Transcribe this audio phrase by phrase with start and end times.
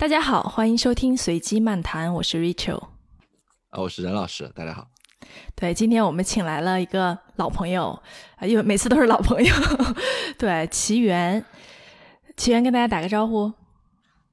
[0.00, 2.80] 大家好，欢迎收听随机漫谈，我是 Rachel。
[3.70, 4.86] 啊，我是任老师，大家好。
[5.56, 8.00] 对，今天我们请来了一个老朋友，
[8.36, 9.52] 啊，因为每次都是老朋友。
[10.38, 11.44] 对，奇缘，
[12.36, 13.52] 奇缘跟大家打个招呼。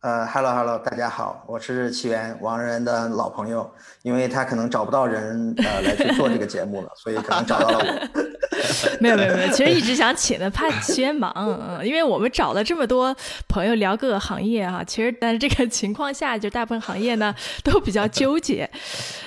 [0.02, 3.68] 呃，Hello Hello，大家好，我是奇缘，王仁的老朋友，
[4.04, 8.22] 因为他可能找不到人呃来去做这个节目了，所以可能找到了我。
[9.00, 13.16] 没有没有没有，其实一直想请的，怕奇缘忙，嗯，因为我们找了这么多
[13.48, 17.34] 朋友聊各个行业哈，其实但是这个情况下，就大部分行业呢
[17.64, 18.70] 都比较纠结，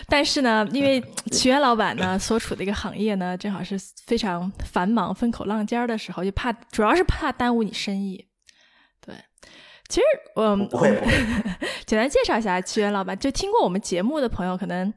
[0.08, 8.26] 但是呢，因为奇缘老板呢所处的一个行业呢，正好是非常繁忙、风口浪尖的时候，就怕主要是怕耽误你生意。
[9.90, 10.90] 其实，嗯，不会，
[11.86, 13.18] 简单介绍一下屈原老板。
[13.18, 14.92] 就听过我们节目的朋友，可能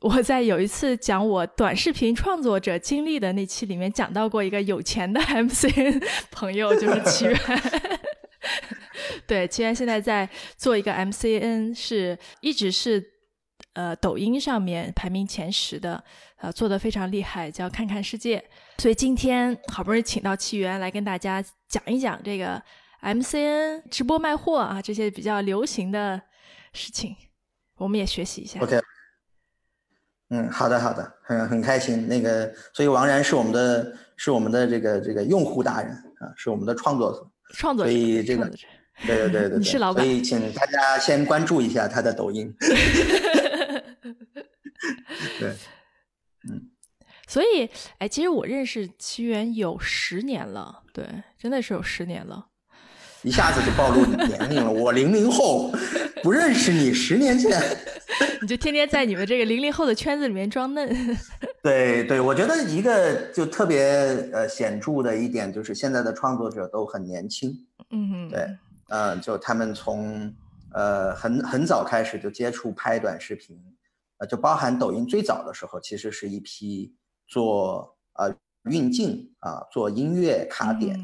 [0.00, 7.36] 我在有一次讲我短视频创作者经历的那期里面讲到过一个有钱的 MCN 朋友，就是 奇缘。
[9.26, 13.04] 对，奇缘现在在做一个 MCN，是一直是
[13.74, 16.02] 呃抖音上面排名前十的，
[16.36, 18.42] 呃，做的非常厉害，叫看看世界。
[18.78, 22.62] 所以今天好不容易请到奇缘来跟大家讲一讲这个。
[23.00, 26.20] MCN 直播卖货啊，这些比较流行的
[26.72, 27.14] 事情，
[27.76, 28.58] 我们也学习一下。
[28.58, 28.76] OK，
[30.30, 32.06] 嗯，好的，好的，很很开心。
[32.06, 35.90] 那个，所以王然是我们的，是我们的这个这个用户大人
[36.20, 37.90] 啊，是我们的创作者，创作者。
[37.90, 38.44] 所以这个，
[39.06, 40.04] 对对对对， 你是老板。
[40.04, 42.54] 所以请大家先关注一下他的抖音。
[45.38, 45.54] 对，
[46.48, 46.70] 嗯。
[47.26, 47.68] 所以，
[47.98, 51.04] 哎，其实我认识奇缘有十年了，对，
[51.36, 52.46] 真的是有十年了。
[53.22, 55.72] 一下子就暴露年龄了，我零零后，
[56.22, 57.60] 不认识你十年前，
[58.40, 60.88] 你就天天在你们这个零零后的圈子里面装嫩。
[61.60, 63.82] 对对，我觉得一个就特别
[64.32, 67.52] 呃显著的一点就是现在的创作者都很年轻，
[67.90, 68.46] 嗯，对，
[68.88, 70.32] 嗯，就他们从
[70.72, 73.60] 呃很很早开始就接触拍短视频，
[74.18, 76.94] 呃，就包含抖音最早的时候，其实是一批
[77.26, 78.32] 做呃
[78.70, 80.96] 运镜啊，做音乐卡点，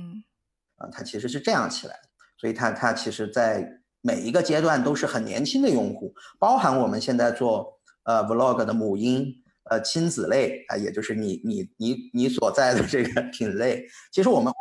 [0.76, 1.98] 啊，它其实是这样起来。
[2.44, 3.66] 所以它它其实，在
[4.02, 9.34] 每一个阶段都是很年轻的用户，包含我们现在做呃 vlog 的母婴
[9.70, 13.82] 呃亲子类啊，也就是你你你你所在的这个品类，
[14.12, 14.52] 其实我们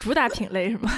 [0.00, 0.90] 主打品类是吗？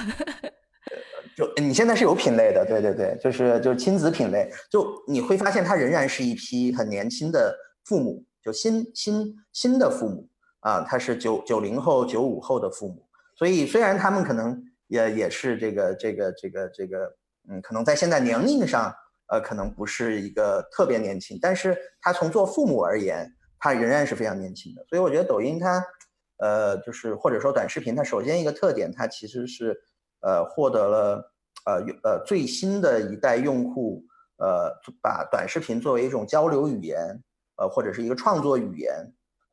[1.37, 10.27] 就你现在是有品类的，对对对，就是就是亲子品类，就你会发现它仍然是一批很年轻的父母，就新新新的父母
[10.61, 13.05] 啊，他是九九零后九五后的父母，
[13.37, 14.59] 所以虽然他们可能。
[14.91, 17.09] 也也是这个这个这个这个，
[17.49, 18.93] 嗯，可能在现在年龄上，
[19.27, 23.25] 呃，可能不是一个特别年轻，但是他从做父母而言，
[23.57, 24.85] 他仍然是非常年轻的。
[24.89, 25.81] 所以我觉得抖音它，
[26.39, 29.73] 呃，就是或者说短视频，它首先一个特点，它其实是，
[30.19, 31.33] 呃，获得了
[31.65, 34.03] 呃呃最新的一代用户，
[34.39, 37.17] 呃，把短视频作为一种交流语言，
[37.55, 38.91] 呃，或者是一个创作语言，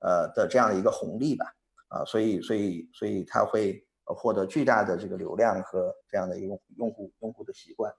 [0.00, 1.47] 呃的这样的一个红利吧，
[1.91, 3.84] 啊，所以所以所以它会。
[4.15, 7.93] 获得巨大的这个流量和这样的一个用用户用户的习惯。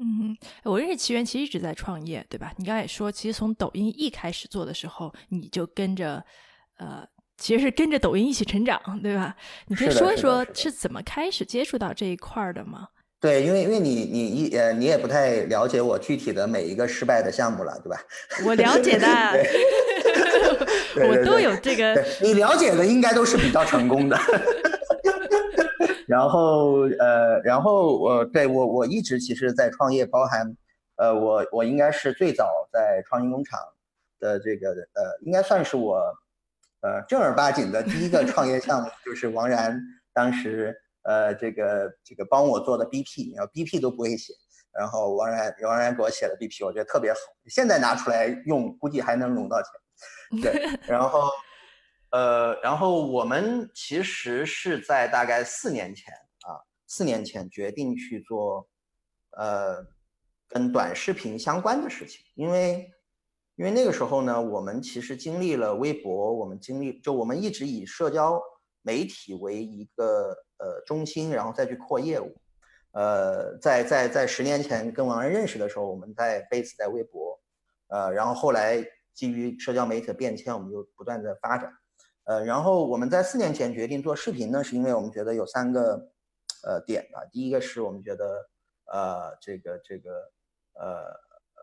[0.00, 2.52] 嗯，我认识奇缘其实一直在创业，对吧？
[2.56, 6.24] 你刚才也说，其实从抖音一开始做的时候，你就跟着，
[6.78, 9.36] 呃，其实是跟着抖音一起成长，对吧？
[9.66, 12.88] 你可以说一说是怎么开始接触到这一块的吗？
[13.20, 18.02] 对，因为因为你你一呃，你也不太了解我具体的每一个失败的项目了，对吧？
[18.44, 19.06] 我了解的，
[21.06, 22.04] 我都有这个。
[22.20, 24.18] 你了解的应该都是比较成功的。
[26.06, 30.56] 然后呃，然后我对我我一直其实，在创业，包含
[30.96, 33.60] 呃，我我应该是最早在创新工厂
[34.18, 35.96] 的这个呃，应该算是我
[36.80, 39.80] 呃正儿八经的第一个创业项目， 就是王然
[40.12, 44.32] 当时呃这个这个帮我做的 BP，然后 BP 都不会写，
[44.78, 50.42] 然后王然王然给我写的 BP，我觉得特别好，现在拿出来用，估计还能融到钱。
[50.42, 51.30] 对， 然后。
[52.12, 56.12] 呃，然后我们其实是在大概四年前
[56.42, 58.68] 啊，四年前决定去做，
[59.30, 59.82] 呃，
[60.46, 62.92] 跟短视频相关的事情，因为，
[63.56, 68.38] 因为那个时候呢，我们其实经历了微博，我们经历就我们一直以社交
[68.82, 72.36] 媒体为一个呃中心，然后再去扩业务，
[72.90, 77.40] 呃，在在在十年前跟王仁认识的时候，我们在 base 在微博，
[77.88, 81.72] 呃，然后后来基于社交媒体的变迁，我们就不断在发展。
[82.24, 86.12] 呃，然后我们在四年前决定做视频呢，是因为我们觉得有三个，
[86.64, 87.24] 呃点吧。
[87.32, 88.48] 第一个是我们觉得，
[88.84, 90.10] 呃，这个这个，
[90.74, 91.62] 呃呃，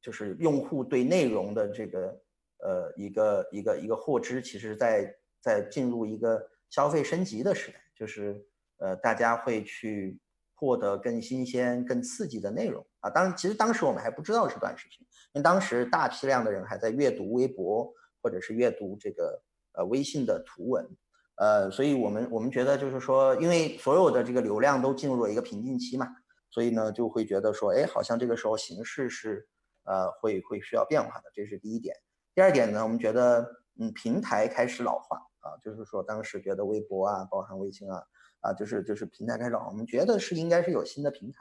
[0.00, 2.18] 就是用户对内容的这个，
[2.58, 8.42] 呃，一个一个一个获知，其实在在进入一个消费升级的时代，就是
[8.78, 10.18] 呃，大家会去
[10.54, 13.10] 获得更新鲜、更刺激的内容啊。
[13.10, 17.92] 当然，其实当时我们还不知道是短视频，因为当时大批量的人还在阅读微博
[18.22, 19.42] 或者是阅读这个
[19.74, 20.88] 呃微信的图文，
[21.36, 26.08] 呃，所以我们我们觉得就是说，因为所有的这个流量都进入了一个瓶颈期嘛，
[26.50, 29.46] 所以呢就会觉得说，哎，好像这个时候形势是
[29.84, 31.94] 呃会会需要变化的，这是第一点。
[32.34, 33.46] 第二点呢，我们觉得
[33.78, 38.02] 嗯平台开始老化啊，就是说当时觉得微博啊，包含微信啊。
[38.44, 41.38] 啊，就是就是平台开始老，我们觉得是应该是有新的平台，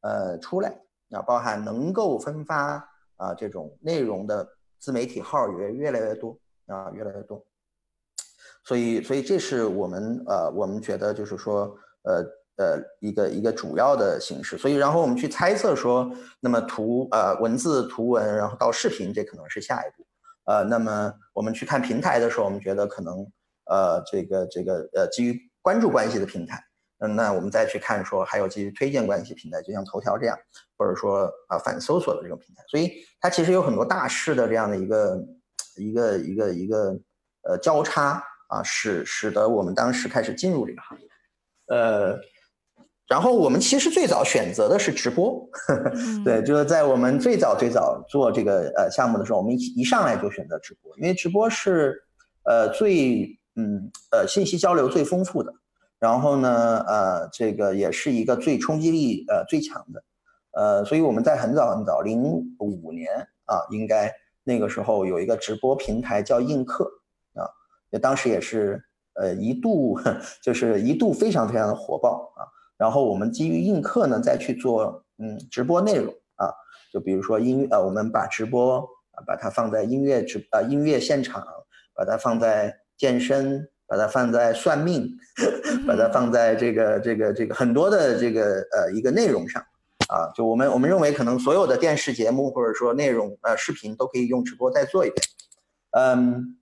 [0.00, 0.76] 呃，出来
[1.10, 2.84] 啊，包含能够分发
[3.14, 4.44] 啊这种内容的
[4.80, 6.36] 自媒体号也越来越多
[6.66, 7.46] 啊，越来越多。
[8.64, 12.24] 所以，所以这是我们呃，我们觉得就是说，呃
[12.56, 14.58] 呃，一个一个主要的形式。
[14.58, 16.10] 所以，然后我们去猜测说，
[16.40, 20.06] 那么图呃文字图文，然后到视频，这可能是下一步。
[20.44, 23.26] 呃，那么我们去看平台的时候，我们觉得可能
[23.66, 25.38] 呃这个这个呃基于。
[25.64, 26.60] 关注关系的平台，
[26.98, 30.36] 嗯，那我们再去看说还有基于推荐关系平台，就像头条这样，
[30.76, 35.24] 或者说啊反搜索的这种平台，所以它其实有很多大势的这样的一个
[35.76, 36.98] 一个一个一个
[37.42, 38.20] 呃交叉
[38.52, 41.06] 啊，使使得我们当时开始进入这个行业，
[41.68, 42.18] 呃，
[43.08, 45.48] 然后我们其实最早选择的是直播，
[46.24, 52.02] 对，就是在我们最早最早做这个呃项目的时候，我们一一上来就选择直播，因为直播是
[52.44, 53.38] 呃最。
[53.54, 55.52] 嗯，呃，信息交流最丰富的，
[55.98, 60.02] 然后呢，呃，这个也是一个最冲击力呃最强的，
[60.52, 62.22] 呃，所以我们在很早很早，零
[62.58, 63.12] 五年
[63.44, 64.10] 啊，应该
[64.42, 66.90] 那个时候有一个直播平台叫映客
[67.92, 68.82] 也当时也是
[69.14, 69.96] 呃一度
[70.42, 72.42] 就是一度非常非常的火爆啊，
[72.76, 76.50] 然后我们基于映客呢再去做嗯直播内容啊，
[76.92, 78.80] 就比如说音呃，我们把直播
[79.12, 81.46] 啊把它放在音乐直啊音乐现场，
[81.94, 82.76] 把它放在。
[82.98, 85.10] 健身，把它放在算命，
[85.88, 89.60] 把它放在这个这个这个很多的这个呃一个内容上，
[90.08, 95.20] 啊，就我们我们认为可能所有的电视节目或者说内容呃视频都可以用直播再做一遍，
[95.92, 96.56] 嗯，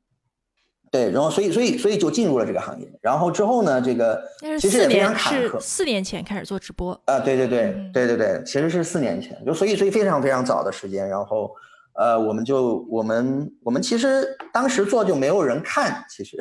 [0.91, 4.23] 对，然后所以所以所以就进入了这个行业，然后之后呢，这个
[4.59, 6.93] 其实也非常坎坷，四年前开始做直播。
[7.07, 11.51] 啊，对对对对对对，其实是四年前，就所以所以非常非常早的时间，然后。
[11.93, 16.39] 呃，我们就我们我们其实当时做就没有人看，其实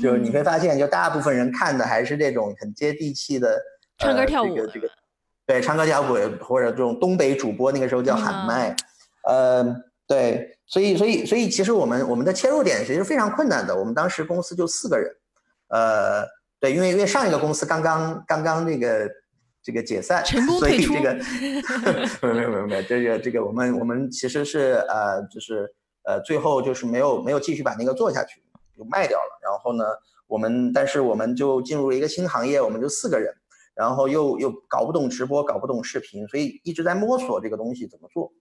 [0.00, 3.60] 就是你会发现，就大部分人看的还是这种很接地气的
[3.98, 4.88] 唱歌跳舞，这个这个。
[5.46, 8.74] 对唱歌跳舞或者这种东北主播，那个时候叫喊麦，
[9.26, 9.64] 呃，
[10.08, 15.14] 对，所以所以所以其实我们我们的切入点其实非常困难的，我们当时公司就四个人，
[15.68, 16.24] 呃，
[16.58, 19.08] 对，因为因为上一个公司刚刚刚刚那个。
[19.60, 20.24] 这个解散，
[20.58, 21.12] 所以这个
[22.32, 25.68] 没有没有没有，这个这个我们我们其实是呃就是
[26.04, 28.40] 呃最后就是没有没有继续把那个做下去，
[28.78, 29.38] 就卖掉了。
[29.42, 29.84] 然后呢，
[30.26, 33.30] 我们但是我们就进入了一个新行业，我们就四个人，
[33.74, 38.32] 然后又又搞不懂直播，搞不懂视频，所以一直在摸索这个东西怎么做。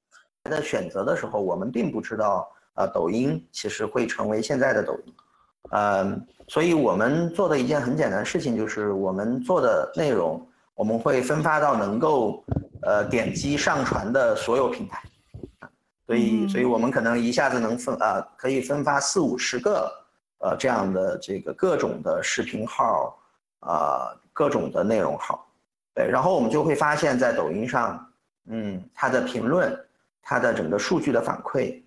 [0.48, 5.14] 在选择的时候，我们并不知道呃，抖音其实会成为现在的抖音，
[5.72, 10.46] 嗯，所以我们做的一件很简单的事情就是我们做的内容。
[10.76, 12.44] 我们会分发到能够，
[12.84, 15.02] 呃，点击上传的所有平台，
[16.06, 19.92] 所以，所以我们可能一下子能分啊，可以分发四五十个，
[20.38, 23.18] 呃，这样的这个各种的视频号，
[23.62, 25.44] 啊，各种的内容号，
[25.96, 28.08] 对，然后我们就会发现，在抖音上，
[28.46, 29.76] 嗯，它的评论，
[30.28, 31.82] 它的整个数据的反馈，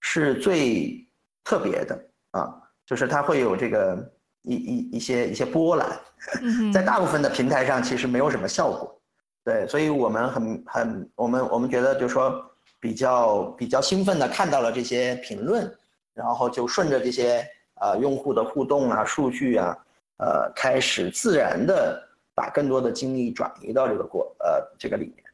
[0.00, 1.08] 是最
[1.42, 1.98] 特别的
[2.32, 4.12] 啊，就是它会有这个。
[4.42, 5.86] 一一一些一些波澜，
[6.72, 8.98] 在大部分的平台上其实没有什么效果，
[9.44, 12.32] 对，所以我们很很我们我们觉得就是说
[12.80, 15.70] 比较比较兴奋的看到了这些评论，
[16.14, 17.44] 然后就顺着这些
[17.80, 19.76] 呃用户的互动啊数据啊，
[20.18, 22.00] 呃开始自然的
[22.32, 25.24] 把更多的精力转移到这个过呃这个里面，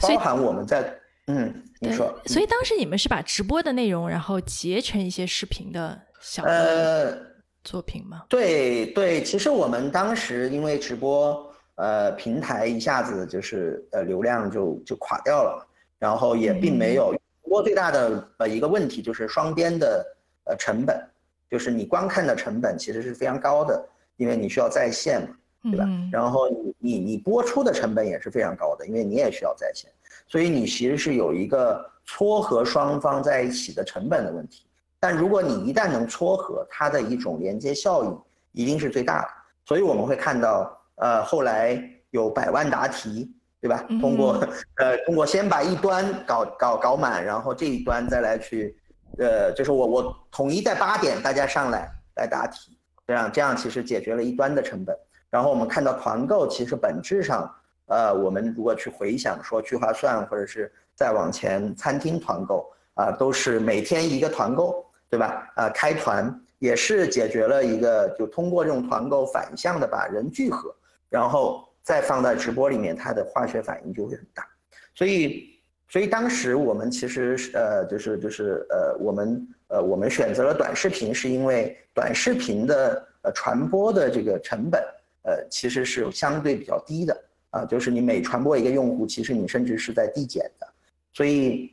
[0.00, 7.34] 包含我们在嗯你说，所以当时你们是把直播的内容然后截成一些视频的小呃。
[7.64, 8.26] 作品吗？
[8.28, 15.66] 对对，其实我们当时因为直播，呃，平台一下子就是呃流量就就垮掉了，
[15.98, 17.14] 然后也并没有。
[17.14, 20.04] 直播最大的呃一个问题就是双边的
[20.44, 21.02] 呃成本，
[21.50, 23.82] 就是你观看的成本其实是非常高的，
[24.18, 25.34] 因为你需要在线嘛，
[25.70, 25.88] 对吧？
[26.12, 29.90] 然后你你你播出的成本也是非常高的，因为你也需要在线，
[30.26, 34.66] 所以你其实是有一个撮合双方在一起的成本的问题。
[34.98, 38.18] 但如果你一旦能撮合，它的一种连接效应
[38.52, 39.28] 一定是最大的。
[39.66, 43.84] 所以我们会看到，呃，后来有百万答题，对吧？
[44.00, 44.34] 通过，
[44.76, 48.76] 呃，通过先把一端搞搞搞满，然后这一端再来去，
[49.18, 54.96] 呃，就是我我统一在八点大家上来来答题，这样这样其实解决了一端的成本。
[55.30, 57.50] 然后我们看到团购其实本质上
[57.86, 65.52] 呃，我们如果去回想说聚划算或者是再往前餐厅团购啊，都是每天一个团购，对吧？
[65.56, 70.74] 啊，开团也是解决了一个，就通过这种团购反向的把人聚合，
[71.10, 74.46] 然后再放在直播里面，它的化学反应就会很大。
[74.94, 84.82] 所以，所以当时我们其实是呃，就是就是呃，我们呃，我们选择了短视频，是因为短视频的呃传播的这个成本
[85.22, 87.24] 呃其实是相对比较低的。
[87.54, 90.66] 啊，就是你每传播一个用户，其实你甚至是在递减的，
[91.12, 91.70] 所以，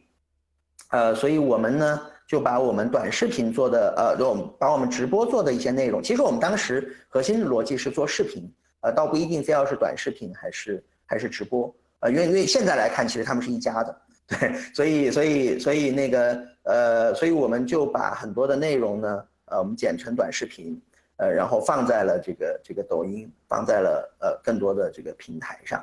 [0.92, 8.48] 呃，所以我们呢就把我们短视频做的，呃，我们把我们直播做的一些内容，其实我们当时核心的逻辑是做视频，
[8.82, 14.02] 呃，倒不一定非要是短视频还是还是直播，呃，因为因为现在来看，其实他们是一家的，
[14.40, 20.80] 对，所以所以所以那个，呃，所以我们就把很多的内容呢，呃，我们剪成短视频。
[21.22, 25.80] 呃，然后放在了这个这个抖音，放在了呃更多的这个平台上，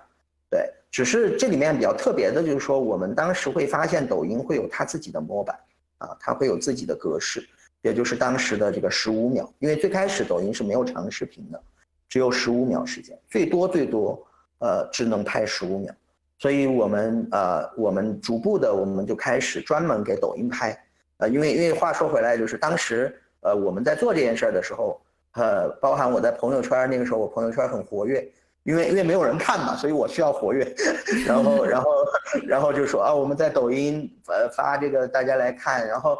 [0.50, 5.56] 对，只是这里面比较特别的就是说，我们当时会发现抖音会有它自己的模板
[5.98, 7.48] 啊，它会有自己的格式，
[7.82, 11.62] 也就是当时的这个十五秒，因为最开始抖音是没有长视频的，
[12.08, 14.20] 只有十五秒时间，最多最多
[14.58, 15.94] 呃只能拍十五秒，
[16.40, 20.76] 所以我们呃我们逐步的我们就开始专门给抖音拍，
[21.18, 25.00] 呃，因为因为话说回来就是当时呃我们在做这件事儿的时候。
[25.38, 28.28] 呃，包含我在朋友圈那个时候，我朋友圈很活跃，
[28.64, 30.74] 因为因为没有人看嘛，所以我需要活跃。
[31.24, 31.90] 然后然后
[32.46, 36.18] 然后就说啊，我们在抖音呃发这个大家来看，然后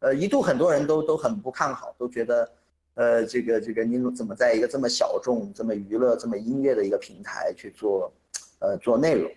[0.00, 2.48] 呃一度很多人都都很不看好，都觉得
[2.94, 8.10] 呃这个这个你怎么在一个这么小众、这么娱乐、这么音乐的一个平台去做
[8.60, 9.30] 呃做内容。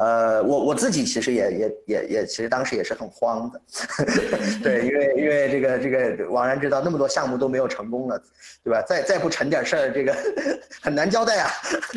[0.00, 3.60] 呃，我我自己其实也也也也，其实当时也是很慌的，
[4.64, 8.18] 对，因为因为这个这个，王然知道那么多项目都没有成功了，
[8.64, 8.80] 对吧？
[8.88, 10.16] 再再不成点事儿，这个
[10.80, 11.50] 很难交代啊。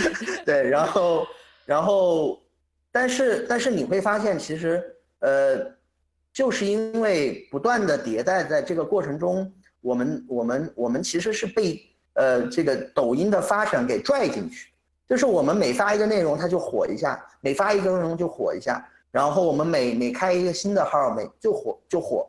[0.46, 1.26] 对，然后
[1.66, 2.44] 然后，
[2.92, 4.84] 但是但是你会发现，其实
[5.20, 5.66] 呃，
[6.34, 11.82] 就是因为不断的迭代，在这个过程中，我们我们我们其实是被
[12.16, 14.73] 呃这个抖音的发展给拽进去。
[15.08, 18.84] 就是我们每发一个内容，它就火一下；每发一个内容就火一下。
[19.12, 22.28] 然后我们每每开一个新的号，每就火就火。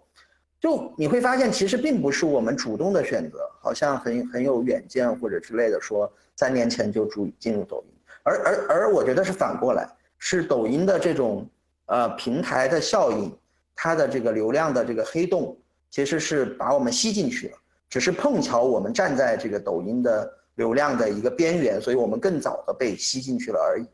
[0.60, 7.94] 就你会发现，其实并不是我们主动的选择，好像很很有远见或者之类的，说三年前就注进入抖音。
[8.22, 9.88] 而而而我觉得是反过来，
[10.18, 11.48] 是抖音的这种
[11.86, 13.34] 呃平台的效应，
[13.74, 15.56] 它的这个流量的这个黑洞，
[15.90, 17.56] 其实是把我们吸进去了。
[17.88, 20.38] 只是碰巧我们站在这个抖音的。
[20.56, 23.86] 流量的一个边缘，所以我们更早的被吸进去了而已。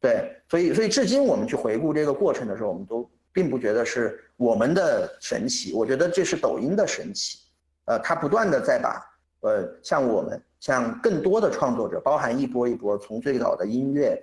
[0.00, 7.40] 对，所以所以至今我们去回顾这个过程的时候，我们都并不觉得是我们的神奇，我觉得这是抖音的神奇。
[7.84, 9.04] 呃，它不断的在把
[9.40, 14.18] 呃像我们像更多的创作者，包含一波一波从最早的音乐，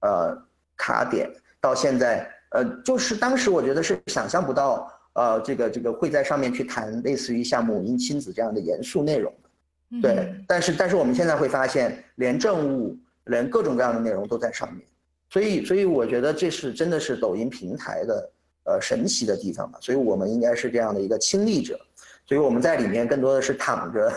[0.00, 0.36] 呃
[0.76, 9.32] 卡点到现在，呃就是当时我觉得是想象不到，呃这个这个会在上面去谈类似于像母婴亲子这样的严肃内容。
[10.00, 12.96] 对，但是但是我们现在会发现，连政务，
[13.26, 14.86] 连各种各样的内容都在上面，
[15.28, 18.30] 所以所以我觉得这是真的是抖音平台的
[18.64, 21.78] 呃神奇的地方吧，所以我们应该是这样的一个亲历者，
[22.24, 24.10] 所以我们在里面更多的是躺着，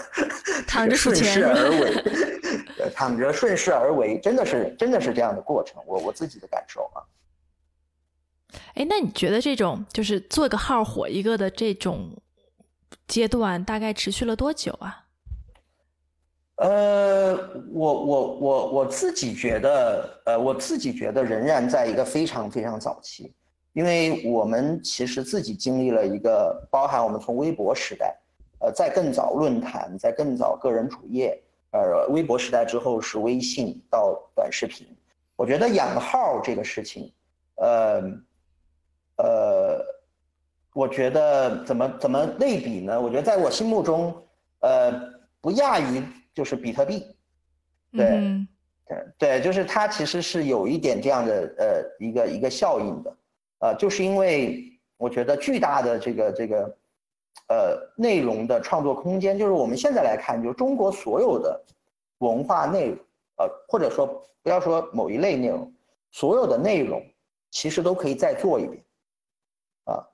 [0.66, 7.04] 躺着顺势而为，躺着顺势而为，真的是真的是这样的过程，我我自己的感受啊。
[8.76, 12.16] 哎，那你觉得这种就是做个号火一个的这种
[13.08, 15.05] 阶段，大概持续了多久啊？
[16.58, 17.36] 呃，
[17.74, 23.34] 我我我我自己觉得，呃，我自己觉得仍然在一个非常非常早期，
[23.74, 28.18] 因为我们其实自己经历了一个，包含我们从微博时代，
[28.60, 31.38] 呃，在更早论坛，在更早个人主页，
[31.72, 34.88] 呃，微博时代之后是微信到短视频，
[35.36, 37.12] 我觉得养号这个事情，
[37.56, 38.02] 呃，
[39.18, 39.86] 呃，
[40.74, 43.02] 我觉得怎么怎么类比呢？
[43.02, 44.16] 我觉得在我心目中，
[44.62, 44.94] 呃，
[45.42, 46.02] 不亚于。
[46.36, 47.16] 就是比特币，
[47.94, 48.46] 对，
[48.86, 53.18] 对对，就是它其实是有一点这样的呃一个一个效应的，
[53.60, 56.78] 呃，就是因为我觉得巨大的这个这个
[57.48, 61.64] 呃内容的创作空间，就是我们现在来看，就中国所有的
[62.18, 62.98] 文化内容，
[63.38, 64.06] 呃，或者说
[64.44, 65.74] 不要说某一类内容，
[66.12, 67.02] 所有的内容
[67.50, 68.84] 其实都可以再做一遍，
[69.86, 70.06] 啊，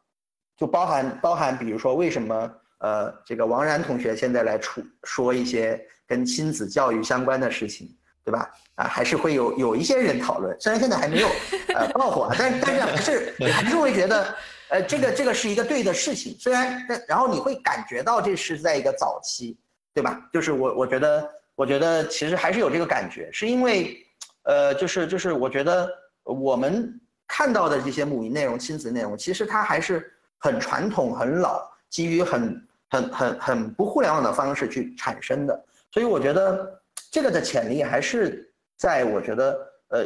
[0.55, 5.83] 就包含包含，比如说为什么呃这个王然同学现在来出说一些。
[6.07, 7.89] 跟亲子教育相关的事情，
[8.21, 8.51] 对吧？
[8.75, 11.27] 啊，还是会有有一些人讨论，虽然现在还没有
[11.73, 14.35] 呃爆火，但但是还是 还是会觉得，
[14.67, 16.35] 呃，这个这个是一个对的事情。
[16.37, 19.57] 虽然但，然后你会感觉到这是在一个早期，
[19.93, 20.19] 对吧？
[20.33, 24.05] 就是我我觉得，我觉得其实还是有这个感觉，是因为
[24.43, 25.89] 呃，就是就是我觉得
[26.23, 26.93] 我们
[27.25, 32.61] 看到的这些母婴内容、亲子内容，其实它还是很传统、很老，基于很
[32.91, 35.65] 很很很不互联网的方式去产生的。
[35.91, 36.79] 所以我觉得
[37.09, 40.05] 这个的潜力还是在我觉得呃，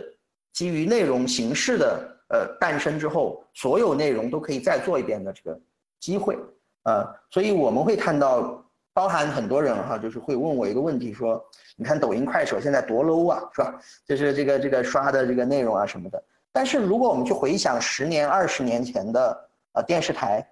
[0.54, 5.60] 基于内容形式的呃诞生之后，所有内容都可以再做一遍的这个
[6.00, 6.38] 机会。
[6.84, 8.64] 呃，所以我们会看到，
[8.94, 11.44] 包含很多人哈，就是会问我一个问题，说，
[11.76, 13.80] 你看抖音、快手现在多 low 啊，是吧？
[14.08, 16.24] 就是这个这个刷的这个内容啊什么的。
[16.52, 20.48] 但是如果我们去回想十年、二十年前的呃电视台，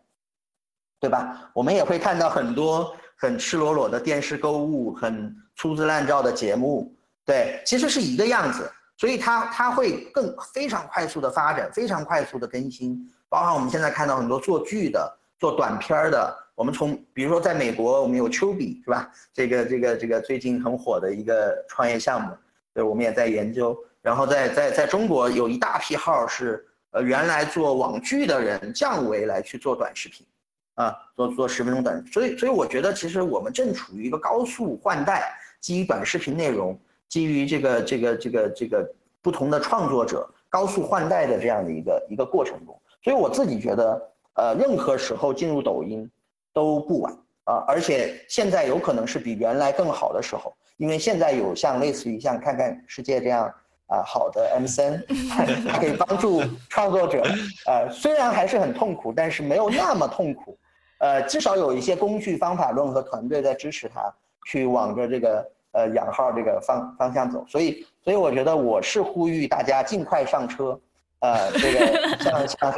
[1.03, 1.51] 对吧？
[1.53, 6.95] 我们也会看到很多很赤裸裸的电视购物，很粗制滥造的节目，
[7.25, 8.71] 对，其实是一个样子。
[8.95, 15.19] 所以它它会更非常快速的发展，非常快速的更新，包含我们现在看到很多做剧的。
[15.39, 19.11] 做短片儿的，我们从比如说在美国，我们有丘比是吧？
[19.33, 22.31] 这个这个这个最近很火的一个创业项目，
[22.73, 23.77] 对，我们也在研究。
[24.01, 30.25] 然后在在在中国有一大批号是呃原来做网剧的人降维来去做短视频，
[30.75, 32.05] 啊，做做十分钟短。
[32.07, 42.79] 所以所以我觉得其实我们正处于一个高速换代，基于短视频内容，基于这个这个这个这个不同的创作者高速换代的这样的一个一个过程中。
[43.03, 44.09] 所以我自己觉得。
[44.35, 46.09] 呃，任何时候进入抖音
[46.51, 47.13] 都不晚
[47.43, 47.63] 啊！
[47.67, 53.53] 而且现在有可能是比原来更好的时候，因为现在有像类似于像看看世界这样
[53.87, 55.03] 啊好的 M 三，
[55.67, 57.23] 它可以帮助创作者。
[57.67, 60.57] 呃，虽然还是很痛苦，但是没有那么痛苦。
[60.99, 64.13] 呃，至少有一些工具、方法论和团队在支持他
[64.47, 67.45] 去往着这个呃养号这个方方向走。
[67.47, 70.79] 所以，所以我觉得我是呼吁大家尽快上车。
[71.23, 71.79] 呃，这个
[72.19, 72.73] 向向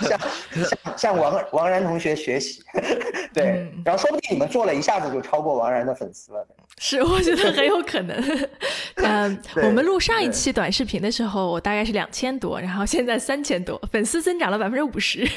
[0.00, 0.18] 向
[0.64, 2.62] 向向王王然同学学习，
[3.34, 6.46] 对，然后说不定你们做了一下子就超过王然的粉丝了。
[6.80, 8.48] 是，我觉得很有可能。
[8.96, 15.28] 嗯，我们录上一期短视频的时候，我大概是两千多，然后现在三千多，粉丝增长了百分之五十。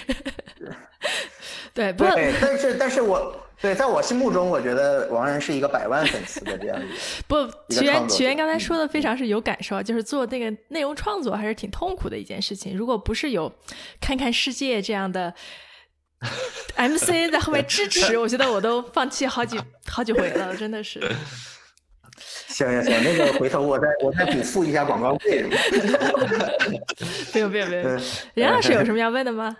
[1.75, 3.35] 对，不，但是但是我。
[3.59, 6.95] 对，在我心目中，我觉得王然是一个百万粉丝的这样一个。
[7.27, 12.77] 不，曲源曲源刚才说的非常是有感受，就是做那个内容创作还是挺痛苦的一件事情。
[12.77, 13.51] 如果不是有
[13.99, 15.33] 看看世界这样的
[16.77, 21.01] MC 在后面支持，我觉得我都放弃好几 好几回了，真的是。
[22.49, 25.43] 行行行，那个回头我再我再补付一下广告费。
[27.33, 27.83] 没有没有没有，
[28.35, 29.55] 任老师有什么要问的吗？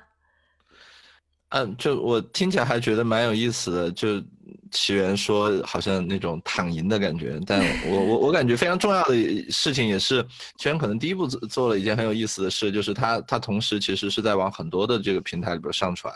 [1.49, 3.91] 嗯，就我听起来还觉得蛮有意思的。
[3.91, 4.21] 就
[4.69, 9.15] 起源说好像那种躺赢的感觉，但我我我感觉非常重要的
[9.49, 10.21] 事情也是
[10.57, 16.13] 起源可能第一步做做了一件很有意思的事，就是他他同时其实是在往很多的这个平台里边上传，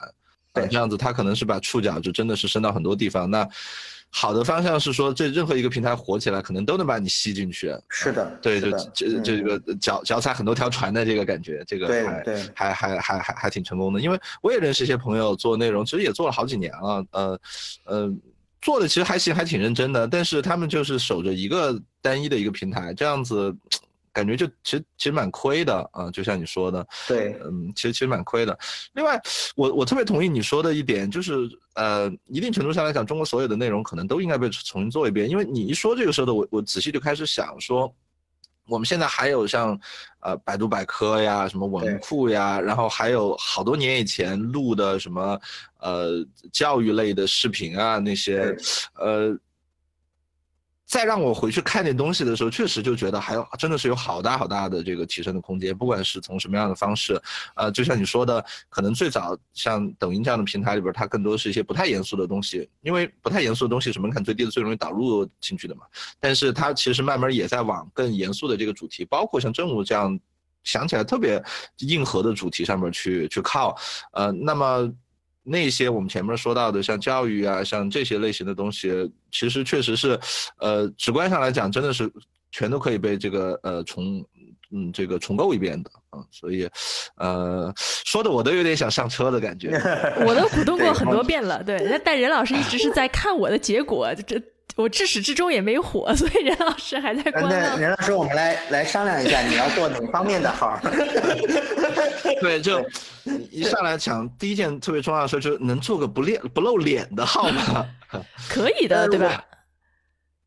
[0.51, 3.31] 对，这样子他可能是把触角就真的是伸到很多地方。
[3.31, 3.47] 那
[4.13, 7.73] 好的方向是说，这任何一个平台火起来，可能都能把你吸进去。
[7.89, 11.87] 是的，对，就这这个脚脚踩很多条船的这个感觉，这个
[12.53, 14.01] 还还还还还还挺成功的。
[14.01, 17.39] 因为我也认识一些朋友做内容，其实也做了好几年了，呃
[17.85, 18.13] 呃，
[18.61, 20.07] 做的其实还行，还挺认真的。
[20.07, 23.55] 但是他们就是守着一个单一的一个平台，这样子。
[24.13, 28.57] 感觉就其实其实蛮亏的啊，就像你说的，对，嗯，其实其实蛮亏的。
[28.93, 29.19] 另外，
[29.55, 35.29] 我我特别同意你说的一点，就是呃，一定程度上来讲，中国所有的内容可能都应该被重新做一遍。
[35.29, 37.93] 因为你一说这个时候的，我我仔细就开始想说，
[38.67, 39.79] 我们现在还有像
[40.19, 45.39] 呃百度百科呀、什么文库呀，然后还有好多年以前录的什么
[45.79, 48.55] 呃教育类的视频啊那些，
[48.95, 49.37] 呃。
[50.91, 55.73] 再让我回去看那东西的时候，确实就觉得还有真的是有好大好大的这个提升的空间。
[55.75, 57.17] 不管是从什么样的方式，
[57.55, 65.83] 呃，就像你说的，可能最早像抖音这样的平台里边，它更多是一些不太严肃的东西，因为不太严肃的东西是门槛最低的，最容易导入进去的嘛。
[66.19, 70.19] 但是它其实慢慢也在往更严肃的这个主题，包括像政务这样
[70.65, 71.41] 想起来特别
[71.77, 73.73] 硬核的主题上面去去靠。
[74.11, 74.93] 呃，那么。
[75.43, 80.19] 那些我们前面说到的，像教育啊，像这些类型的东西，其实确实是，
[80.59, 82.11] 呃，直观上来讲，真的是
[82.51, 84.23] 全都可以被这个呃重，
[84.71, 86.19] 嗯，这个重构一遍的啊。
[86.29, 86.69] 所以，
[87.17, 89.69] 呃，说的我都有点想上车的感觉。
[90.25, 91.99] 我都鼓动过很多遍了，对。
[92.05, 94.39] 但任老师一直是在看我的结果，这
[94.75, 97.79] 我至始至终也没火，所以任老师还在观望。
[97.79, 100.79] 任老师，我们来来商量一下，你要做哪方面的号？
[102.41, 102.83] 对，就。
[103.51, 107.85] 一上来讲，第一件特别重要的事就是能做个不脸不露脸的号吗？
[108.49, 109.43] 可以的，对吧？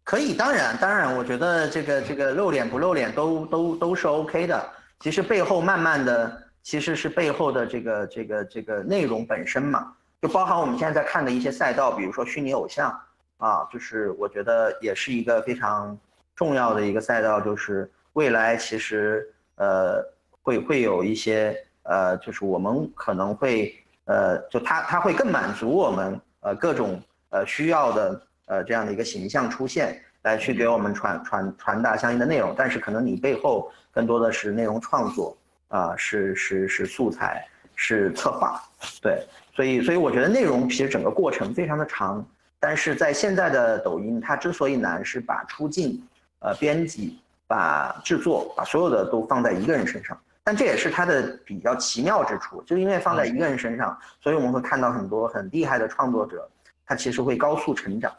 [0.02, 4.68] 可以，当然，当然，我觉得这个这个露脸不露脸都都都是 OK 的。
[4.98, 12.92] 其实背后慢慢的，其实是背后的这个这个这个内容本身嘛，就包含我们现在在看的一些赛道，比如说虚拟偶像
[13.38, 15.98] 啊，就是我觉得也是一个非常
[16.34, 20.02] 重要的一个赛道，就是未来其实呃
[20.40, 35.36] 会会有一些呃，就是我们可能会呃，就它它会更满足我们呃各种呃需要的呃这样的一个形象出现，来去给我们传传传达相应的内容，但是可能你背后更多的是内容创作
[35.68, 38.62] 啊，是是是素材，是策划，
[39.02, 42.24] 对，所以所以我觉得内容其实整个过程非常的长。
[42.66, 46.02] 但是在现在的抖音，它之所以难，是把出镜、
[46.38, 50.18] 呃编辑、把制作、把所有的都放在一个人身上。
[50.42, 56.48] 但这也是它的比较奇妙之处，就因为放在一个人身上，所以我们会看到很多很厉害的创作者，
[56.86, 58.10] 他其实会高速成长。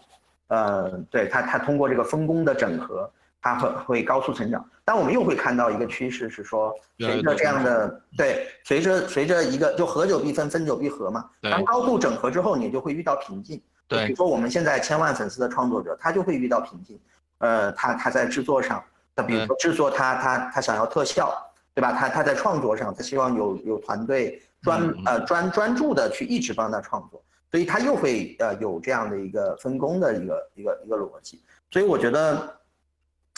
[0.50, 3.10] 呃，对他，他通过这个分工的整合，
[3.42, 4.64] 他会会高速成长。
[4.84, 11.28] 但我们又会看到一个趋势是说，随着这样的对，随着随着一个就合久必分，分久必合嘛。
[11.42, 13.60] 当高度整合之后，你就会遇到瓶颈。
[13.88, 17.00] 对，比如说我们现在千万粉丝的创作者，他就会遇到瓶颈，
[17.38, 18.84] 呃，他他在制作上，
[19.16, 21.32] 他比如说制作他他他想要特效，
[21.74, 21.92] 对吧？
[21.92, 31.44] 他他在创作上，他希望有有团队专呃专专注的去一直帮他创作，所以他又会呃有这样的一个分工的一个一个一个逻辑。
[31.70, 32.58] 所以我觉得，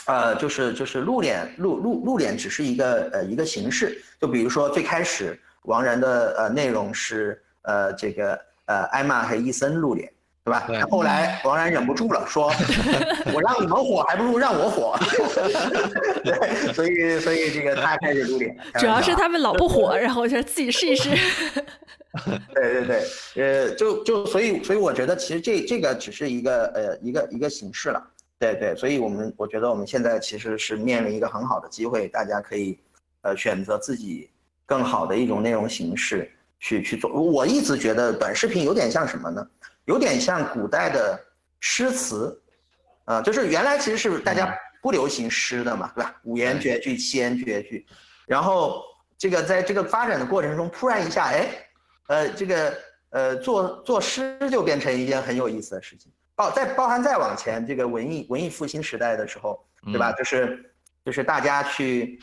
[0.05, 10.09] 呃，就是就是露脸露露露脸只是一个呃一个形式，就比如说最开始王然的呃内容是呃这个呃艾玛和伊森露脸。
[10.47, 10.87] 对吧？
[10.89, 12.49] 后来王然忍不住了，说
[13.35, 14.97] ：“我让你们火，还不如让我火。
[16.23, 18.57] ”对，所以所以这个他开始露脸。
[18.79, 21.09] 主要是他们老不火，然后我就自己试一试。
[22.55, 23.03] 对对对，
[23.35, 28.01] 呃，就就所以所以我觉得其实这这个只是一个呃一个一个形式了。
[28.39, 32.79] 对对，所以我们我觉得我们现在其实是面临一个很好的机会，大家可以
[33.23, 34.29] 呃选择自己
[34.65, 37.11] 更好的一种内容形式去去做。
[37.11, 39.45] 我一直觉得短视频有点像什么呢？
[39.87, 41.17] 有点像古代的
[41.61, 42.37] 诗词，
[43.05, 46.13] 啊，就是原来其实是大家不流行诗的嘛，对吧？
[46.23, 47.87] 五言绝句、七言绝句，
[48.25, 48.83] 然后
[49.17, 51.47] 这个在这个发展的过程中，突然一下，哎，
[52.07, 52.77] 呃，这个
[53.11, 56.11] 呃，作作诗就变成一件很有意思的事情。
[56.35, 60.11] 包再包含再往前，这个文艺文艺复兴时代的时候，对吧？
[60.11, 60.69] 就是
[61.05, 62.21] 就是大家去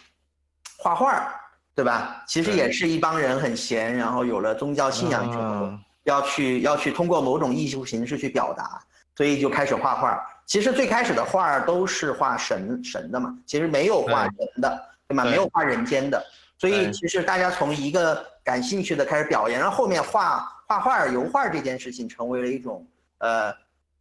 [0.76, 1.34] 画画，
[1.74, 2.22] 对吧？
[2.28, 5.72] 其实也是一帮人很闲，然后有了宗教信仰之后。
[6.04, 8.80] 要去要去通过某种艺术形式去表达，
[9.16, 10.18] 所以就开始画画。
[10.46, 15.24] 其实最开始的画都是画神神的嘛，其实没有画人的，对吗？
[15.24, 16.22] 没有画人间的。
[16.58, 22.86] 所以其实大家从一个感兴趣的开始表演，然后后面画画画油画这件事情成为了一种
[23.18, 23.52] 呃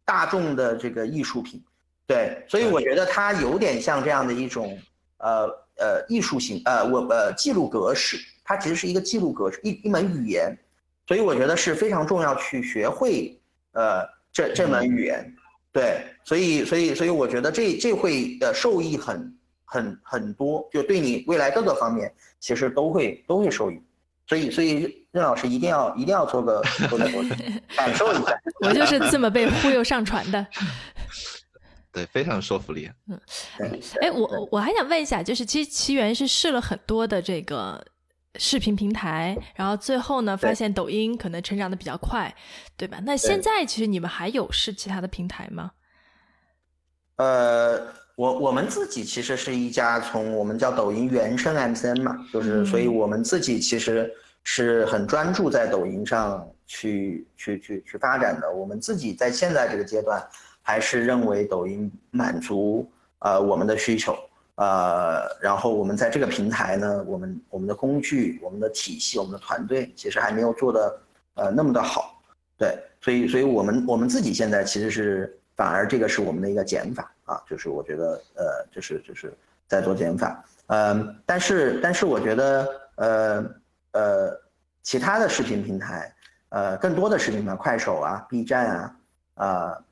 [0.04, 1.62] 大众的这个艺术品。
[2.06, 4.78] 对，所以我觉得它有点像这样的一种
[5.16, 5.46] 呃
[5.78, 10.54] 呃艺术型呃我呃记录格式，它其实是一个记录格式一一门语言。
[11.06, 13.38] 所以我觉得是非常重要去学会，
[13.72, 15.36] 呃，这这门语言，
[15.70, 23.78] 对，所以所以所以我觉得这这会呃受益很很很多，就对你未来各个方面其实都会都会受益，
[24.26, 27.04] 所以所以任老师一定要一定要做个做个
[27.76, 30.46] 感受一下， 我就是这么被忽悠上船的，
[31.92, 33.20] 对，非常有说服力，嗯，
[34.00, 37.84] 哎，我我还想问一下，就是其实奇缘是试了很多的这个。
[38.36, 42.34] 视频平台，然后最后呢，发现抖音可能成长的比较快，
[42.76, 42.98] 对吧？
[43.04, 45.70] 那现在其实你们还有是其他的平台吗？
[47.16, 47.80] 呃，
[48.16, 58.52] 我我们自己其实是一家从我们叫抖音原生 MCN 嘛，就是所以我们自己其实是很专注在抖音上去去去去发展的。
[58.52, 60.20] 我们自己在现在这个阶段，
[60.60, 64.16] 还是认为抖音满足呃我们的需求。
[64.56, 71.00] 呃，然后我们在这个平台呢，我们我们的工具、我们的体系、我们的团队，其实还没有做的
[71.34, 72.22] 呃那么的好，
[72.56, 79.34] 对，所以所以我们我们自己现在其实是反而这个是我们的一个减法啊，就是我觉得呃就是就是
[79.66, 83.44] 在做减法，嗯，但是但是我觉得呃
[83.90, 84.40] 呃
[84.84, 86.14] 其他的视频平台，
[86.50, 88.96] 呃更多的视频平台，快手啊、B 站啊，
[89.34, 89.84] 啊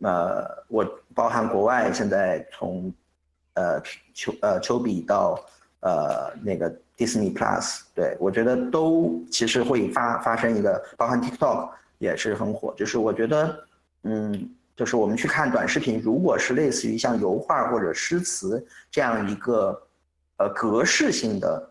[0.00, 0.82] 呃我
[1.14, 2.90] 包含国外现在从。
[3.56, 3.82] 呃，
[4.14, 5.44] 丘呃丘比到
[5.80, 12.74] 呃那个 Disney Plus，对我觉得都其实会发发生一个，包含 TikTok 也是很火。
[12.76, 13.58] 就是我觉得，
[14.02, 19.82] 嗯，就是我们去看短视频，如果是类似于像油画或者诗词这样一个
[20.36, 21.70] 呃格式性的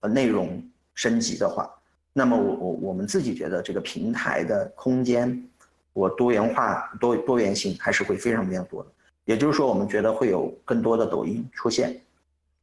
[0.00, 0.62] 呃内容
[0.94, 1.68] 升级的话，
[2.12, 5.44] 那么我我我们自己觉得这个平台的空间，
[5.92, 8.90] 我多元化多多元性还是会非常非常多的。
[9.28, 12.00] 也就是说，我们觉得会有更多的抖音出现，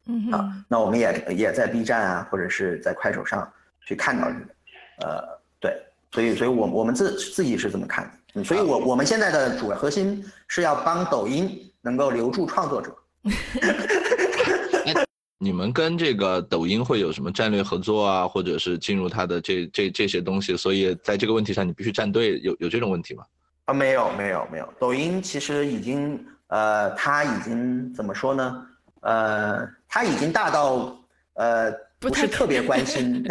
[0.07, 3.47] 嗯啊，那我们也也在 B 站啊，或者是在快手上
[3.85, 4.47] 去看到你们，
[5.01, 5.23] 呃，
[5.59, 5.79] 对，
[6.11, 12.97] 所以，所以我我们自自己是怎么看的，所以我我们现在的主要核心是要帮抖音能够留住创作者，
[15.37, 20.57] 你们跟这个抖音会有什么战略合作啊，或者是进入它的这这这些东西？
[20.57, 23.23] 所以在这个问题上，你必须站队，有有这种问题吗？
[23.65, 28.67] 啊，没有没有没有，抖音其实已经呃，他已经怎么说呢？
[29.01, 30.97] 呃，他已经大到
[31.33, 33.23] 呃，不是特别关心，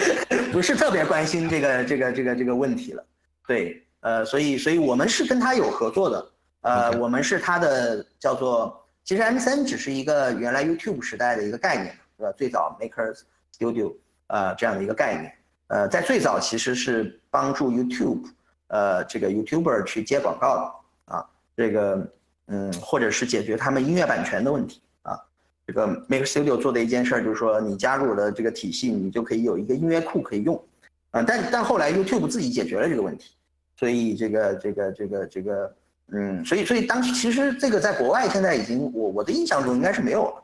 [0.52, 3.04] 不是特别关心这个这个这个这个问题了。
[3.46, 6.30] 对，呃，所以所以我们是跟他有合作的，
[6.62, 12.32] 呃，我们是他的叫做，其实 M 三只是一个原来 YouTube 时代的一个概念，对吧？
[12.36, 13.14] 最早 Maker
[13.56, 13.94] Studio
[14.28, 15.32] 呃这样的一个概念，
[15.68, 18.24] 呃，在最早其实是帮助 YouTube。
[18.68, 22.10] 呃，这个 YouTuber 去接广告的啊，这个
[22.46, 25.18] 嗯，或者是解决他们音乐版权的问题啊。
[25.66, 30.62] 这个 Make Studio 做的一件事儿就是说，你加入了这个体系，你就可以有一个音乐库可以用
[31.10, 31.22] 啊。
[31.22, 33.34] 但但后来 YouTube 自己解决了这个问题，
[33.76, 35.76] 所以这个这个这个这个
[36.12, 40.42] 嗯，所以所以当时其实这个在国外现在已经我我的印象中应该是没有了。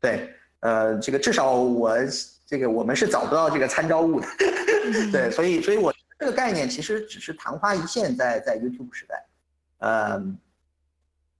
[0.00, 0.30] 对，
[0.60, 1.96] 呃，这个至少我
[2.46, 4.26] 这个我们是找不到这个参照物的。
[5.12, 5.92] 对，所以所以我。
[6.20, 9.24] 这个概念其实只是昙花一现，在在 YouTube 时代，
[9.78, 10.36] 嗯，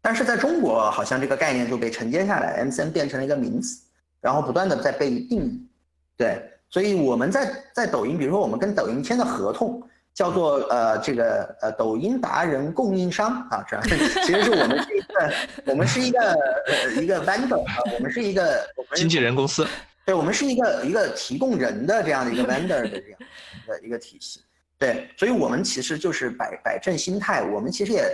[0.09, 3.83] 但是在中国好像这个概念就被承接下来，MCN 变成了一个名词，
[4.23, 5.69] 然后不断的在被定义，
[6.17, 9.83] 对，所以我们在在抖音，比如说我们跟抖音签的合同
[10.15, 13.85] 叫做呃这个呃抖音达人供应商啊，这样
[14.25, 15.33] 其实是我们是一个
[15.67, 19.67] 我们是一个呃一个 vendor 啊，我们是一个经纪人公司，
[20.07, 23.21] 对，我们是一个一个提供人的这样的一个 vendor 的这样
[23.67, 24.41] 的一个体系。
[24.79, 27.43] 对，所以我们其实就是摆摆正心态。
[27.43, 28.05] 我们其实也，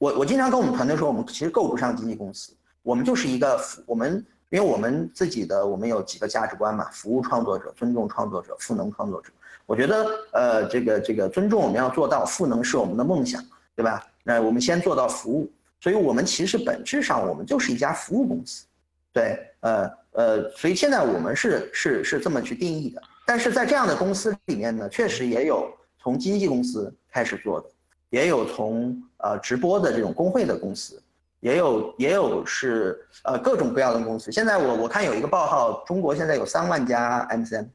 [0.00, 9.28] 我我经常跟我们团队说，我们其实够不上经纪公司，我们就是一个我们，因为我们自己的我们有几个价值观嘛，服务创作者，尊重创作者，赋能创作者。
[9.66, 13.44] 我觉得呃，这个这个尊重我们要做到，赋能是我们的梦想，
[13.76, 14.02] 对吧？
[14.24, 15.52] 那我们先做到服务。
[15.82, 18.64] 所以我们其实本质上我们就是一家服务公司，
[19.12, 23.02] 对，呃呃，所以现在我们是是是这么去定义的。
[23.26, 25.70] 但是在这样的公司里面呢，确实也有。
[26.02, 27.68] 从经纪公司开始做的，
[28.08, 31.02] 也有从呃直播的这种工会的公司，
[31.40, 34.30] 也有也有是呃各种各样的公司。
[34.30, 37.68] 现在我我看有一个报号，中国现在有三万家 MCN，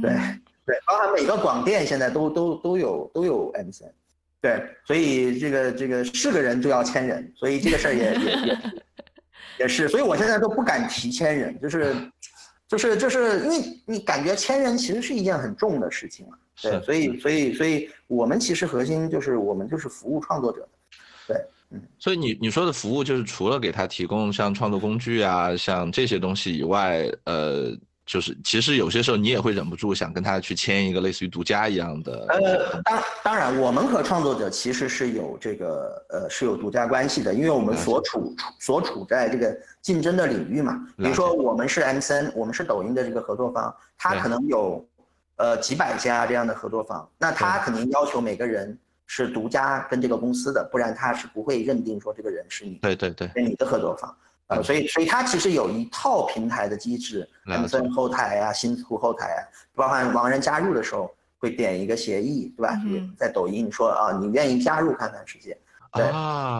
[0.00, 0.12] 对
[0.64, 3.92] 对，包含每个广电现在都都都有都有 MCN，
[4.40, 8.58] 对，所以这个这个是个人就要签人，所以这个事儿也也也
[9.60, 11.94] 也是，所以我现在都不敢提签人，就是
[12.68, 16.36] 就是就是因为你感觉签人其实是一件很重的事情嘛。
[16.60, 20.68] 对，所以所以所以我们其实核心就是我们就是服务创作者的，
[21.26, 21.36] 对，
[21.70, 27.70] 嗯，所以你你说的服务就是除了给他提供像创作工具啊，像这些东西以外，呃，
[28.04, 32.26] 就是其实有些时候你也会忍不住想跟他去签一个类似于独家一样的。
[32.28, 40.86] 呃，当当然，我们和创作者其实是有这个呃是有独家关系的，因为我们所处处所处在这个竞争的领域嘛。
[40.96, 44.84] 比如说我们是 M 三，我们是抖音的这个合作方，他可能有。
[45.36, 48.78] 呃，几百家这样的合作方，那他肯定要求每个人
[49.14, 54.16] 是独家跟这个公司的，不然他是不会认定说这个人是你对对对，你的合作方。
[54.46, 59.40] 呃，所以所以他其实有一套平台的机制，MCN 后台啊，新图后台啊，
[59.74, 62.74] 包含盲人加入的时候会点一个协议，对吧？
[63.18, 65.54] 在抖音说啊，你愿意加入看看世界，
[65.92, 66.10] 对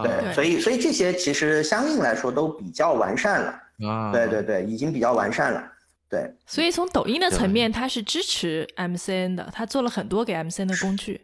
[0.03, 5.71] 对，所以所以这些其实相应来说都比较完善了，啊，对对对，已经比较完善了。
[6.07, 11.19] 对，所以从抖音的层面，它是支持 MCN 的，它做了很多给 MCN 的工具。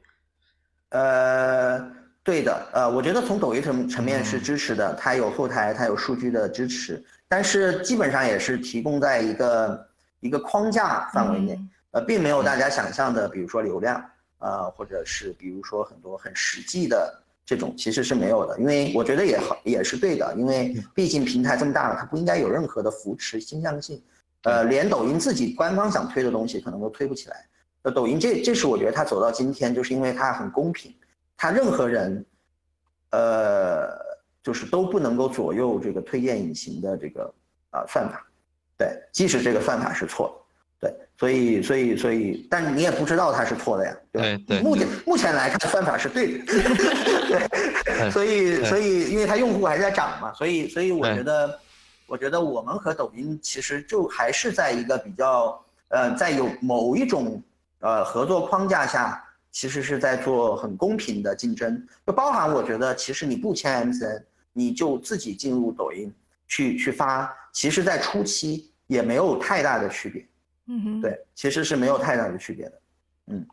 [0.89, 1.79] 呃，
[2.23, 9.87] 对的，呃，我觉得从抖音层层面是支持的，它有后台，它有数据的支持，但是基本上也是提供在一个
[10.19, 11.59] 一个框架范围内，
[11.91, 14.03] 呃，并没有大家想象的，比如说流量，
[14.39, 24.01] 呃，或者是比如说很多很实际的这种，其实是没有的，因为我觉得也好，也是对的，因为毕竟平台这么大了，它不应该有任何的扶持倾向性。
[24.43, 27.45] 呃，连抖音自己官方想推的东西可能都推不起来。
[27.83, 30.93] 那抖音这这是我觉得它走到今天，就是因为它很公平，
[31.37, 32.25] 它任何人，
[33.11, 33.89] 呃，
[34.43, 37.33] 就是都不能够左右这个推荐引擎的这个
[37.69, 38.25] 啊算法，
[38.77, 40.45] 对，即使这个算法是错
[40.81, 44.61] 的，对，所以所以所以，但你也不知道它是错的呀，对对。
[44.61, 46.45] 目前目前来看，算法是对的，
[47.85, 51.59] 对，所以所以因为它用户还在涨嘛，所以所以我觉得。
[52.11, 57.39] 我觉得我们和抖音其实就还是在一个比较，呃，在有某一种
[57.79, 61.85] 呃合作框架下，其实是在做很公平的竞争。
[62.05, 66.13] 就包含我觉得，其实你不签 MCN，你就自己进入抖音
[66.47, 70.27] 去去发，其实在初期也没有太大的区别。
[70.67, 72.81] 嗯哼，对，其实是没有太大的区别的。
[73.27, 73.45] 嗯，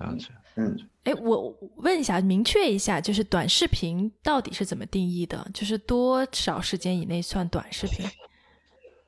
[0.00, 0.28] 了解。
[0.56, 5.46] 嗯，哎，我问一下，明确一下，就是短视频到底是怎么定义的？
[5.52, 8.06] 就是多少时间以内算短视频？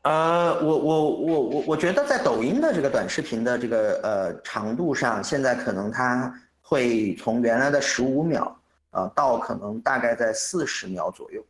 [0.02, 6.32] 呃，我我我我我觉得在抖音的这个短视频的这个呃长度上，现在可能它
[6.62, 8.56] 会从原来的十五秒
[8.90, 11.44] 啊到可能大概在四十秒左右。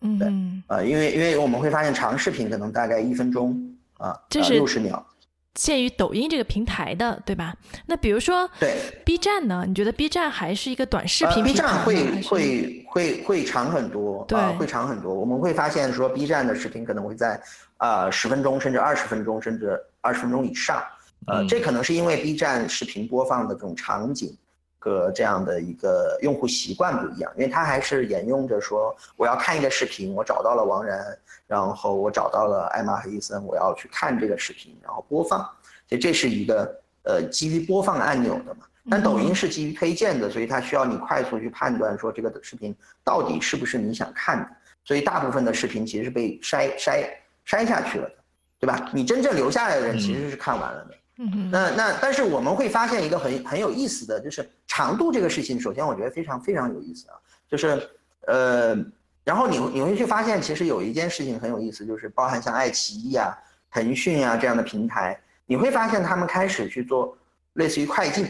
[0.00, 0.28] 嗯，对，
[0.66, 3.56] 呃，因为因为我们会发现长视频可能大概一分钟
[3.98, 5.06] 啊，这是六十秒。
[5.54, 7.54] 限于抖音这个平台的，对吧？
[7.84, 9.66] 那比如说，对 B 站呢？
[9.68, 15.12] 你觉得 B 站还是一个短视频？B 站会会会会长很多，对，会长很多。
[15.12, 17.38] 我们会发现说，B 站的视频可能会在
[17.82, 20.80] 啊十分钟，甚至二十分钟，甚至二十分钟以上。
[21.26, 24.36] 呃，这可能是因为 B 站视频播放的这种场景
[24.78, 31.04] 和这样的一个用户习惯不一样，因为它还是沿用着说，我要看一个视频，我找到了王然。
[31.48, 35.40] 然后我找到了艾玛和伊森，我要去看这个视频，然后播放，
[35.86, 38.64] 所以这是一个呃基于播放按钮的嘛。
[38.88, 44.48] 但抖音是基于推荐的，所以它需要你快速去判断说这个视频到底是不是你想看的。
[44.82, 47.06] 所以大部分的视频其实是被筛筛
[47.46, 48.14] 筛下去了的，
[48.60, 48.90] 对吧？
[48.92, 50.94] 你真正留下来的人其实是看完了的。
[51.18, 57.14] 嗯那那但是我们会发现一个很很有意思的就是长度这个事情，首先我觉得非常非常有意思啊，
[57.48, 57.88] 就是
[58.26, 58.76] 呃。
[59.24, 63.32] 然后你你会去发现，其实有一件事情很有意思，就是包含像爱奇艺啊、
[63.70, 67.16] 腾讯啊这样的平台，你会发现他们开始去做
[67.52, 68.26] 类似于快进，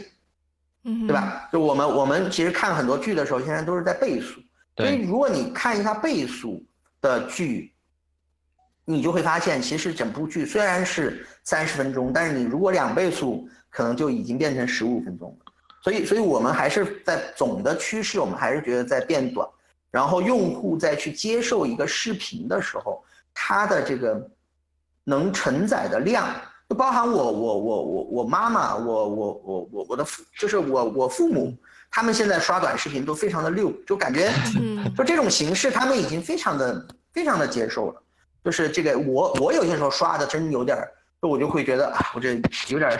[0.84, 1.48] 嗯，对吧？
[1.50, 4.38] 就我们我们其实看很多剧的时候，现在都是在倍速，
[4.76, 6.62] 所以如果你看一下倍速
[7.00, 7.71] 的剧，
[8.84, 15.52] 你就会发现，其实整部剧虽然是三十分钟，但是你如果两倍速，可能就已经变成十五分钟了。
[15.82, 19.48] 所以，所以我们还是在总的趋势，我们还是觉得在变短。
[19.90, 24.28] 然后用户在去接受一个视频的时候，他的这个
[25.04, 26.26] 能承载的量，
[26.68, 31.54] 就包含我我我我我妈妈，我我我我我的父，就是我我父母，
[31.90, 34.32] 他们现在刷短视频都非常的溜，就感觉，
[34.96, 38.01] 就这种形式他们已经非常的非常的接受了。
[38.44, 40.76] 就是这个我我有些时候刷的真有点，
[41.20, 42.90] 我就会觉得啊，我这有点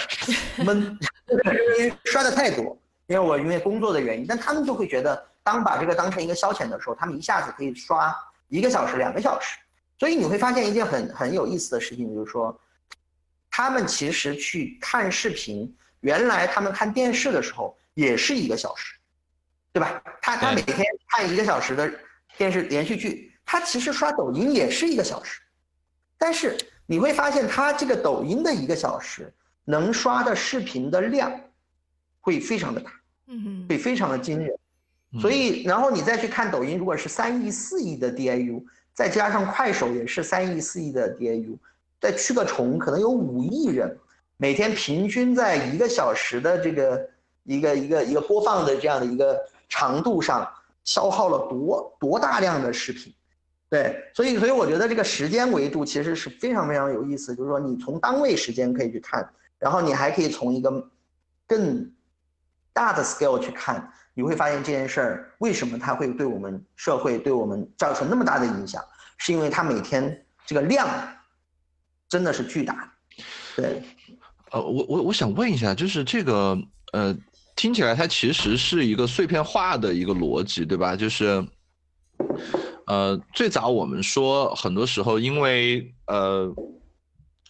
[0.64, 0.98] 闷，
[1.78, 5.26] 因为刷的太多，因为我因为工作的原因，但他们就会觉得。
[5.44, 9.58] 当把这个当成一个消遣的时候，他们一下子可以刷一个小时、两个小时，
[9.98, 12.56] 所以你会发现一件很很有意思的事情，就是说，
[13.50, 18.94] 他们其实去看视频，原来他们看电视的时候也是一个小时，
[19.72, 20.00] 对吧？
[20.20, 21.92] 他他每天看一个小时的
[22.36, 25.40] 电视连续剧，他其实刷抖音也是一个小时，
[26.16, 29.32] 但是你会发现他这个抖音的一个小时
[29.64, 31.32] 能刷的视频的量
[32.20, 32.90] 会非常的大，
[33.26, 34.54] 嗯，会非常的惊人。
[35.20, 41.58] 所以，然后你再去看抖音，如果是三亿、四亿的 DAU，再加上快手也是三亿、四亿的 DAU，
[42.00, 43.94] 再去个重，可能有五亿人，
[44.38, 47.10] 每天平均在一个小时的这个
[47.44, 50.50] 一个一个一个播放的这样的一个长度上，
[50.84, 53.12] 消耗了多多大量的视频，
[53.72, 59.26] 对，所以所以我觉得这个时间维度其实是非常非常有意思，就是说你从单位时间可以去看，
[59.58, 60.90] 然后你还可以从一个
[61.46, 61.90] 更
[62.74, 63.90] 大的 scale 去看。
[64.12, 68.84] 你会发现这件事儿为什么它会对我们社会、对我们造成那么大的影响，
[69.16, 70.86] 是因为它每天这个量
[72.10, 72.92] 真的是巨大。
[73.56, 73.82] 对，
[74.50, 76.58] 呃，我我我想问一下，就是这个
[76.92, 77.16] 呃，
[77.56, 80.94] 听起来它其实是一个碎片化的一个逻辑，对吧？
[80.94, 81.42] 就是
[82.92, 86.54] 呃，最早我们说很多时候因为呃。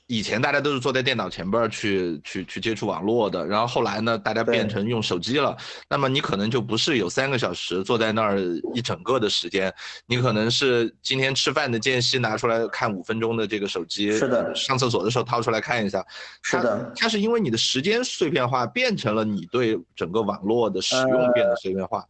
[0.08, 5.56] 以前大家都是坐在电脑前边去去去接触网络的，然后后来呢，大家变成用手机了。
[5.88, 8.38] 那么你可能就不是有三个小时坐在那儿
[8.74, 9.72] 一整个的时间，
[10.06, 14.54] 你可能是今天吃饭的间隙拿出来看五分钟的这个手机，是的。
[14.54, 16.04] 上厕所的时候掏出来看一下，
[16.42, 16.92] 是的。
[16.94, 22.04] 它是因为你的时间碎片化，变成了你对整个网络的使用变得碎片化。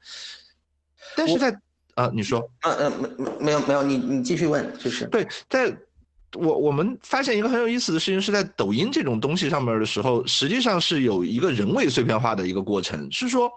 [1.14, 1.56] 但是在
[1.94, 5.76] 啊，你说，嗯嗯，没没没有没有，你你继续问，就是对，在。
[6.34, 13.06] 我我们发现一个很有意思的事情，是在抖音这种东西上面的时候，实际上是有一个人为碎片化的一个过程。
[13.12, 13.52] 是说，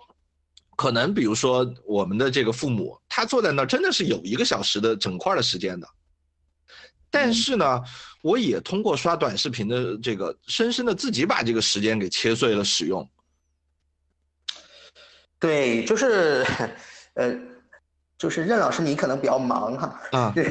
[0.76, 5.88] 可能比如说我们的这个父母，他坐在那儿真的是有一个小时的整块的时间的，
[7.10, 7.82] 但是呢，
[8.22, 13.10] 我也通过刷短视频的这个，深深的自己把这个时间给切碎了使用。
[15.40, 16.46] 对，就是，
[17.14, 17.34] 呃。
[18.26, 20.44] 就是任老师，你可能比较忙哈， 啊， 对，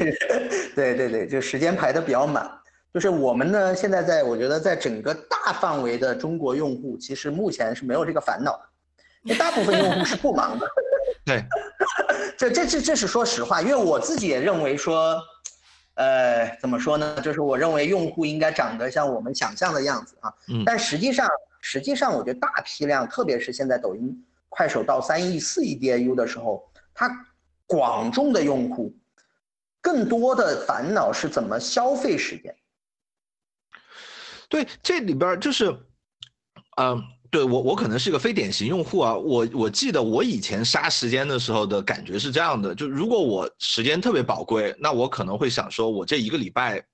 [0.73, 2.49] 对对对，就时间排的比较满。
[2.93, 8.63] 就是我们呢，现在在我觉得在整个大范围的中国用户，其实目前是没有这个烦恼的，
[9.23, 10.65] 因为大部分用户是不忙的。
[11.25, 11.43] 对，
[12.39, 15.19] 这这这这是说实话，因为我自己也认为说，
[15.95, 17.19] 呃，怎么说呢？
[17.21, 26.63] 就是我认为用户应该长得像我们想象的样子啊，嗯，但实际上实际上我觉得大批量，特别是现在抖音、快手到三亿、四亿 DAU 的时候，
[26.93, 27.11] 它。
[27.67, 28.95] 广众的用户，
[29.81, 32.55] 更多的烦恼是怎么消费时间，
[34.49, 35.75] 对，这里边就是，
[36.77, 37.01] 嗯，
[37.31, 39.15] 对我我可能是个非典型用户啊。
[39.15, 46.85] 我我记得我以前杀时间的时候的感觉是这样的，就如果我时间特别宝贵，那我可能会想说，我这一个礼拜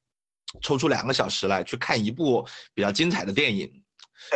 [0.61, 3.80] 抽出两个小时来去看一部比较精彩的电影。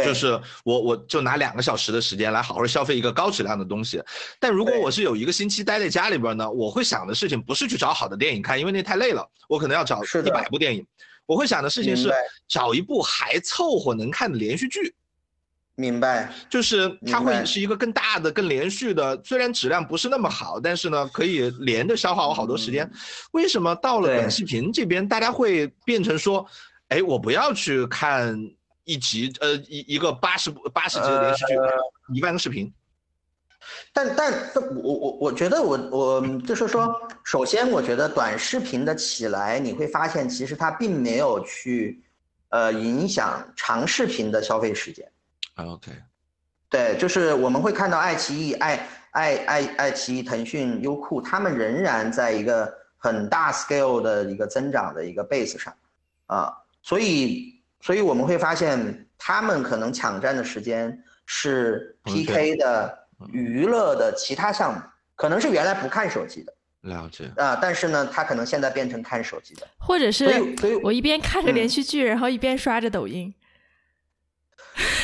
[0.04, 4.02] 就是我，我就拿两个小时的时间来好好消费一个高质量的东西。
[4.40, 9.26] 但如果我是有一个星期待在家里边呢，我会想的事情不是去找好的电影看，因为那太累了。
[9.48, 10.86] 我可能要找一百部电影。
[11.26, 12.12] 我会想的事情是
[12.48, 14.94] 找一部还凑合能看的连续剧。
[15.76, 16.32] 明白。
[16.50, 22.90] 就是它会是一个更大的、更连续的，虽然质量不是那么好，但是呢，可以连着消化我好多时间。
[23.32, 26.46] 为什么到了短视频这边，大家会变成说，
[26.90, 28.38] 哎，我不要去看。
[28.86, 31.54] 一集呃一一个八十部八十集的连续剧，
[32.14, 32.74] 一万个视频。
[33.92, 34.32] 但但
[34.76, 42.00] 我我我觉得我我就是说，首先我觉得短视频的起来，你会发现其实它并没有去
[42.50, 45.12] 呃影响长视频的消费时间。
[45.56, 45.92] OK，
[46.70, 55.74] 对，就是我们会看到爱奇艺、爱爱爱爱奇艺、腾讯、优酷，他们仍然在一个很大 scale 的一个增长的一个 base 上
[56.28, 57.55] 啊，所以。
[57.86, 62.98] 所以我们会发现，他们可能抢占的时间是 PK 的
[63.32, 64.82] 娱乐的其他项目，
[65.14, 67.32] 可能是原来不看手机的，了解。
[67.38, 73.32] 啊，但是呢，他可能现在变成看手机的，或者是所以，所以我一边看着连续剧，然后一边刷着抖音。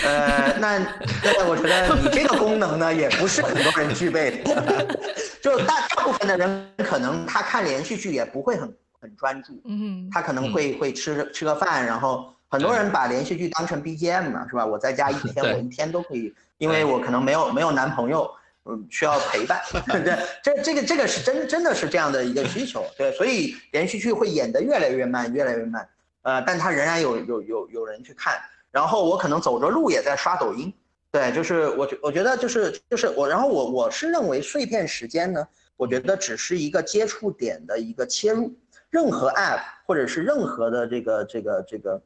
[0.03, 0.79] 呃，那
[1.23, 4.99] 那我觉得你这个功能呢，也不是很多人具备的，
[5.39, 12.33] 就大大部分的人可能他看连续剧也不会很很专注，嗯，他可能会会吃吃个饭，然后。
[12.51, 14.65] 很多人把连续剧当成 BGM 嘛，是吧？
[14.65, 18.29] 我在家一天， 我一天都可以，因为我可能没有没有男朋友，
[18.65, 19.61] 嗯，需要陪伴。
[19.87, 25.87] 对这这个这个是真真的是这样的一个需求，对，所以连续剧会演得越来越慢，越来越慢。
[26.23, 28.33] 呃，但它仍然有有有有人去看。
[28.69, 30.73] 然后我可能走着路也在刷抖音，
[31.09, 35.47] 对，就是我觉我觉得就是就是我，然后我我是认为碎片时间呢，
[35.77, 38.53] 我觉得只是一个接触点的一个切入，
[38.89, 42.01] 任何 App 或者是任何的这个这个这个。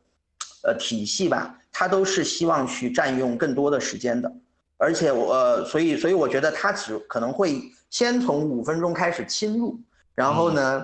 [0.66, 4.32] 呃，体系吧，它都是希望去占用更多的时间的，
[4.78, 7.62] 而且我，所以，所以我觉得它只可能会
[7.92, 9.80] 先从五分钟开始侵入，
[10.16, 10.84] 然后呢，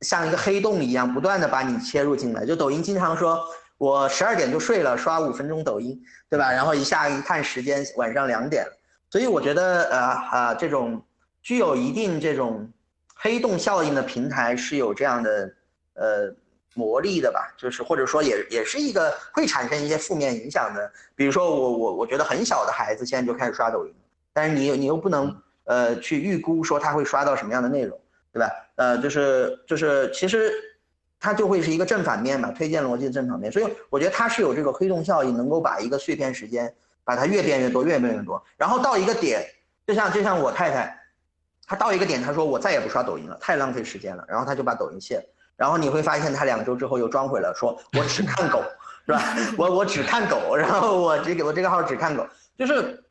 [0.00, 2.44] 像一个黑洞一样，不断的把你切入进来。
[2.44, 3.38] 就抖音经常说，
[3.78, 6.50] 我十二点就睡了，刷五分钟抖音，对吧？
[6.50, 8.66] 然后一下一看时间，晚上两点。
[9.08, 11.00] 所以我觉得，呃啊，这种
[11.42, 12.68] 具有一定这种
[13.14, 15.54] 黑洞效应的平台是有这样的，
[15.94, 16.34] 呃。
[16.74, 20.90] 魔力的吧，就是或者说也也是一个会产生一些负面影响的。
[21.14, 23.94] 比如说我我我觉得很小的孩子现在就开始刷抖音，
[24.32, 27.98] 但是你你又不能呃去预估说他会刷到什么样的内容，
[28.32, 28.50] 对吧？
[28.76, 30.52] 呃，就是就是其实
[31.20, 33.52] 它就会是一个正反面嘛，推荐逻辑的正反面。
[33.52, 38.42] 所以我觉得它是有这个黑洞效应，能够把一个碎片时间把它越变越多，越变越多。
[38.56, 39.46] 然后到一个点，
[39.86, 40.98] 就像就像我太太，
[41.66, 45.24] 她到一个点，她说我再也不刷抖音了，太浪费时间了，然后她就把抖音卸了。
[45.56, 48.62] 然后你会发现，他两周之后又装回来，说我只 看狗，
[49.06, 49.36] 是吧？
[49.56, 52.26] 我我只看狗，然后我这个我这个号只看狗，
[52.58, 53.04] 就是，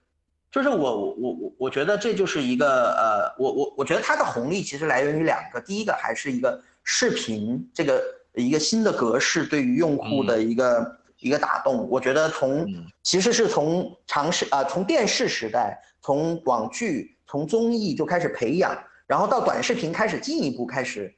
[0.52, 12.68] 就是我我我我我觉得这就是一个呃，我我我觉得它的红利其实来源于两个，第一个还是一个视频这个一个新的格式对于用户的一个一个打动，我觉得从
[13.02, 18.78] 其实是从尝试啊从电视时代，从网剧从综艺就开始培养，
[19.08, 21.14] 然后到短视频开始进一步开始。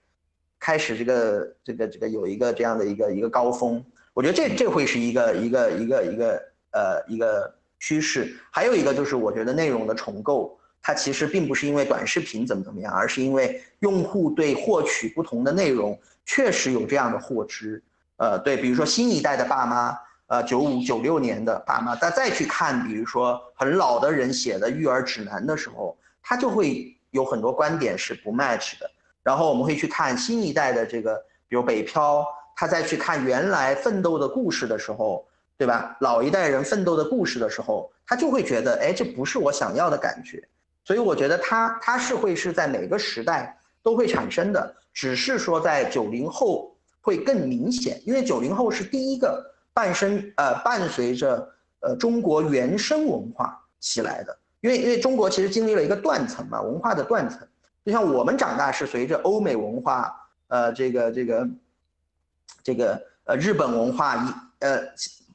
[0.63, 3.83] 开始这个这个这个有一个这样的一个一个高峰，
[4.13, 6.41] 我觉得这这会是一个一个一个一个
[6.71, 8.33] 呃一个趋势。
[8.49, 17.83] 还有一个就是我觉得内容的重构，它其实并不是因为短视频怎么怎么样，而是因为用户对获取不同的内容确实有这样的获知。
[18.15, 19.97] 呃，对，比如说新一代的爸妈，
[20.27, 28.89] 呃，九五九六年的爸妈，他再去看，比如说很老的人写的育儿指南的时候，他就会有很多观点是不 match 的。
[29.23, 31.15] 然后我们会去看新一代的这个，
[31.47, 35.25] 比如北漂，他再去看原来奋斗的故事的时候，
[35.57, 35.95] 对吧？
[36.01, 40.45] 老一代人奋斗的故事的时候，他就会觉得，哎，这不是我想要的感觉。
[40.83, 49.41] 所以我觉得他他是会是在每个时代都会产生的，只是说在九零后会更明显，因为九零后是第一个
[49.73, 51.49] 伴生呃伴随着
[51.79, 57.39] 呃中国原生文化起来的，因为因为中国其实经历了一个断层嘛，文化的断层。
[57.85, 60.13] 就像我们长大是随着欧美文化，
[60.47, 61.47] 呃，这个这个，
[62.63, 64.19] 这个呃日本文化一
[64.59, 64.81] 呃，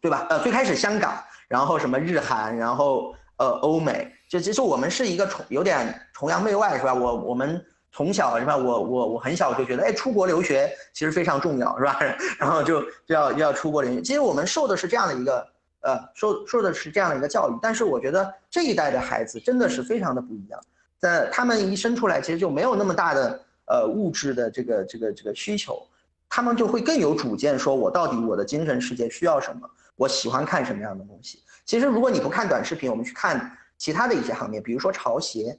[0.00, 0.26] 对吧？
[0.30, 6.94] 呃，最开始香港，然后什么日韩，然后呃欧美，就其实我们是一个崇有点崇洋媚外是吧？
[6.94, 8.56] 我我们从小是吧？
[8.56, 11.98] 我我我很小就觉得，哎，出国留学其实非常重要，是吧？
[12.40, 14.00] 然后就就要要出国留学。
[14.00, 15.46] 其实我们受的是这样的一个，
[15.80, 17.58] 呃，受受的是这样的一个教育。
[17.60, 20.58] 但是我觉得这一代的孩子真的是非常的不一样。
[20.98, 25.80] 在他们一生出来，其实就没有那么大的呃物质的这个这个这个需求，
[26.28, 31.42] 他们就会更有主见，说我到底我的精神世界需要什么，我喜欢看什么样的东西。
[31.64, 35.58] 其实如果你不看短视频，我们去看其他的一些行业，比如说潮鞋。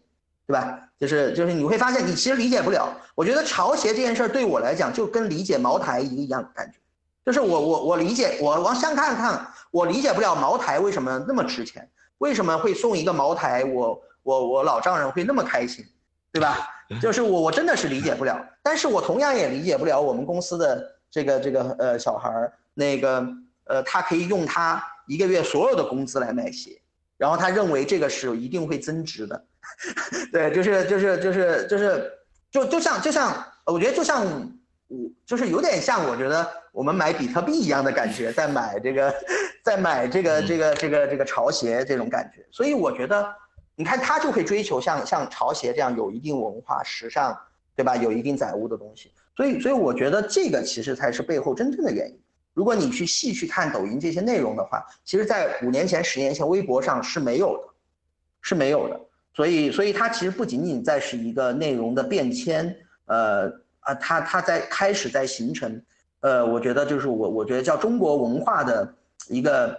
[0.50, 0.80] 对吧？
[0.98, 2.92] 就是就是你会发现，你其实理解不了。
[3.14, 6.80] 我觉得潮鞋这件事儿对我来讲，就跟理解茅台一个一样的感觉。
[7.24, 11.88] 就是我我我理解，我往上看看，我理解不了茅台为什么那么值钱，
[12.18, 15.86] 为什么会送一个茅台，我我我老丈人会那么开心，
[16.32, 16.68] 对吧？
[17.02, 18.44] 就是我我真的是理解不了。
[18.64, 23.26] 但是我同样也理解不了我们公司的这个这个呃小孩儿，那个
[23.66, 26.82] 呃他可以用他一个月所有的工资来买鞋，
[27.18, 29.46] 然后他认为这个是一定会增值的。
[30.34, 32.12] 对，就是就是就是就是
[32.50, 34.26] 就就像就像，我觉得就像
[34.88, 39.14] 我就是有点像，我觉得我们买比特币一样的感觉，在买这个，
[39.64, 42.44] 在买这个这个这个这个潮鞋这种感觉。
[42.52, 43.32] 所以我觉得，
[43.80, 47.34] 你看他就会追求像像潮鞋这样有一定文化、时尚，
[47.78, 47.96] 对吧？
[47.96, 49.10] 有一定载物的东西。
[49.38, 52.20] 所以所以我觉得这个其实才是背后真正的原因。
[52.54, 57.74] 如果你去细去看抖音这些内容的话，其实在五年前、十年前，微博上是没有的，
[58.42, 59.00] 是没有的。
[59.34, 62.76] 所以，所以它其实不仅仅在是一个内容的变迁，
[63.06, 63.48] 呃
[63.80, 65.82] 啊，它它在开始在形成，
[66.20, 68.94] 呃，我觉得就是我我觉得叫中国文化的
[69.30, 69.74] 一个，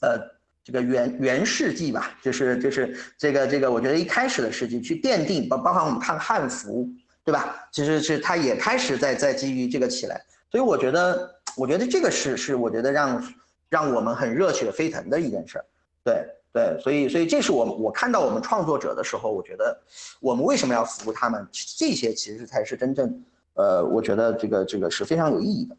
[0.00, 0.18] 呃，
[0.64, 6.88] 这个元元世纪吧，就是就是这个这个，我觉得一开始的世纪去奠定，包包含我们看汉服，
[7.24, 7.56] 对吧？
[7.72, 13.34] 其实是它也开始在在基于这个起来，所以我觉得我觉得这个是是我觉得让
[13.68, 15.64] 让我们很热血沸腾的一件事儿，
[16.04, 16.26] 对。
[16.54, 19.74] 对，所以，所以这是我我看到我们创作者的时候，我觉得
[20.20, 21.48] 我们为什么要服务他们？
[21.50, 25.74] 这些其实才是真正，呃，我觉得这个这个是非常有意义的。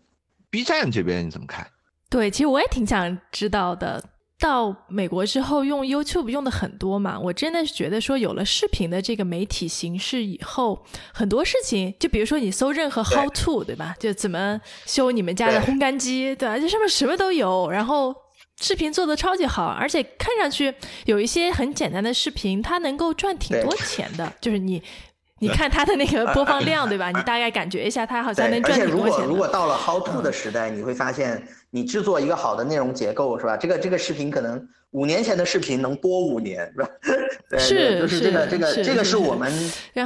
[0.50, 1.68] B 站这边你怎么看？
[2.10, 4.04] 对，其实我也挺想知道的。
[4.44, 13.96] 到美国之后用 YouTube 用的很多嘛，我真的是觉得说有了视频的这个媒体形式以后，很多事情，就比如说你搜任何 How to，对吧？
[13.98, 16.60] 就怎么修你们家的烘干机，对吧？
[16.60, 18.14] 这上面什么都有，然后。
[18.62, 20.74] 视频做的超级好，而且看上去
[21.06, 24.32] 有一些很简单的视频，它能够赚挺多钱的。
[24.40, 24.82] 就是你，
[25.40, 27.10] 你看它的那个播放量，对吧？
[27.12, 29.16] 你大概感觉一下，它好像能赚挺多钱。
[29.16, 33.58] 而且如果如果到了 How to 的时代，你会发现，你制作一个好的内容结构，是吧？
[33.58, 36.90] 这个这个视频可能五年前的视频能播五年，是吧？
[37.58, 39.52] 是，就是这个这个这个是我们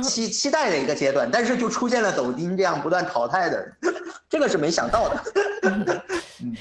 [0.02, 3.68] 期期待的一个阶段，但是就出现了抖音这样不断淘汰的，
[4.30, 5.24] 这个是没想到的。
[6.42, 6.56] 嗯。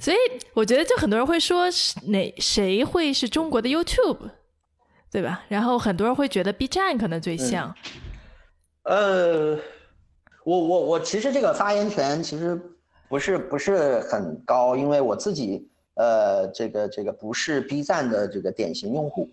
[0.00, 0.16] 所以
[0.54, 1.66] 我觉得，就很多人会说，
[2.08, 4.18] 哪谁会是中国的 YouTube，
[5.10, 5.44] 对吧？
[5.48, 7.74] 然后很多人会觉得 B 站可能最像。
[8.82, 9.56] 呃，
[10.44, 12.60] 我我我其实这个发言权其实
[13.08, 19.28] 不是不是很高，因为我自己呃这个这个不是 B 站的这个典型用户，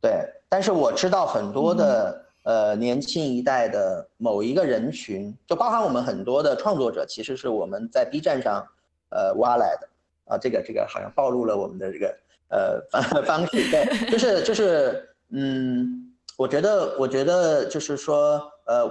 [0.00, 0.26] 对。
[0.48, 8.66] 但是我知道很多的呃年轻一代的某一个人群，就包含我们很多的创作者，其实是我们在 B 站上。
[9.10, 9.88] 呃，挖来的
[10.26, 18.86] 啊，这个这个好像暴露了我们的这个呃方方式，对，就是就是，嗯，我觉得我觉得就是说，呃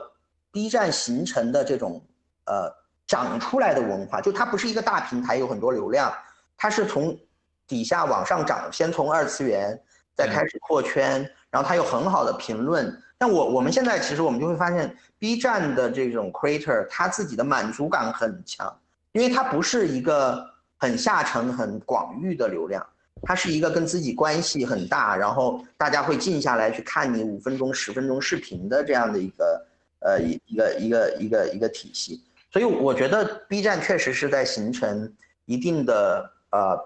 [0.52, 2.02] ，B 站形成的这种
[2.46, 2.68] 呃
[3.08, 6.14] 长出来的文化，就它不是一个大平台，有很多流量，
[6.58, 7.18] 它是从
[7.66, 9.82] 底下往上涨，先从二次元
[10.14, 12.96] 再开始扩圈，然后它有很好的评论。
[13.18, 18.72] 但我我们现在其实我们就会发现，B 站的这种 creator，他自己的满足感很强。
[19.14, 20.46] 因为它不是一个
[20.78, 22.86] 很下沉、很广域的流量，
[23.24, 29.66] 它是一个跟自己关系很大，然后大家会静下来去看你五分钟、十分钟视频的这样的一个
[30.02, 32.22] 呃一一个一个一个一个体系。
[32.52, 35.14] 所以我觉得 B 站确实是在形成
[35.46, 36.80] 一定的呃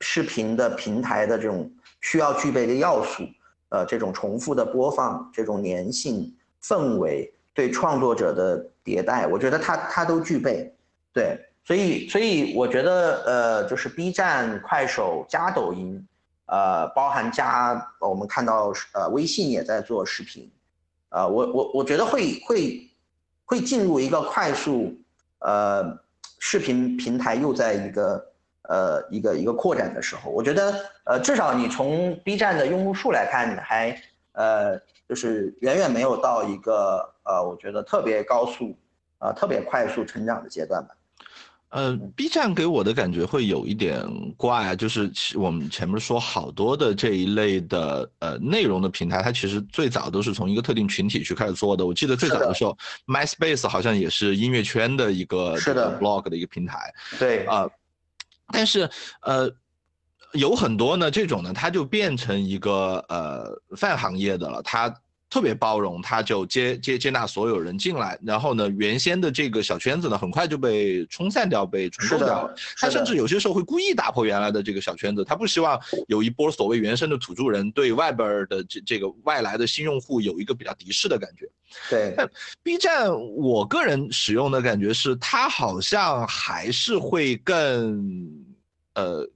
[0.00, 3.24] 视频的平台的这种需要具备的要素，
[3.68, 10.74] 呃，这种重复的播放、这种粘性、氛围、对创作者的迭代，我觉得它它都具备，
[11.12, 11.38] 对。
[11.66, 16.06] 所以，所以我觉得，呃，就是 B 站、快手加抖音，
[16.44, 20.52] 呃，包含加我们看到，呃，微信也在做视频，
[21.08, 22.90] 呃，我我我觉得会会
[23.46, 24.94] 会进入一个快速，
[25.44, 25.98] 呃，
[26.38, 28.26] 视频平台又在一个
[28.62, 30.74] 呃一个一个扩展的时候，我觉得，
[31.04, 33.94] 呃，至少你从 B 站的用户数来看，你还
[34.32, 38.74] 呃就是远远没有到一个呃，我觉得特别高速，
[39.18, 40.94] 呃，特别快速成长的阶段吧。
[41.74, 44.00] 呃，B 站给我的感觉会有一点
[44.36, 51.84] 怪，就是我们前面说好多的这一类的呃内容的平台，它其实最早都是从一个特定群体去开始做的。
[51.84, 56.94] 我记得最早的时候，MySpace 好像也是音乐圈的一个是的 blog 的一个平台。
[57.18, 57.68] 对啊，
[58.52, 58.88] 但是
[59.22, 59.50] 呃，
[60.34, 64.94] 有很多呢这种呢，它就变成一个呃泛行业的了，它。
[65.34, 72.54] 特别包容，他就接接接纳所有人进来，然后呢，原先的这个小圈子呢，很快就被冲散掉，被重构掉了。
[72.76, 75.76] 他甚至有些时候会故意打破原来的这个小圈子，他不希望
[76.06, 81.50] 有一波所谓原生的土著人对外边的这这个外来的新用户有一个比较敌视的感觉。
[81.90, 82.14] 对
[82.62, 88.08] ，B 站我个人使用的感觉是，它好像还是会更
[88.94, 89.28] 呃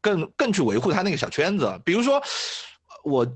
[0.00, 2.22] 更更去维护他那个小圈子，比如说
[3.02, 3.26] 我。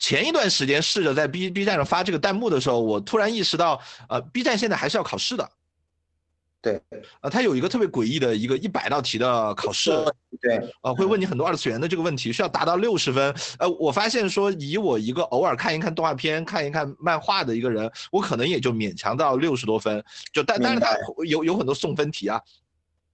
[0.00, 5.48] 前一段时间试着在 B B 站上发这个弹幕的时候，我突然意识到，呃，B 站现在还是要考试的。
[6.62, 6.80] 对，
[7.20, 9.90] 呃，它有一个特别诡异的一个一百道题的考试。
[10.40, 13.34] 对，呃，会问你很多二次元的这个问题，需要达到六十分。
[13.58, 20.02] 呃，我发现说，以我一个偶尔看一看动画片、看一看漫画的一个人，我可能也就勉强到六十多分。
[20.32, 20.94] 就但但是它
[21.26, 22.40] 有有很多送分题啊，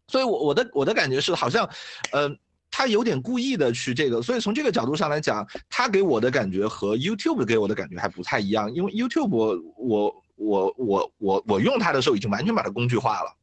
[0.09, 1.68] 所以我我的我的感觉是好像，
[2.12, 2.39] 嗯。
[2.79, 8.70] 他有点故意的去这个，所以从这个角度上来讲，他给我的感觉和 YouTube 给我的感觉还不太一样。
[8.70, 13.35] 因为 YouTube 我我我我我我用它的时候已经完全把它工具化了，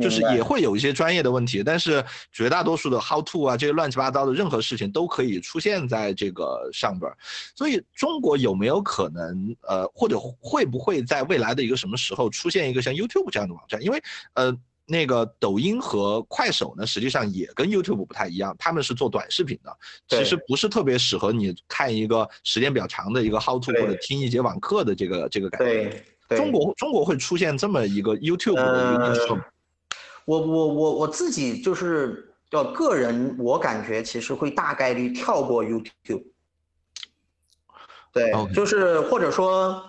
[0.00, 7.10] 就是也会有一些专业的问题，但是绝大多数的 How to 啊这些乱七八糟的任何事情都可以出现在这个上边。
[7.56, 13.82] 所以中国有没有可能呃或者会不会在未来的一个什么时候出现一个像 YouTube 这样的网站？
[13.82, 14.00] 因为
[14.34, 14.56] 呃。
[14.90, 19.76] 那个抖音和快手呢，实际上也跟 YouTube 不太一样，他们是做短视频的，
[20.08, 26.02] 其实不是特别适合你看一个时间比较长的一个 How to 或者听一节网课的这个这个感觉。
[26.26, 29.40] 对，中国中国会出现这么一个 YouTube 的一个应用。
[30.24, 36.24] 我我我我自己就是要个人，我感觉其实会大概率跳过 YouTube。
[38.10, 39.84] 对，就是或者说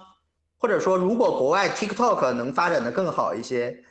[0.57, 3.81] 或者说，如果国外 TikTok 能发展的更好一些。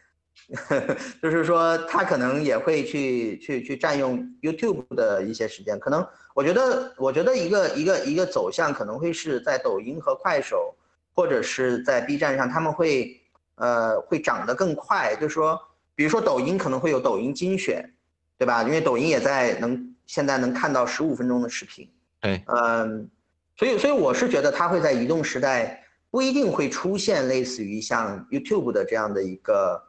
[1.21, 5.79] 就是说，他可能也会去去去占用 YouTube 的一些时间。
[5.79, 10.75] 可能我觉得，我觉得一个一个一个走向可能会是在抖音和快手，
[11.15, 13.21] 或者是在 B 站上，他们会
[13.57, 15.15] 呃会涨得更快。
[15.17, 15.61] 就是说，
[15.95, 17.87] 比如说抖音可能会有抖音精选，
[18.39, 18.63] 对吧？
[18.63, 21.87] 因为抖音也在能现在能看到十五分钟的视频。
[22.23, 23.07] 对，嗯，
[23.59, 29.83] 所以所以我是觉得它会在移动时代不一定会出现类似于像 YouTube 的这样的一个。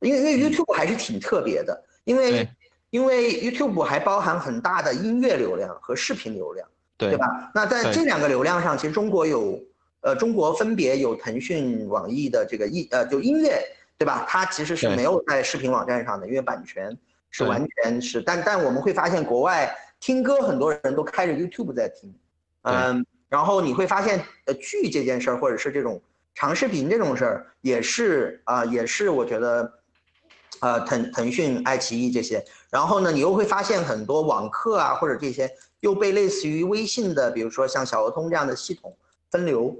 [0.00, 2.48] 因为因为 YouTube 还是挺特别的，因为
[2.90, 6.66] 因为 YouTube 还包含很大的音乐流量和视频流量，
[6.96, 7.50] 对吧？
[7.54, 9.60] 那在这两个流量上，其实中国有，
[10.02, 13.60] 呃，中国分别有腾讯、网易的这个音，呃，就音乐，
[13.98, 14.24] 对吧？
[14.28, 16.96] 它其实是没有在视频网站上的，因为版权
[17.30, 18.22] 是完全是。
[18.22, 22.14] 但但我们会发现，国外听歌很多人都开着 YouTube 在听，
[22.62, 26.00] 嗯，然后你会发现，呃，剧这件事儿，或者是这种
[26.34, 29.72] 长视频这种事儿，也是啊，也是我觉得。
[30.60, 35.50] 呃，腾腾讯、爱奇艺这些，然后呢，你又会发现很多网课啊，或者这些
[35.80, 38.96] 又被类似于微信的，比如说像小鹅通这样的系统
[39.30, 39.76] 分流，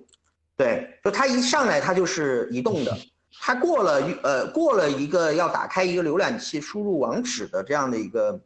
[0.56, 2.96] 对，就它一上来它就是移动的，
[3.40, 8.40] 它过了呃过了一个要打开一个浏览器输入网址的这样的一个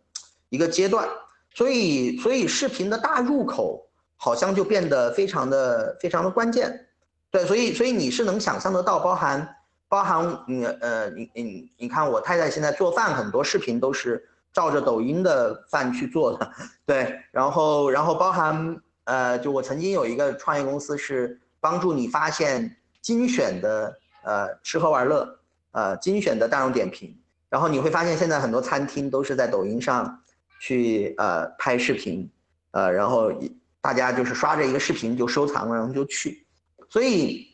[0.51, 1.09] 一个阶段，
[1.55, 3.85] 所以所以视频的大入口
[4.17, 6.87] 好像就变得非常的非常的关键，
[7.31, 9.57] 对，所以所以你是能想象得到，包含。
[9.91, 16.53] 包含你呃你你你看我太太现在做饭很多视频都是照着抖音的饭去做的，
[16.87, 25.29] 对，然后然后包含呃就我曾经有一个创业公司是帮助你发现精选的呃吃喝玩乐
[25.73, 27.13] 呃精选的大众点评，
[27.49, 30.23] 然后你会发现现在很多餐厅都是在抖音上
[30.61, 32.31] 去呃拍视频，
[32.71, 33.33] 呃然后
[33.81, 36.47] 大家就是刷着一个视频就收藏了然后就去，
[36.89, 37.50] 所以。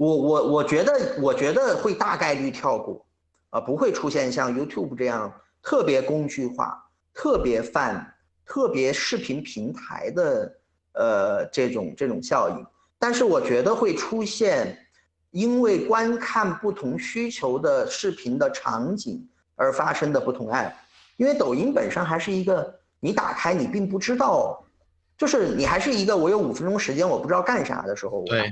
[0.00, 3.04] 我我我觉得我觉得会大概率跳过，
[3.50, 5.30] 啊，不会出现像 YouTube 这样
[5.62, 6.82] 特别工具化、
[7.12, 8.10] 特别泛、
[8.46, 10.54] 特别视频平台的
[10.94, 12.66] 呃这种这种效应。
[12.98, 14.74] 但是我觉得会出现，
[15.32, 20.72] 因为观看不同需求的视频的场景而发生的不同 App。
[21.18, 24.64] 因为抖音本身还是一个你打开你并不知道，
[25.18, 28.24] 就是你还是一个我有五分钟时间我不知道干啥的时候。
[28.24, 28.50] 对。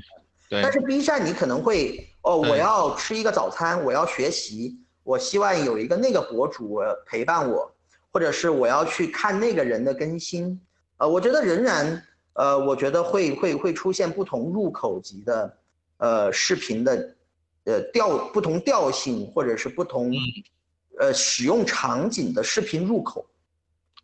[0.51, 7.71] 但是 B 站你可能会哦，我要吃一个早餐，我要学习，我希望有一个那个博主陪伴我，
[8.11, 10.61] 或者是我要去看那个人的更新，
[10.97, 12.03] 呃，我觉得仍然，
[12.35, 15.57] 呃，我觉得会会会出现不同入口级的，
[15.99, 17.15] 呃，视频的，
[17.65, 20.13] 呃调不同调性或者是不同
[20.99, 23.27] 呃使用场景的视频入口。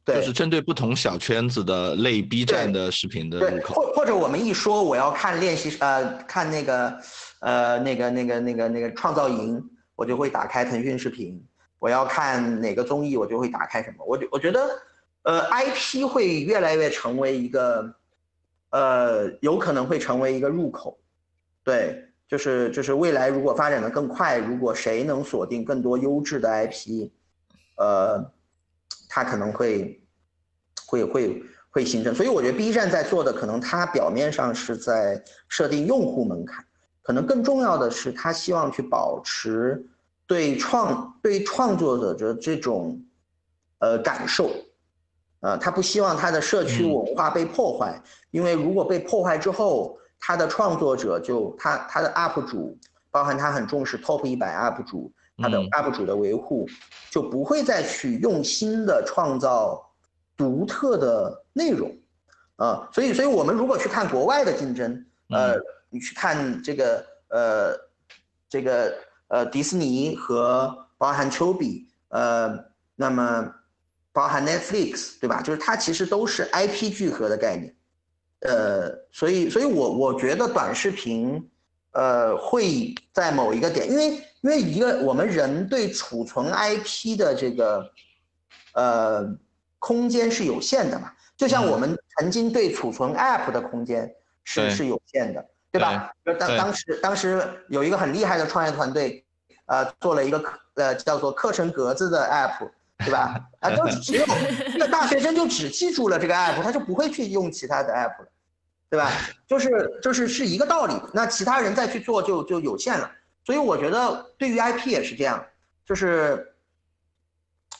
[0.04, 3.74] 对，就是针对不同小圈子的类 B 站的视频的入，口。
[3.74, 6.98] 或或者我们一说我要看练习呃看那个
[7.40, 9.62] 呃那个那个那个那个创造营，
[9.96, 11.42] 我就会打开腾讯视频。
[11.78, 14.04] 我要看哪个综艺，我就会打开什么。
[14.06, 14.68] 我我觉得
[15.22, 17.94] 呃 IP 会越来越成为一个
[18.70, 20.98] 呃有可能会成为一个入口。
[21.62, 27.10] 对，就是就是未来如果发展的更快，如果谁能锁定更多优质的 IP，
[27.76, 28.32] 呃，
[29.14, 30.02] 它可能会
[30.86, 32.12] 会会会形成。
[32.12, 36.64] 所以我觉得 B 站在做的，可能它表面上是在设定用户门槛，
[37.00, 39.86] 可能更重要的是它希望去保持
[40.26, 43.00] 对创对创作者的这种
[43.78, 44.50] 呃感受，
[45.40, 48.02] 呃，他不希望他的社区文化被破坏，
[48.32, 49.96] 因为如果被破坏之后。
[50.26, 52.78] 他的创作者就他他的 UP 主，
[53.10, 56.68] 包含他很重视 Top 一百 UP 主，他的 UP 主的维护，
[57.10, 59.90] 就不会再去用心的创造
[60.36, 61.94] 独特的内容，
[62.56, 65.56] 啊，所以所以我们如果去看国外的竞争，呃，
[65.90, 67.76] 你去看这个呃
[68.48, 68.94] 这个
[69.28, 72.56] 呃迪士尼和包含丘比，呃，
[72.94, 73.52] 那么
[74.12, 75.42] 包含 Netflix 对吧？
[75.42, 77.74] 就是它其实都是 IP 聚合的概念。
[78.40, 81.50] 呃，所以，所以我我觉得短视频，
[81.92, 87.90] 呃，会在某一个点，因为因为一个我们人对储存 IP 的这个，
[88.74, 89.26] 呃，
[89.78, 94.14] 空间是有限的嘛，就像我们曾经对储存 App 的空间
[94.44, 95.42] 是是有限的，
[95.72, 96.12] 对吧？
[96.38, 99.24] 当当时当时有一个很厉害的创业团队，
[99.64, 102.68] 呃，做了一个呃叫做课程格子的 App。
[102.98, 103.34] 对吧？
[103.58, 104.24] 啊，就 只有
[104.78, 108.28] 那大学生就只记住了这个 app，他就不会去用其他的 app 了，
[108.88, 109.10] 对吧？
[109.48, 110.94] 就是就是是一个道理。
[111.12, 113.10] 那其他人再去做就就有限了。
[113.44, 115.44] 所以我觉得对于 IP 也是这样，
[115.86, 116.54] 就是，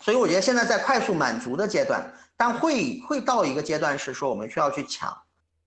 [0.03, 2.05] 所以我觉得现在在快速满足的阶段，
[2.37, 5.17] 但会会到一个阶段是说我们需要去抢，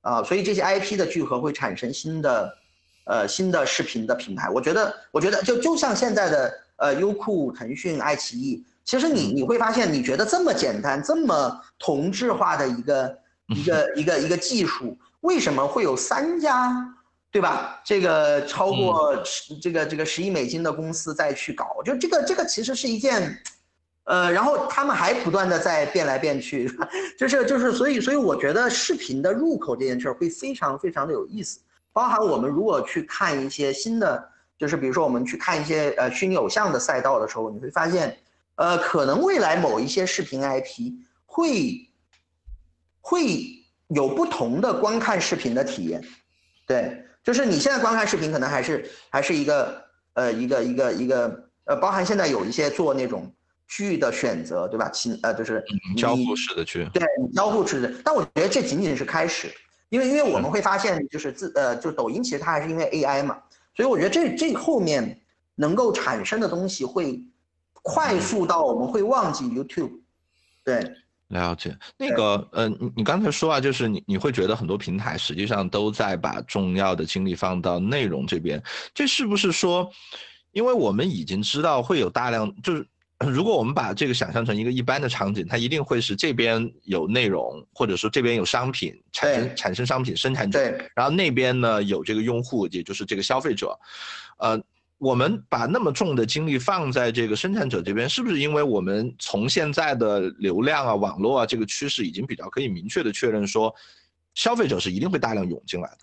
[0.01, 2.53] 啊，所以这些 IP 的聚合会产生新的，
[3.05, 4.49] 呃，新的视频的品牌。
[4.49, 8.63] 我觉得我觉得就就像现在的呃优酷、腾讯、爱奇艺。
[8.85, 16.71] 其实你你会发现，你觉得这么简单、这么同质化的一个一个 一个一个技术，为什么会有三家，
[17.31, 17.81] 对吧？
[17.83, 23.37] 这个超过十这个这个十亿美金的公司再去搞，就这个这个其实是一件，
[24.05, 26.71] 呃，然后他们还不断的在变来变去，
[27.19, 31.59] 就是就是所以所以我觉得视频的入口这件事儿会非常非常的有意思，
[31.93, 38.17] 包含我们如果去看一些新的，就是比如说我们去看一些呃虚拟偶像的赛道的时候，你会发现。
[38.59, 40.91] 呃，可能未来某一些视频 IP
[41.27, 41.87] 会
[43.01, 43.45] 会
[43.89, 46.03] 有不同的观看视频的体验，
[46.65, 53.29] 对，就是你现在观看视频可能还是还是一个呃一个一个一个呃，包含现在有一些做那种
[53.67, 54.87] 剧的选择，对吧？
[54.91, 55.61] 亲呃就是
[55.97, 57.03] 交互式的剧，对，
[57.35, 57.93] 交互式的。
[58.01, 59.53] 但我觉得这仅仅是开始，
[59.89, 63.37] 因为因为我们会发现就是自呃就抖音其实它还是因为 AI 嘛，
[63.75, 65.19] 所以我觉得这这后面
[65.55, 67.21] 能够产生的东西会。
[67.83, 70.01] 快速到我们会忘记 YouTube，
[70.61, 70.93] 对，
[71.29, 71.77] 了解。
[71.97, 78.61] 那个呃，你你刚才说啊，就是你你会觉得很多平台实际上都在把重要的精力放到内容这边，
[78.93, 79.91] 这是不是说，
[80.51, 82.87] 因为我们已经知道会有大量，就是
[83.19, 90.59] 如果我们把这个想象成一个一般的场景，它一定会是这边有内容，或者说这边有商品产生产生商品生产者，
[90.95, 93.77] 然后那边呢有这个用户，也就是这个消费者，
[94.37, 94.61] 呃。
[94.99, 103.73] 我们把那么重的精力放在这个生产者这边，是不是因为我们从现在的流量啊、网络啊这个趋势已经比较可以明确的确认说，
[104.33, 105.97] 消费者是一定会大量涌进来的，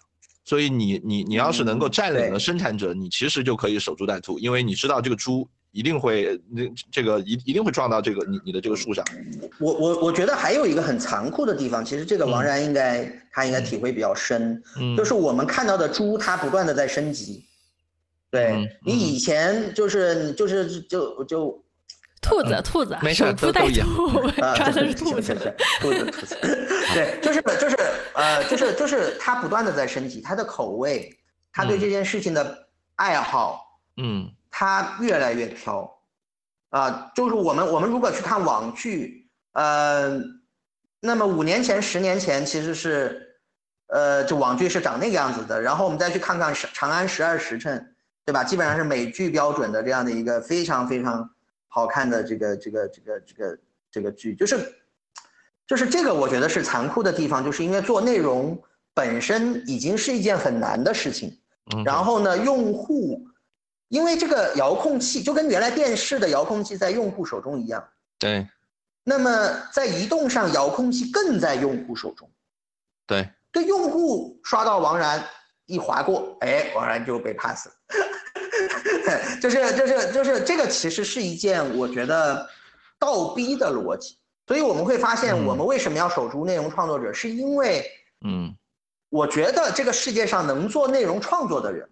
[0.45, 9.05] 所以你你你要是能够占领了生产者，你其实就可以守株待兔，因为你知道这个猪一定会那这个一一定会撞到这个你你的这个树上。
[9.59, 14.63] 我我我觉得还有一个很残酷的地方，其实这个王然应该他应该体会比较深，
[14.97, 17.43] 就是我们看到的猪它不断的在升级。
[18.35, 21.64] 对你以前就是就是就就
[22.20, 25.35] 兔子兔子，没事兔带兔，穿的是兔子
[25.80, 26.37] 兔子兔子，
[26.93, 27.76] 对，就是就是
[28.14, 31.16] 呃就是就是他不断的在升级他的口味，
[31.53, 32.66] 他对这件事情的
[32.97, 33.64] 爱好，
[33.99, 35.89] 嗯，他越来越挑，
[36.70, 40.20] 啊，就是我们我们如果去看网剧，呃，
[40.99, 43.37] 那么五年前十年前其实是，
[43.87, 47.78] 呃，就网剧是长那个样子的，然后我们再去看看《长安十二时辰》。
[48.25, 48.43] 对吧？
[48.43, 51.29] 基本上是美剧标准的这样的一个非常非常
[51.68, 53.59] 好看的这个这个这个这个
[53.91, 54.75] 这个剧，就是
[55.66, 58.59] 就是这个我觉得是残酷的地方，就是因为做内容
[58.95, 61.37] 本身已经是一件很难的事情，
[61.85, 63.20] 然后呢，用户
[63.89, 67.87] 因为这个遥控器就跟原来电视的遥控器在用户手中一样，
[68.18, 68.47] 对
[69.05, 69.31] 那么
[69.72, 72.29] 在移动上，遥控器更在用户手中。
[73.07, 75.22] 对，对用户刷到王然
[75.67, 77.75] 一划过，哎，果然就被 pass 了。
[79.41, 82.49] 就是就是就是这个其实是一件我觉得
[82.99, 87.85] 倒逼的逻辑，所以我们会发现嗯我们为什么要守住内容创作者，是因为
[88.25, 88.55] 嗯
[89.11, 91.89] 我觉得这个世界上能做内容创作的人，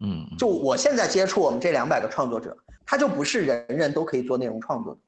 [0.00, 5.00] 嗯，就我现在接触我们这两百个创作者，他就不是人人都可以做内容创作的。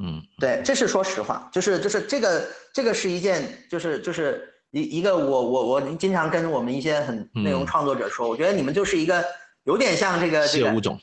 [0.00, 7.66] 嗯对，这是说实话，就是就是这个这个是一件，就是就是一一个我我我经常跟我们一些很内容嗯。
[7.66, 9.24] 创作者说，我觉得你们就是一个
[9.64, 10.98] 有点像这个这个物种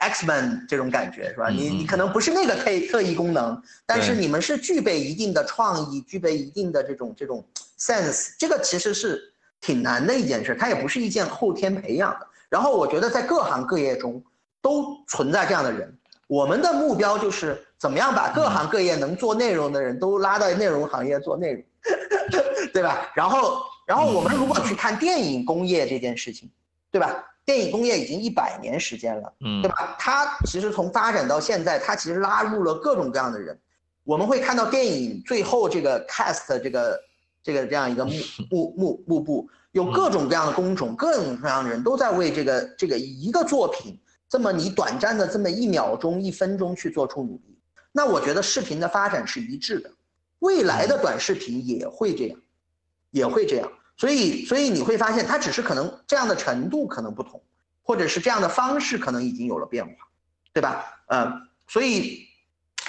[0.00, 1.48] ，，Xman 这种感觉是吧？
[1.50, 1.86] 嗯你你嗯。
[1.86, 7.44] 可能不是那个特特异功能，但是你们是具备一定的创意，具备一定的这种这种
[7.78, 12.26] sense，这个其实是挺难的一件事，它也不是一件后天培养的。
[12.48, 14.22] 然后我觉得在各行各业中
[14.60, 15.96] 都存在这样的人，
[16.26, 21.62] 我们的目标就是怎么样把各行各业能做内容的人都拉到内容行业做内容，
[22.72, 23.10] 对吧？
[23.14, 26.50] 然后然后我们如果去看电影工业这件事情，
[26.90, 27.24] 对吧？
[27.44, 29.32] 电影工业已经一百年时间了。
[29.40, 29.96] 嗯对吧？
[29.98, 33.58] 它其实从发展到现在，它其实拉入了各种各样的人。
[34.02, 37.00] 我们会看到电影最后这个 cast 这个
[37.42, 38.12] 这个这样一个幕
[38.50, 47.58] 幕幕幕布，有各种各样的工种，各种各样的人都在为这个这个一个作品这么你短暂的这么一秒钟、一分钟去做出努力。
[47.92, 49.90] 那我觉得视频的发展是一致的，
[50.44, 52.38] 未来的短视频也会这样，
[53.10, 53.72] 也会这样。
[53.96, 57.40] 所以，所以你会发现，它只是可能这样的程度可能不同，
[57.82, 59.92] 或者是这样的方式可能已经有了变化，
[60.52, 60.84] 对吧？
[61.06, 61.32] 嗯，
[61.66, 62.26] 所以，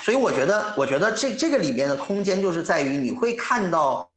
[0.02, 4.10] 所以我觉得，我觉得这这个里面的空间就是在于你会看到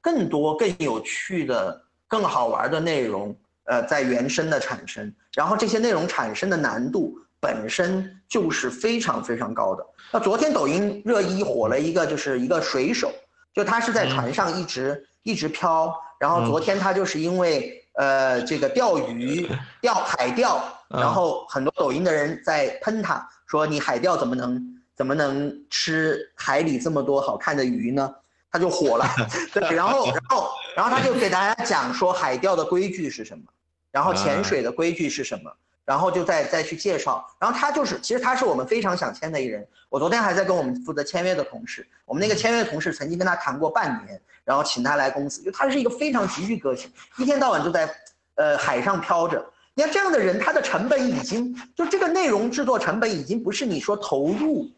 [0.00, 3.34] 更多更有趣的、更好玩的内容，
[3.64, 9.86] 呃，在原生的产生，然后这些内容产生的难度本身就是非常非常高的。
[10.10, 13.12] 那昨天抖音热议火了一个，就是一个水手，
[13.52, 19.46] 就他是在船上一直、一直漂，然后昨天他就是因为呃这个钓鱼
[19.82, 20.56] 钓海钓，
[20.88, 28.14] 嗯然后很多抖音的人在喷他，说你海钓怎么能怎么能吃海里这么多好看的鱼呢？
[28.50, 29.04] 他就火了，
[29.52, 33.44] 对，然后然后然后他就给大家讲说海钓的规矩是什么，
[33.90, 35.52] 然后潜水的规矩是什么，
[35.84, 47.88] 然后就再再去介绍，然后他就是其实他是我们非常想签的一人，我昨天还在跟我们负责签约的同事，我们那个签约的同事曾经跟他谈过半年，然后请他来公司，就他是一个非常极具个性，一天到晚就在
[48.36, 49.44] 呃海上漂着。
[49.74, 54.70] 你看这样的人，他的成本已经就这个内容制作成本已经不是你说投入，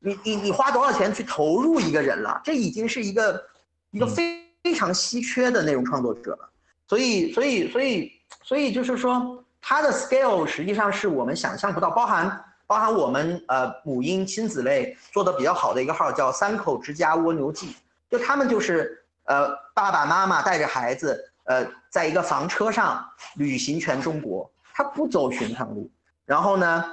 [0.00, 3.44] 你你你花多少钱去投入一个人了，这已经是一个
[3.92, 6.50] 一个非非常稀缺的内容创作者了。
[6.88, 17.74] 所以所以所以所以就是说，它的 scale 实际上是我们想象不到，包含包含我们呃母婴亲子类做的比较好的一个号叫三口之家蜗牛记，
[18.10, 23.02] 就他们就是呃爸爸妈妈带着孩子呃在一个房车上
[23.36, 25.90] 旅行全中国，他不走寻常路，
[26.26, 26.84] 然后呢，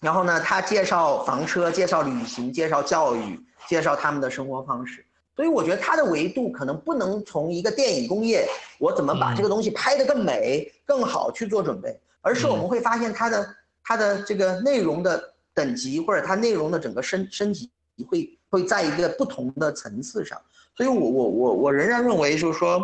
[0.00, 5.06] 然后呢他介绍房车，介绍旅行，介绍教育，介绍他们的生活方式。
[5.34, 8.46] 所以我觉得它的维度可能不能从一个电影工业，
[8.78, 17.70] 我怎么把这个东西拍得更美、更好去做准备，而是我们会发现它的它的这个内容的等级或者它内容的整个升升级
[18.06, 20.40] 会会在一个不同的层次上。
[20.76, 22.82] 所以我我我我仍然认为就是说，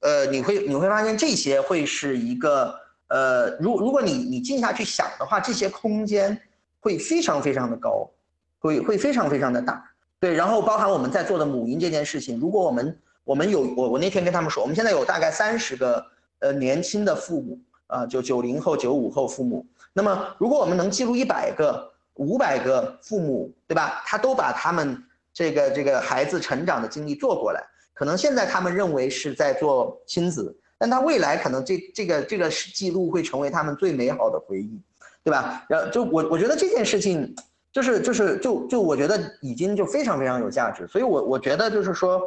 [0.00, 2.74] 呃，你会你会发现这些会是一个
[3.08, 6.38] 呃，如如果你你静下去想的话，这些空间
[6.80, 8.10] 会非常非常的高，
[8.58, 9.82] 会会非常非常的大。
[10.18, 16.02] 对，然后包含我们在做的母婴这件事情，如果我们我们有我我那天跟他们说，我们现在有大概三十个
[16.38, 19.64] 呃年轻的父母啊、就九零后、九五后父母。
[19.92, 24.02] 那么如果我们能记录一百个、五百个父母，对吧？
[24.06, 25.00] 他都把他们
[25.34, 27.62] 这个这个孩子成长的经历做过来，
[27.92, 34.80] 可能现在他们认为是在做亲子，但他未来可能这这个这个记录会成为他们最美好的回忆，
[35.22, 35.62] 对吧？
[35.68, 37.36] 然后就我我觉得这件事情。
[37.76, 42.18] 就是就是就就我觉得已经就非常非常有价值，所以我我觉得就是说，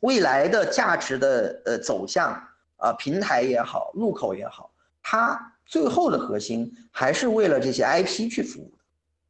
[0.00, 2.32] 未来的价值的呃走向
[2.76, 4.68] 啊、平台也好，入口也好，
[5.00, 8.72] 它最后的核心还是为了这些 IP 去服务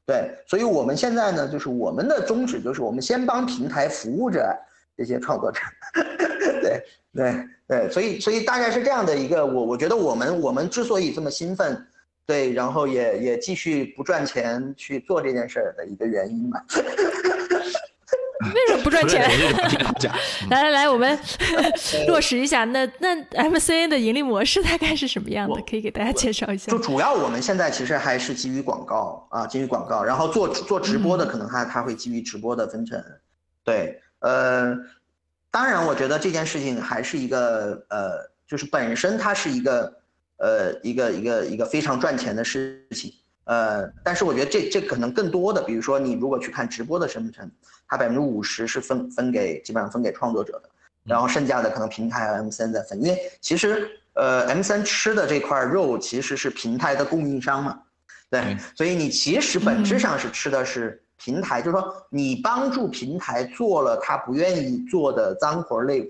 [0.06, 4.58] 的，对，所以我们现在呢，就是我们的宗旨就是我们先帮平台服务着
[4.96, 5.60] 这些创作者，
[6.62, 6.82] 对
[7.12, 11.86] 对对，所以所以大概是这样的一个我我觉得我们我们之所以这么兴奋。
[12.26, 16.64] 对，然后也也继续不赚钱去做这件事儿的一个原因吧。
[18.54, 19.22] 为什么不赚钱？
[20.50, 21.16] 来来来，我们
[22.08, 22.64] 落实一下。
[22.64, 25.62] 那那 MCN 的盈利模式大概是什么样的？
[25.62, 26.72] 可以给大家介绍一下。
[26.72, 33.00] 就主要我们现在其实还是基于广告啊，基于广告，然后做做直播的，可能它它会基于直播的分成。
[33.62, 34.76] 对，呃，
[35.52, 40.01] 当然，我觉得这件事情还是一个呃，就是本身它是一个
[40.42, 43.14] 呃一个一个一个非常赚钱的事情。
[43.44, 47.50] 呃，但是我觉得这这可能更多的，比如说你如果去看直播的生成，
[47.88, 50.70] 它百分之五十是分分给基本上分给创作者的，
[51.04, 57.80] 然后剩下的可能平台 M 三在分，因为其实呃 M 三吃的这块肉其实是平台的供应商嘛，
[58.30, 66.08] 对，所以你其实本质上是吃的是平台，就是说你帮助平台做了他不愿意做的脏活累活，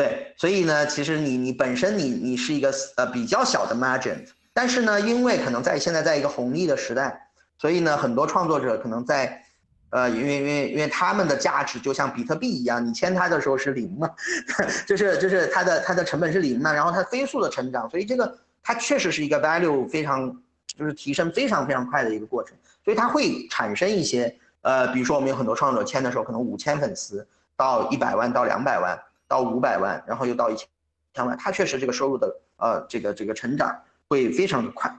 [0.00, 4.16] 对，所以呢，其实你你本身你你是一个呃比较小的 margin。
[4.54, 7.28] 但是呢，因为可能在现在在一个红利的时代，
[7.58, 9.44] 所以呢，很多创作者可能在，
[9.90, 14.08] 呃，因为因为因为他们的价值就像比特币一样，你签他的时候是零嘛，
[14.88, 20.34] 就是就是他的他的成本是零嘛，然后他飞速的成长，所以这个它确实是一个 value 非常
[20.66, 28.98] 就是提升非常非常快的一个过程，所以它会产生一些呃，比如说我们有很多创作者签的时候，可能五千粉丝到一百万到两百万
[29.30, 33.74] 到五百万，然后又到一千万，它确实这个收入的呃这个这个成长。
[34.12, 34.92] 会非常的快，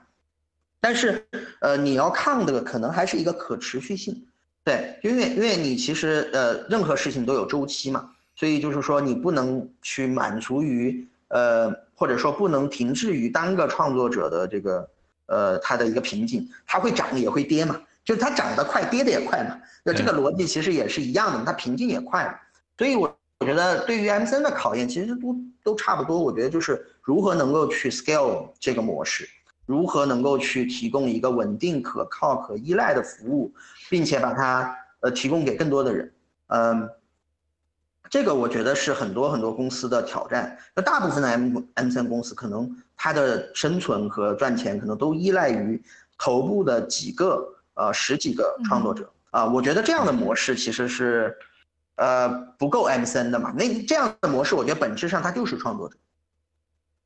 [0.80, 1.28] 但是，
[1.60, 4.26] 呃，你要看的可能还是一个可持续性，
[4.64, 14.90] 对，因为因为你其实呃任何事情都有周期嘛，所以就是说你不能去满足于呃或者说不能停滞于单个创作者的这个
[15.26, 22.36] 呃他的一个瓶颈，它会涨也会跌嘛，就是它涨得快，跌得也快嘛，那这个逻辑其实也是一样的，它瓶颈也快嘛，
[22.78, 26.86] 所以我我觉得对于 M 三的考验其实都都差不多，我觉得就是。
[27.04, 29.28] 如何能够去 scale 这个模式？
[29.66, 33.52] 如何能够去提供一个稳定、可靠、可依赖的服务，
[33.90, 36.14] 并且把它呃提供给更多的人？
[36.50, 36.88] 嗯，
[38.08, 40.56] 这个我觉得是很多很多公司的挑战。
[40.76, 45.82] 那大部分的 M M 三公司可能它的生存和赚钱可能都依赖于
[46.20, 49.44] 头部的几个呃十几个创作者啊。
[49.48, 51.36] 我觉得这样的模式其实是
[51.96, 53.54] 呃不够 MCN 的嘛。
[53.58, 55.96] 那这样的模式，我觉得本质上它就是创作者。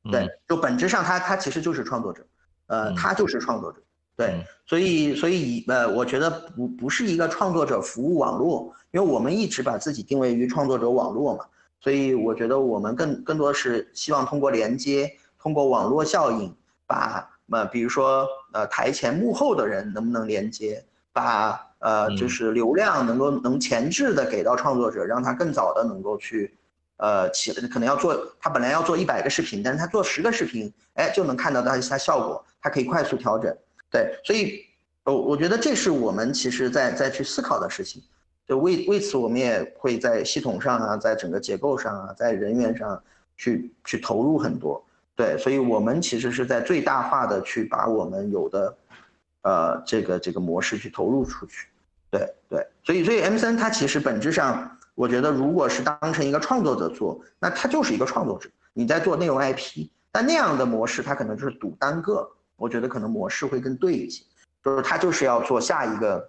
[0.08, 2.24] 对，就本质上他他其实就是创作者，
[2.68, 3.82] 呃，他就是创作者，
[4.14, 11.44] 对，所以所以呃，我觉得不不是一个创作者服务网络，因为我们一直把自己定位于创作者网络嘛，
[11.80, 16.54] 所以我觉得我们更更多是希望通过连接，通过网络效应，
[16.86, 26.56] 把呃比如说呃台前幕后的人能不能连接，把呃就是流量能够能前置的给到创作者，让他更早的能够去。
[26.98, 33.54] 呃，起可能要做，他本来要做一百个视频，但是他做十个视频，哎，就能看到它它效果，他可以快速调整。
[33.90, 34.64] 对，所以，
[35.04, 38.02] 我我觉得这是我们其实在在去思考的事情。
[38.48, 42.98] 就为为此，我们也会在系统上啊，在整个结构上啊，在人员上
[43.36, 44.82] 去去投入很多。
[45.14, 48.74] 对，所以我们其实是在最大化的去把我们有的，
[49.46, 51.68] 呃，这个这个模式去投入出去。
[52.10, 54.72] 对对，所以所以 M 三它其实本质上。
[54.96, 62.26] 我觉得，如果是当成一个创作者做，那他就是一个创作者，你在做内容 IP，但那样的模式，他可能就是赌单个。
[62.56, 64.24] 我觉得可能模式会更对一些，
[64.64, 66.26] 就是他就是要做下一个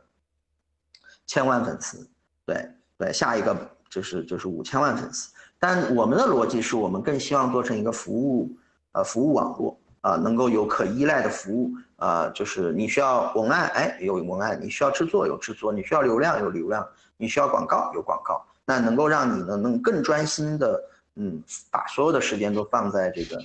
[1.25, 2.05] 千万粉丝，
[2.45, 3.55] 对对，下一个
[3.89, 5.31] 就是就是五千万粉丝。
[5.57, 8.51] 但我们的逻辑是我们更希望做成一个服务，
[8.91, 16.83] 呃，服务网络啊，能够有可依赖的服务呃，就是你需要文案，哎，有文案；你需要制作，有制作；你需要流量，有流量；
[17.17, 18.43] 你需要广告，有广告。
[18.65, 20.81] 那能够让你呢，能更专心的，
[21.15, 21.41] 嗯，
[21.71, 23.41] 把所有的时间都放在这个，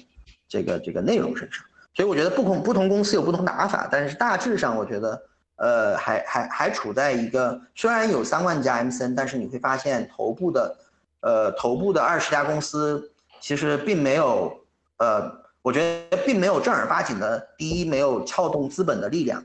[0.48, 1.64] 这个这个内容身上。
[1.94, 5.22] 所以我觉得不同不同公司有不同打法，但是大致上我觉得，
[5.56, 10.76] 呃，还还还处在一个虽然有三万家 MCN，但是你会发现头部的，
[11.20, 14.58] 呃，头部的二十家公司其实并没有，
[14.96, 15.30] 呃，
[15.62, 19.42] 我觉得并没有正儿八经的，第一没有撬动资本的力量，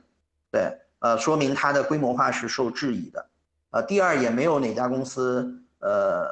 [0.51, 3.25] 对，呃，说明它的规模化是受质疑的，
[3.69, 5.61] 呃，第二也没有哪家公司。
[5.79, 6.25] 呃，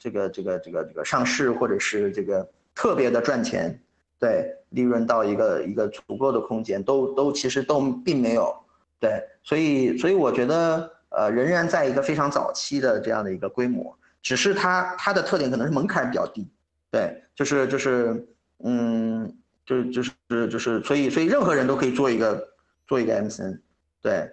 [0.00, 3.80] 这个这个这个这个上市或者是这个特别的赚钱，
[4.18, 8.52] 对利润到一个一个足够的空间，都都其实都并没有，
[8.98, 16.48] 对，所以所以我觉得呃仍然在一个非常早期的这样的一个规模，只是它它的特点可能是门槛比较低，
[16.90, 18.26] 对，就是就是
[18.64, 20.12] 嗯，就就是
[20.48, 22.46] 就是所以所以任何人都可以做一个
[22.86, 23.60] 做一个 MCN，
[24.02, 24.30] 对，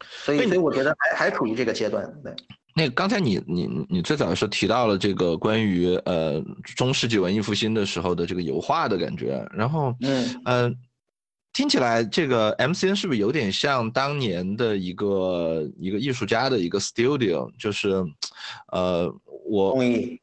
[0.00, 2.34] 所以所以我觉得还还处于这个阶段，对。
[2.76, 6.42] 那刚才你你你最早的时候提到了这个关于呃
[6.76, 10.72] 中世纪文艺复兴的时候的这个油画的感觉，然后嗯呃
[11.52, 17.48] 听起来这个 MCN 是不是有点像当年的一个一个艺术家的一个 studio？
[17.56, 18.04] 就是，
[18.72, 19.08] 呃，
[19.44, 20.20] 我同意，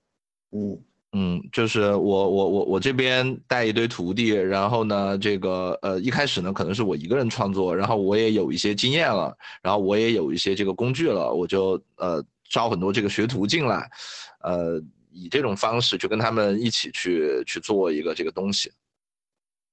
[0.51, 0.77] 嗯
[1.13, 13.89] 嗯，就是我我我我这边带一堆徒弟，然后呢，这个呃一开始呢可能是我一个人创作，然后我也有一些经验了，然后我也有一些这个工具了，我就呃招很多这个学徒进来，
[14.41, 14.81] 呃
[15.11, 18.71] 以这种方式去跟他们一起去去做一个这个东西。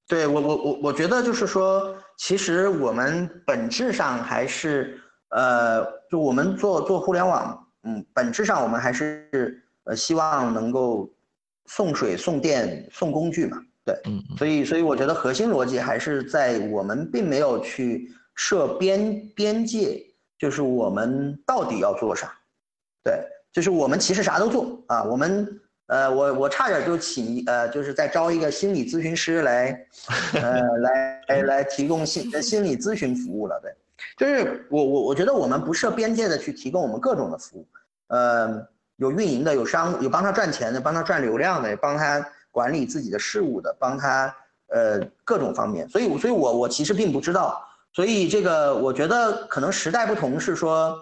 [0.09, 11.09] 对我我我我觉得就是说，其实我们本质上还是，呃，就我们做做互联网，嗯，本质上我们还是呃希望能够
[11.69, 20.05] 送水、送电、送工具嘛，对，嗯，所以所以我觉得核心逻辑还是在我们并没有去设边边界，
[20.39, 22.33] 就是我们到底要做啥，
[23.05, 25.61] 对，就是我们其实啥都做啊，我们。
[25.89, 29.87] 呃，我我差点就请呃，就是在招一个心理咨询师来，
[30.35, 33.59] 呃， 来来提供心心理咨询服务了。
[33.63, 33.73] 对，
[34.19, 37.67] 就是我我我觉得我们不设边界的去提供我们各种的服务，
[38.09, 38.69] 呃，
[38.99, 44.33] 有运营的，有商有帮他赚钱的，帮他赚流量的，帮他管理自己的事务的，帮他
[44.69, 45.89] 呃各种方面。
[45.89, 47.61] 所以，所以我我其实并不知道。
[47.93, 50.97] 所以这个我觉得可能时代不同是说，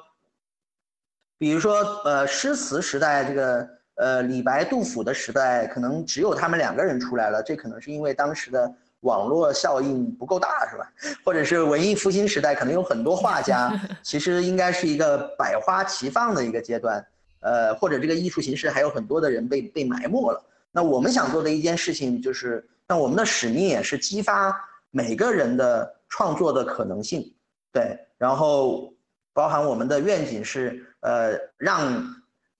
[1.36, 3.68] 比如说呃诗词时代这个。
[3.98, 8.70] 呃，李白、杜甫的时代，可能只有他们两个人出来了，这可能是因为当时的
[9.00, 10.86] 网络效应不够大，是吧？
[11.24, 13.72] 或者是文艺复兴时代，可能有很多画家，
[14.04, 17.02] 其实应该是一个百花齐放的一个阶段，
[17.46, 20.44] 呃，或者这个艺术形式还有很多的人被被埋没了。
[20.72, 24.54] 那我们想做的一件事情，就是那我们的使命也是激发
[24.90, 27.32] 每个人的创作的可能性，
[27.72, 28.92] 对，然后
[29.32, 32.04] 包含我们的愿景是，呃，让。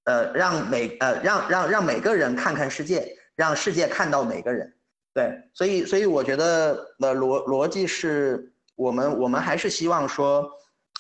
[0.07, 4.73] 呃，让每呃让让让每个人看看世界，让世界看到每个人，
[5.13, 10.49] 对，所以所以我觉得呃逻逻辑是我们我们还是希望说，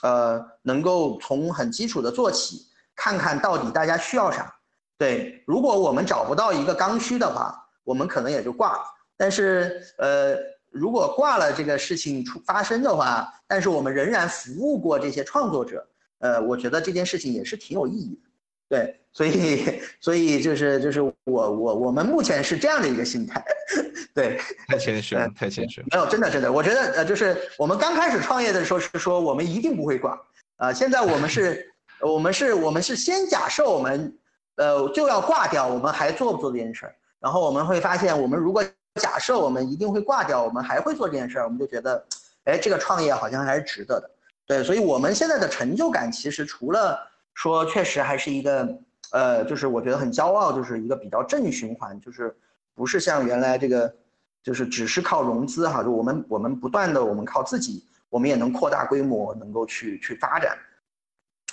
[0.03, 2.67] 呃，能够从很基础的做起，
[2.97, 4.53] 看看到底大家需要啥，
[4.99, 8.83] 对，如果我们找不到一个刚需的话，我们可能也就挂了。
[9.17, 10.37] 但是呃，
[10.71, 15.87] 如果挂了这个事情出发生的话，但是我们仍然服务过这些创作者，
[16.19, 18.31] 呃，我觉得这件事情也是挺有意义的。
[18.69, 23.45] 对，所以所以就是就是我我我们目前是这样的一个心态，
[24.13, 25.87] 对，太谦虚了，太谦虚了。
[25.93, 30.21] 没有，真的真的，我觉得呃，就是我们刚开始创业的时候是说我们一定不会挂，
[30.57, 34.17] 啊，现在我们是，我们是我们是先假设我们，
[34.57, 36.95] 呃，就要挂掉，我们还做不做这件事儿？
[37.21, 38.65] 然后我们会发现，我们如果
[38.97, 42.05] 假设我们一定会挂掉，我们还会做这件事儿，我们就觉得，
[42.45, 44.11] 哎，这个创业好像还是值得的。
[44.47, 46.99] 对，所以我们现在的成就感其实除了。
[47.39, 48.79] 说确实还是一个，
[49.11, 52.35] 呃，就是我觉得很骄傲，就是一个比较正循环，就是
[52.75, 53.95] 不是像原来这个，
[54.43, 60.57] 就是只是靠融资哈，就我们我们不断的我们靠自己，我们也能扩大规模，能够去去发展，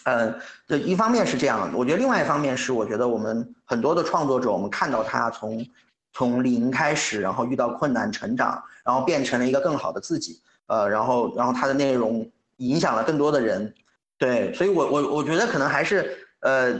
[0.05, 5.65] 嗯，这一方面是这样，我觉得另外一方面是我觉得我们很多的创作者，我们看到他从
[6.11, 13.73] 从零开始，然后遇到困难成长，然后变成了一个更好的自己，呃，然后然后他的内容影响了更多的人。
[14.17, 16.71] 对，所以，我我我觉得可能还是，呃，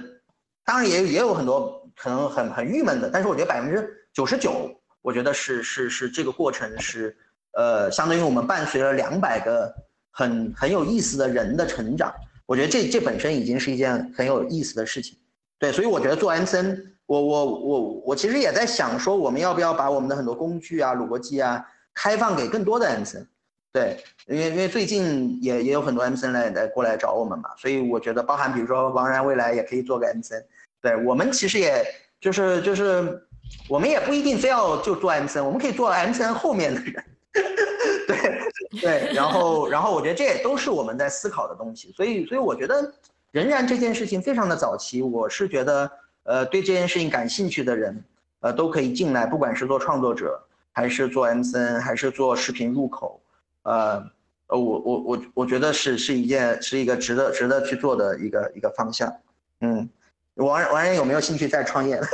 [0.63, 4.71] 当然也也有很多可能很很郁闷的，但是我觉得百分之九十九，
[5.01, 7.17] 我觉得是是是这个过程是，
[7.53, 9.73] 呃，相当于我们伴随了两百个
[10.11, 12.13] 很很有意思的人的成长，
[12.53, 15.17] 我觉得这这本身已经是一件很有意思的事情。
[15.57, 23.27] 对，所以我觉得做 M n 我我我我其实也在想说，我们要不要把我们的很多工具啊、逻辑啊，开放给更多的 M n
[23.71, 23.97] 对，
[24.27, 30.45] 因为因为最近也也有很多 M C N 来来过来找我们嘛，所以我觉得包含比如说王然未来也可以做个 M C N，
[30.79, 31.83] 对我们其实也
[32.21, 33.19] 就是就是
[33.67, 37.03] 我们也不一定非要就做 M C N，我们可以做 M C N 后面的人，
[38.07, 38.42] 对
[38.81, 42.93] 对，然后然后我觉得这也都是我们在思考的东西，所以所以我觉得
[43.31, 45.91] 仍然这件事情非常的早期，我是觉得
[46.23, 48.03] 呃对这件事情感兴趣的人
[48.39, 50.41] 呃都可以进来，不管是做创作者
[50.71, 53.21] 还是做 M C N 还是做视频入口。
[53.63, 54.03] 呃，
[54.47, 59.13] 呃，我我我我觉得是是一件是一个值得值得去做的一个一个方向，
[59.61, 59.89] 嗯，
[60.35, 62.01] 王王然有没有兴趣再创业？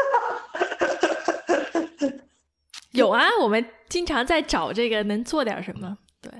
[2.91, 6.31] 有啊，我们经常在找这个能做点什么，对，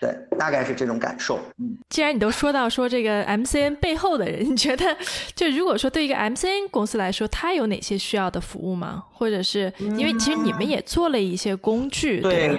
[0.00, 1.38] 对，大概是这种感受。
[1.58, 4.96] 嗯，既然你都说到说这个 MCN 背后的人，你觉得
[5.34, 9.04] 就如果说对一个 MCN 公司来说，它有哪些需要的服务吗？
[9.12, 12.58] 或者是因为其实你们也做了一些工具，对。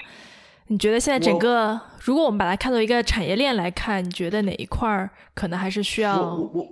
[0.68, 6.20] 你觉得现在整个，如果我们把它看作一个产业链来看，你觉得哪一块儿可能还是需要？
[6.20, 6.68] 我我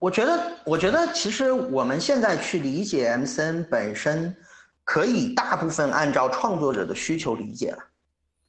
[0.00, 4.36] 我觉得，我觉得其实我们现在去理解 MCN 本身，
[4.84, 7.78] 可以大部分按照创作者的需求理解了。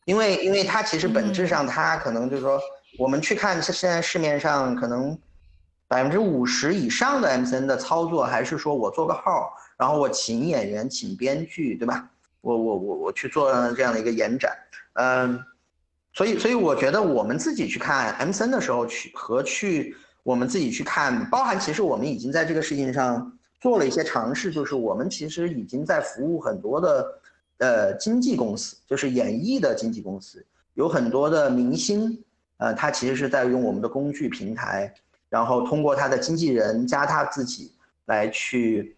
[0.06, 2.60] 因为因为它其实本质上它可能就是说，
[2.98, 5.18] 我们去看现在市面上可能
[5.88, 12.10] 百分之五十以上的 MCN 的操作，还是说我做个号，然后我请演员、请编剧，对吧？
[12.42, 14.58] 我我我我去做这样的一个延展，
[14.94, 15.40] 嗯，
[16.14, 23.32] 所以所以我觉得我们自己去看 MCN 的时候去和去我们自己去看，包含其实我们已经在这个事情上。
[23.62, 27.06] 做了一些尝试，就是我们其实已经在服务很多的，
[27.60, 32.22] 呃，经纪公司，就是演艺的经纪公司，有很多的明星，
[32.58, 34.94] 呃，他其实是在用我们的工具平台，
[35.30, 37.74] 然后通过他的经纪人加他自己
[38.06, 38.98] 来去，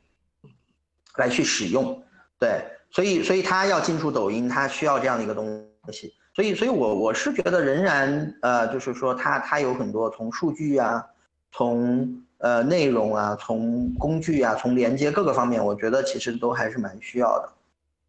[1.18, 2.02] 来去使用，
[2.40, 11.06] 对，所以所以他要进驻抖音，他需要这样的一个东西，所以所以我我是觉得仍然，呃，就是说他他有很多从数据啊，
[11.52, 12.24] 从。
[12.44, 17.50] 呃，内容啊，从工具啊，从连接各个方面，我觉得其实都还是蛮需要的。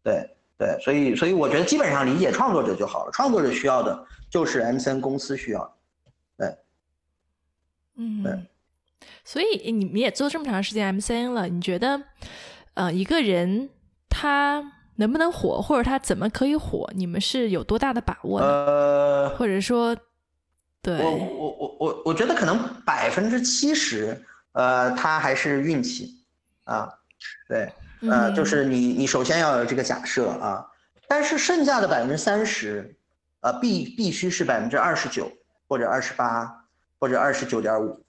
[0.01, 0.27] 对
[0.63, 3.11] 对，所以所以我觉得基本上理解创作者就好了。
[3.11, 5.73] 创作者需要的就是 M 三公司需要的。
[6.37, 6.57] 对，
[7.95, 8.39] 嗯，对。
[9.25, 12.01] 所以你们也做这么长时间 M 三了，你觉得，
[12.75, 13.69] 呃，一个人
[14.07, 14.63] 他
[14.95, 18.45] 能不能火，或者他怎么可以火，你们是有多大的把握呢？
[18.45, 19.97] 呃，或者说？
[20.81, 24.21] 对我我我我我觉得可能百分之七十，
[24.51, 26.13] 呃，他还是运气，
[26.65, 26.89] 啊，
[27.47, 27.71] 对，
[28.09, 30.65] 呃，就是你你首先要有这个假设啊，
[31.07, 32.95] 但是剩下的百分之三十，
[33.41, 35.31] 呃，必必须是百分之二十九
[35.67, 36.65] 或者二十八
[36.99, 38.03] 或者二十九点五，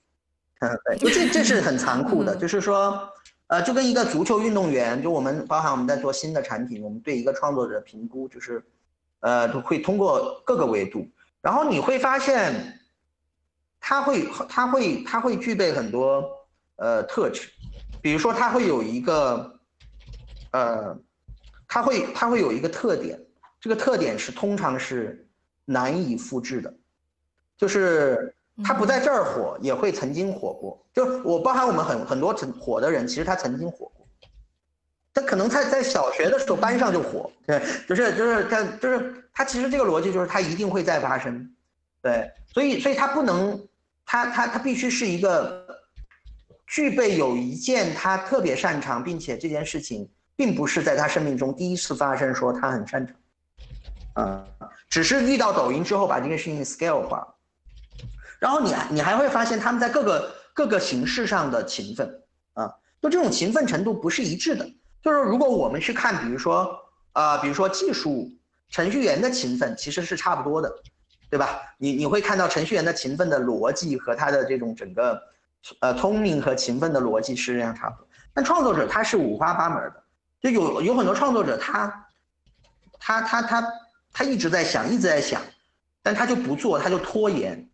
[0.60, 3.08] 嗯，对，这这是很残酷的，就是说，
[3.48, 8.64] 呃，就跟一个足球运动员，就我们包含我们在做新的产品，我们对一个创作者评估，就是，
[9.20, 11.08] 呃，会通过各个维度。
[11.40, 12.80] 然后你会发现，
[13.78, 16.24] 他会他会他会具备很多
[16.76, 17.50] 呃特质，
[18.00, 19.53] 比如说他会有一个，
[20.54, 20.96] 呃，
[21.66, 23.20] 他会他会有一个特点，
[23.60, 25.26] 这个特点是通常是
[25.64, 26.72] 难以复制的，
[27.58, 28.32] 就是
[28.64, 30.80] 他不在这儿火，也会曾经火过。
[30.94, 34.06] 就我包含我们很很多曾火的人，其实他曾经火过，
[35.12, 39.20] 他可能在在小学的时候班上就火，对，就是就是他就是。
[39.36, 41.52] 他其实这个逻辑就是他一定会再发生，
[42.00, 43.60] 对，所以所以他不能，
[44.06, 45.66] 他他他必须是一个
[46.68, 53.16] 具备有一件他特别擅长，并且这件事情并不是在他生命中第一次发生，说他很擅长，
[54.14, 54.44] 啊，
[54.88, 57.26] 只是遇到抖音之后把这个事情 scale 化，
[58.38, 62.08] 然后你你还会发现他们在各个各个形式上的勤奋，
[62.54, 64.64] 啊，就这种勤奋程度不是一致的，
[65.02, 66.78] 就是如果我们去看，比如说
[67.12, 68.30] 啊，比如说技术。
[68.70, 70.74] 程序员的勤奋其实是差不多的，
[71.30, 71.60] 对吧？
[71.78, 75.22] 你你会看到程序员的勤奋的逻辑和他的这种整个，
[75.78, 78.08] 呃，聪明和勤奋的逻辑是这样差不多。
[78.32, 80.02] 但创作者他是五花八门的，
[80.52, 82.06] 就有有很多创作者他，
[82.98, 83.72] 他他他
[84.12, 85.40] 他一直在想，一直在想，
[86.02, 87.66] 但他就不做，他就拖延，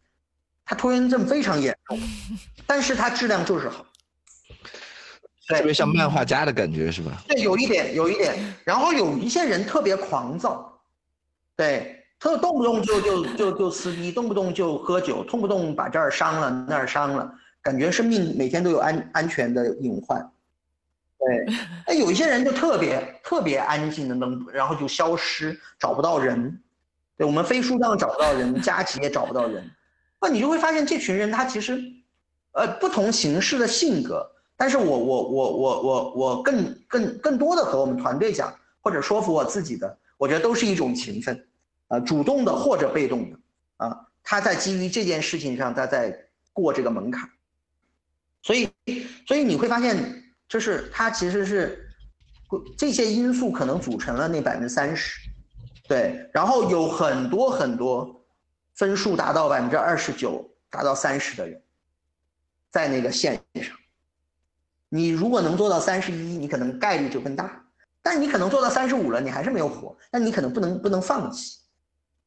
[0.65, 1.99] 他拖延症非常严重，
[2.67, 3.85] 但是他质量就是好。
[5.49, 7.25] 特别像漫画家的感觉是吧？
[7.27, 8.55] 对，有一点，有一点。
[8.63, 10.81] 然后有一些人特别狂躁。
[11.57, 20.25] 对，他动不动就就就就撕逼，动不动就喝酒，动不动把这儿伤了那儿伤了，感觉生命每天都有安安全的隐患。
[21.21, 21.47] 对，
[21.87, 26.61] 那有一些人就特别特别安静的能，然后就消失，找不到人。
[27.17, 29.71] 对我们飞书上找不到人，佳琪也找不到人，
[30.21, 31.79] 那你就会发现这群人他其实，
[32.53, 34.27] 呃，不同形式的性格，
[34.57, 41.47] 但是我我我我我我更更更多的和我们团队讲，或者说服我自己的，我觉得都是一种勤奋。
[41.89, 43.37] 啊，主动的或者被动的，
[43.79, 46.17] 啊，他在基于这件事情上，他在
[46.53, 47.29] 过这个门槛，
[48.43, 48.71] 所以，
[49.27, 49.97] 所以你会发现，
[50.51, 51.89] 就是他其实是
[52.77, 55.21] 这些因素可能组成了那百分之三十，
[55.87, 58.27] 对，然后有很多很多
[58.75, 61.63] 分数达到百分之二十九、达到三十的人，
[62.69, 63.77] 在那个线上，
[64.89, 67.65] 你如果能做到三十一，你可能概率就更大，
[68.03, 71.60] 但你可能做到三十五了，你还是没有火，那你可能不能不能放弃。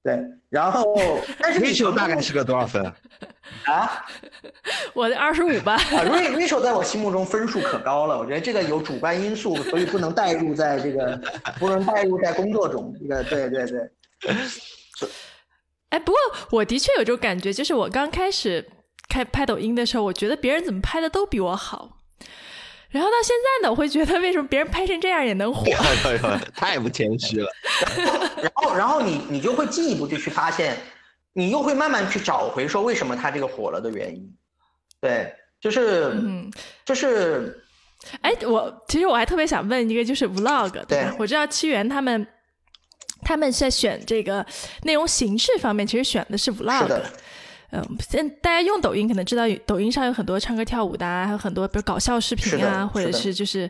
[0.03, 0.19] 对，
[0.49, 0.93] 然后
[1.39, 2.83] 但是 Rachel 大概是个多少分
[3.65, 4.05] 啊？
[4.93, 5.75] 我的二十五吧。
[5.75, 11.17] 啊，Rachel 在我心目中分数可高了，我觉得这个有主观因素，所以不能代入在这个，
[11.57, 12.93] 不能代入在工作中。
[12.99, 13.79] 这个，对对对。
[15.89, 16.19] 哎，不过
[16.51, 18.67] 我的确有这种感觉，就是我刚开始
[19.07, 22.02] 开拍抖音的时候，我觉得别人怎么拍的都比我好。
[22.93, 25.65] 然后到现在呢，我会觉得为什么别人拍成这样也能火？
[26.55, 27.49] 太不谦虚了。
[28.39, 30.77] 然后，然后你你就会进一步就去发现，
[31.33, 34.23] 你又会慢慢去找回说为什么他这个火了的原因。
[35.01, 36.51] 对，就是，嗯，
[36.85, 37.59] 就是，
[38.21, 42.27] 哎，我其实我还特别想问一个，就是 vlog，对我知道屈原他们
[43.23, 44.45] 他们在选这个
[44.83, 46.83] 内容形式方面，其实选的是 vlog。
[46.83, 47.11] 是的。
[47.75, 53.67] 嗯，现大家用抖音可能知道，抖音上有很多唱歌跳舞的，还有很多比如搞笑视频啊，或者是就是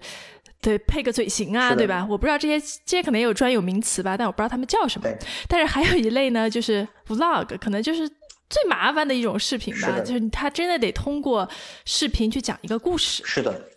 [0.62, 2.06] 对配个嘴型啊，对吧？
[2.10, 5.08] 我不知道这些这些可能也有专有名词吧，但我不知道他们叫什么。
[5.48, 8.06] 但是还有一类呢，就是 vlog，可能就是
[8.50, 11.50] 最麻烦的一种视频吧，就是他真的得通过
[11.86, 13.24] 视频去讲一个故事。
[13.26, 13.70] 是的。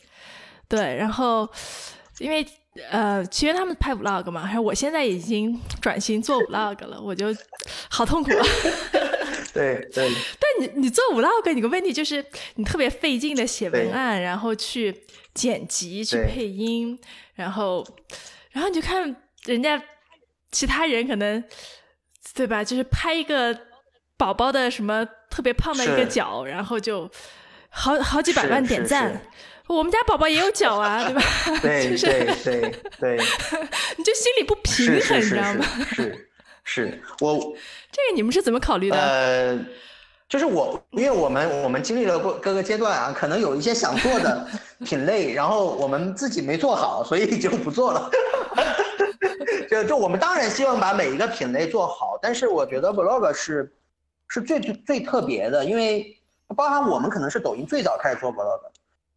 [0.68, 1.48] 对，然后
[2.18, 2.44] 因为
[2.90, 7.26] 呃，其实他们拍 vlog 嘛，还有我现在已经转型做 vlog 了，我就
[7.88, 8.30] 好痛苦。
[9.56, 12.24] 对对，但你你做 vlog，你个问题就是
[12.54, 14.94] 你特别费劲的写文案，然后去
[15.34, 16.98] 剪辑、去配音，
[17.34, 17.86] 然后
[18.52, 19.82] 然后你就看人家
[20.52, 21.42] 其他人可能
[22.34, 23.58] 对吧，就是拍一个
[24.16, 27.10] 宝宝的什么特别胖的一个脚，然后就
[27.68, 29.22] 好好几百万点赞。
[29.68, 31.22] 我们家宝宝也有脚啊， 对吧？
[31.60, 33.16] 对对对对，
[33.98, 35.66] 你就心里不平衡，你知道吗？
[35.90, 36.28] 是
[36.68, 37.38] 是，我。
[37.92, 38.96] 这个你们是怎么考虑的？
[38.98, 39.56] 呃，
[40.28, 44.46] 就是我，因为我们我们经历了过各个阶段啊，可能有一些想做的
[44.84, 48.10] 品类，然后我们自己没做好，所以就不做了。
[49.70, 53.72] 就就我们当然希望把每一个品类做好，但是我觉得 vlog 是
[54.26, 56.16] 是最最最特别的，因为
[56.56, 58.60] 包含我们可能是抖音最早开始做 vlog，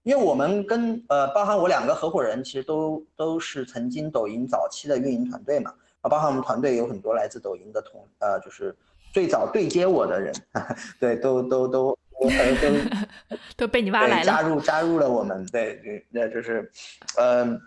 [0.04, 5.74] 因为我们跟呃包含我两个合伙人其实都都是曾经抖音早期的运营团队嘛。
[6.02, 8.76] 啊，包括我们团队有很多来自抖音的同，呃，就是
[9.12, 10.34] 最早对接我的人，
[11.00, 12.30] 对，都都都都
[13.58, 16.72] 都被你挖来了，加入加入了我们，对，那就是，
[17.18, 17.60] 嗯，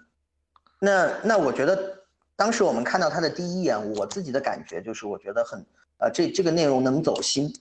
[0.78, 1.98] 那那我觉得
[2.36, 5.64] 当时我们看到他的第一眼，我自己的感觉就是，我觉得很，
[5.98, 7.52] 呃，这这个内容能走心，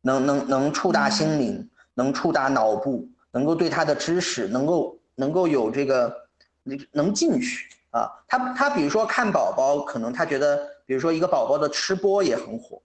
[0.00, 6.12] 能能能触达心灵，能触达脑部，能够对他的知识能够能够有这个
[6.64, 7.68] 能，能进去。
[7.94, 12.82] 啊，他他比如说看宝宝，可能他觉得，比如说一个宝宝的吃播也很火，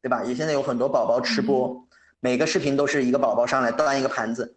[0.00, 0.22] 对吧？
[0.22, 1.76] 也现在有很多宝宝吃播，
[2.20, 4.54] 每个视频都是一个宝宝上来端一个盘子，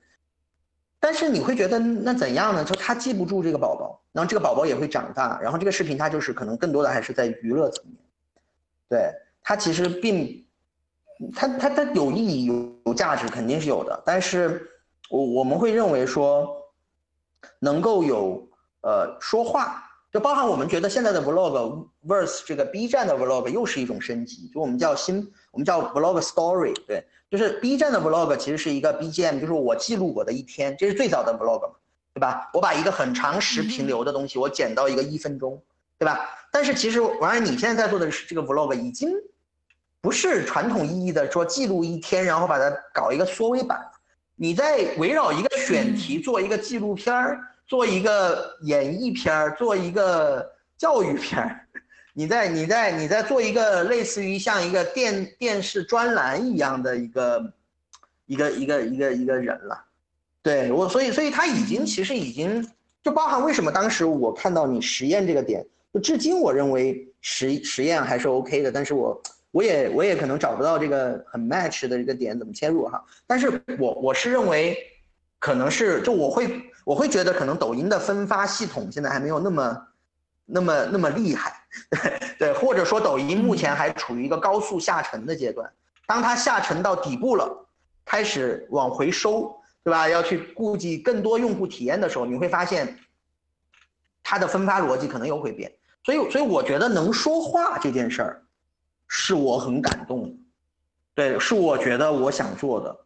[0.99, 2.63] 但是你会觉得那怎样呢？
[2.63, 7.95] 就他记不住这个宝宝，然后这个宝宝也会长大，然后这个视频它就是可能更多的还是在娱乐层面，
[8.87, 9.11] 对
[9.41, 10.45] 它其实并，
[11.35, 14.69] 它它它有意义有有价值肯定是有的，但是
[15.09, 16.55] 我我们会认为说，
[17.57, 18.47] 能够有
[18.81, 19.85] 呃说话。
[20.17, 31.61] 就包含我们觉得现在的 vlog versus 这个 B 站的 vlog 又是一种升级，就我们叫新，我们叫 vlog story，对，就是 B 站的 vlog 其实是一个 BGM，就是我记录我的一天，这是最早的 vlog
[31.67, 31.75] 嘛，
[32.15, 32.49] 对吧？
[32.51, 35.61] 我把一个很长时频流的东西，我剪到一个一分钟，
[35.99, 36.27] 对吧？
[36.51, 39.11] 但是其实王然你现在在做的是这个 vlog 已经
[40.01, 43.79] 不是传统意义的说记录一天，然后把它搞一个缩微版，
[44.35, 47.39] 你在围绕一个选题 做一个纪录片儿。
[47.67, 51.67] 做一个演艺片儿，做一个教育片儿，
[52.13, 57.53] 你在你在你在做一个类似于像一个电电视专栏一样的一个
[58.25, 59.83] 一个一个一个一个人了，
[60.41, 62.65] 对我，所以所以他已经其实已经
[63.03, 69.21] 就包含为什么当时我看到你实验这个点，就至今我认为实实验还是 OK 的，但是我
[69.51, 74.77] 我也我也可能找不到这个很 match 的这个点怎么切入哈，但是我我是认为
[75.37, 76.47] 可能是就我会。
[76.87, 79.87] 我会觉得可能抖音的分发系统现在还没有那么，
[80.45, 81.53] 那么那么厉害，
[82.39, 85.69] 对，或者说抖音目前还处于一个高速下沉的阶段。
[86.05, 87.67] 当它下沉到底部了，
[88.05, 89.53] 开始往回收，
[89.83, 90.07] 对吧？
[90.07, 92.97] 要去顾及更多用户体验的时候，你会发现，
[94.23, 95.69] 它的分发逻辑可能又会变。
[96.05, 98.41] 所以，所以我觉得能说话这件事儿，
[99.09, 100.35] 是我很感动的，
[101.13, 102.97] 对，是我觉得我想做的。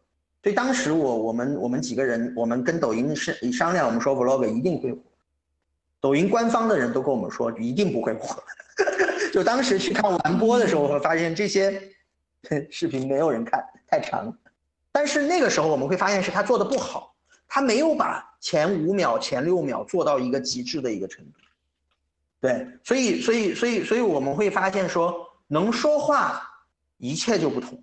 [0.42, 4.98] 所以当时我我们我们几个人，我们跟抖音是商量，我们说 vlog 一定会火。
[6.00, 8.42] 抖音官方的人都跟我们说一定不会火。
[9.32, 11.80] 就当时去看完播的时候，会发现这些
[12.70, 14.36] 视频没有人看，太长。
[14.90, 17.14] 但是那个时候我们会发现是他做的不好，
[17.46, 21.30] 他没有把前五秒、前六秒做到一个极致的一个程度。
[22.40, 26.42] 对，所以所以所以所以我们会发现说，能说话，
[26.98, 27.80] 一切就不同。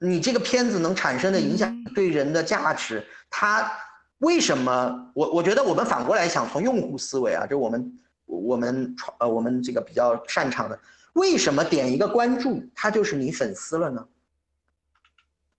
[0.00, 3.70] 你这个片子能产生的影响对人的价值，它
[4.18, 5.10] 为什么？
[5.14, 7.92] 我我觉得我们反过来想，从用户思维啊，就我们
[8.24, 10.78] 我们传呃我们这个比较擅长的，
[11.12, 14.06] 为什么点一个关注，他就是你粉丝了呢？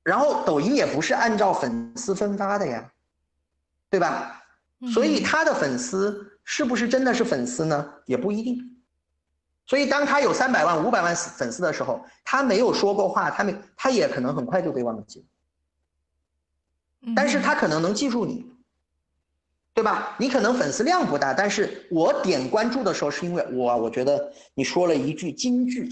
[0.04, 2.92] 然后抖音也不是按照粉丝分发的呀，
[3.90, 4.44] 对吧？
[4.92, 7.94] 所以他的粉丝是不是真的是粉丝呢？
[8.06, 8.71] 也不一定。
[9.72, 15.26] 所以，当他有三百万、五百万粉丝的时候，他没有说过话，他没，他也可能很快就被忘记了。
[17.16, 18.46] 但是他可能能记住你，
[19.74, 20.14] 对吧？
[20.18, 25.90] 你可能粉丝量不大，但是我点关注的时候，是因为我我觉得你说了一句金句，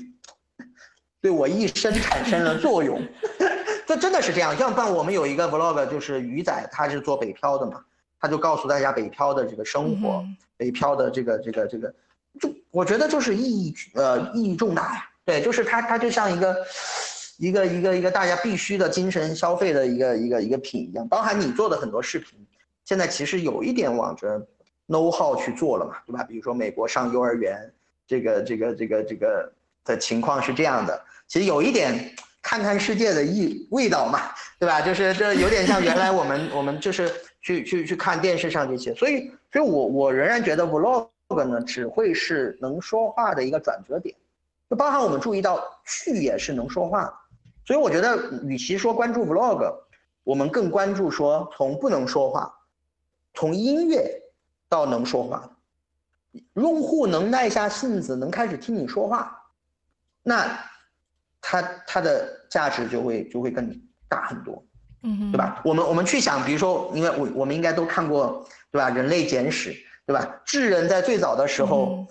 [1.22, 3.01] 对我一生产生了作用。
[3.88, 4.53] 这真的是这样。
[4.57, 7.81] 像办我们有一个 vlog，就是鱼仔，他是做北漂的嘛，
[8.19, 10.26] 他就告诉大家北漂的这个生活，
[10.57, 11.95] 北漂的这个这个这个，
[12.39, 15.06] 就我觉得就是意义呃意义重大呀。
[15.23, 16.65] 对，就是它，它就像一个
[17.38, 22.39] 一个一个一个大家必须的精神消费的一个一个一个品一样，包含你做的很多视频。
[22.84, 24.39] 现在其实有一点往着
[24.88, 26.23] know how 去做了嘛，对吧？
[26.23, 27.72] 比如说美国上幼儿园，
[28.07, 29.53] 这个这个这个这个
[29.85, 30.99] 的情况是这样的。
[31.27, 32.11] 其实有一点
[32.41, 34.81] 看看世界的意味道嘛，对吧？
[34.81, 37.11] 就是这有点像原来我们我们就是
[37.43, 38.95] 去去去看电视上这些。
[38.95, 44.15] 所以，所以我我仍然觉得 vlog 呢只会是能说话的一个转折点，
[44.69, 47.14] 就包含我们注意到去也是能说话。
[47.65, 49.76] 所以我觉得，与其说关注 vlog，
[50.23, 52.53] 我们更关注说从不能说话。
[53.35, 54.11] 从音乐
[54.68, 55.49] 到能说话，
[56.56, 59.39] 用户能耐下性子，能开始听你说话，
[60.23, 60.47] 那
[61.39, 63.69] 它它的价值就会就会更
[64.07, 64.64] 大很多，
[65.03, 65.61] 嗯，对吧？
[65.64, 68.89] 我们我们去想，比如说，因为我我们应该都看过，对吧？
[68.89, 69.76] 人类简史，
[70.10, 70.41] 对吧？
[70.44, 72.07] 智人在最早的时候，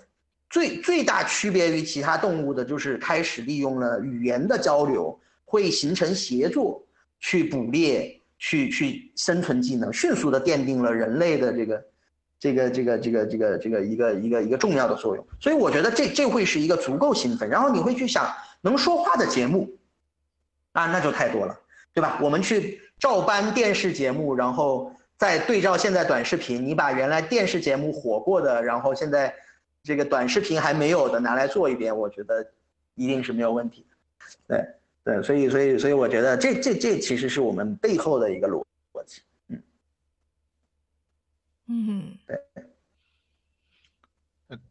[0.49, 6.81] 最最大区别于其他动物的就是开始利用了语言的交流，会形成协作
[7.19, 8.15] 去捕猎。
[8.41, 11.85] 去去生存技能，迅速的奠定了人类的这个，
[12.39, 15.27] 这个这个这个这个这个一个一个一个重要的作用。
[15.41, 17.49] 所以我觉得这这会是一个足够兴奋。
[17.49, 19.69] 然后你会去想，能说话的节目，
[20.71, 21.59] 啊，那就太多了，
[21.93, 22.17] 对吧？
[22.21, 29.31] 我们去照搬电视节目，然后再对照现在短视频，你把原来电视节目火过的，然后现在
[29.83, 32.43] 这个短视频还没有的拿来做一遍，我觉得
[32.95, 34.67] 一定是没有问题的，对。
[35.01, 38.63] 对，所以，所以，所以，我觉得这、这、这其实是我们背后的一个逻
[38.93, 39.63] 逻辑，嗯，
[41.67, 42.37] 嗯，对。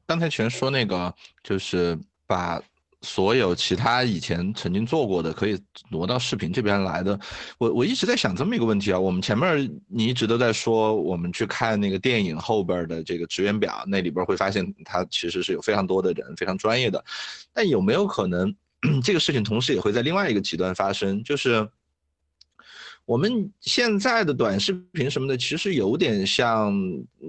[0.07, 1.13] 刚才全说那个，
[1.43, 2.63] 就是把
[3.03, 5.59] 所有其他以前曾经做过的，可以
[5.91, 7.19] 挪到视频这边来的。
[7.59, 17.05] 我我一直在想这么一个问题啊，我们前面你一直都在说，我们去看那个电影后边的这个职员表，那里边会发现他其实是有非常多的人，非常专业的。
[17.53, 18.55] 但有没有可能？
[19.03, 21.69] 这个事情同时也会在另外一个极端发生，就是
[23.09, 26.79] 我们现在的短视频什么的，其实有点像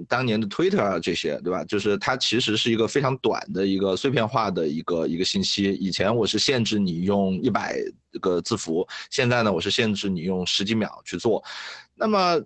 [0.06, 1.64] 当年的 Twitter 啊这些，对吧？
[1.64, 5.72] 就是它其实是一个非常短的一个碎片化的一个一个信息。
[5.72, 7.78] 以前我是限制你用一百
[8.20, 11.42] 个字符，现在呢我是限制你用十几秒去做。
[11.94, 12.38] 那么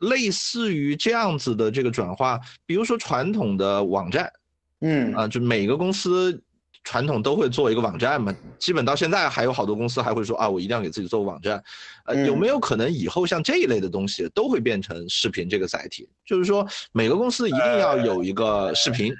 [0.00, 4.32] 类似于这样子的这个转化，比如说传统的网站，
[4.80, 6.42] 嗯啊，就每个公司。
[6.82, 11.62] 传统都会做一个网站嘛，基本到现在还有好多公司还会说啊，我一定要给自己做个网站。
[12.06, 16.08] 呃，有没有可能以后像这一类的东西都会变成视频这个载体？
[16.24, 19.14] 就是说每个公司一定要有一个视频，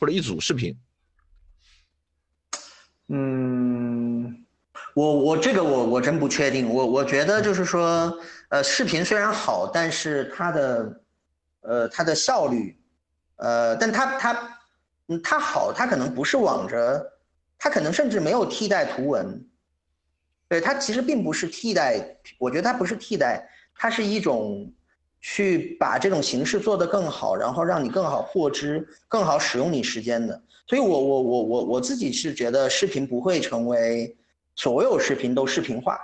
[0.00, 0.76] 或者一组视频。
[3.06, 4.44] 嗯，
[4.94, 6.68] 我我这个我我真不确定。
[6.68, 8.12] 我我觉得就是说，
[8.48, 11.00] 呃，视频虽然好，但是它的，
[11.60, 12.76] 呃，它的效率，
[13.36, 14.57] 呃，但它它。
[15.08, 17.12] 嗯，它好，它可能不是往着，
[17.58, 19.44] 它可能甚至没有替代图文，
[20.48, 24.72] 对，它其实并不是替代，我觉得它不是替代，它是一种
[25.20, 30.40] 去把这种形式做得更好，然后让你更好获知，更好使用你时间的。
[30.66, 34.14] 所以我我我我我自己是觉得视频不会成为
[34.54, 35.98] 所有视频都视频化。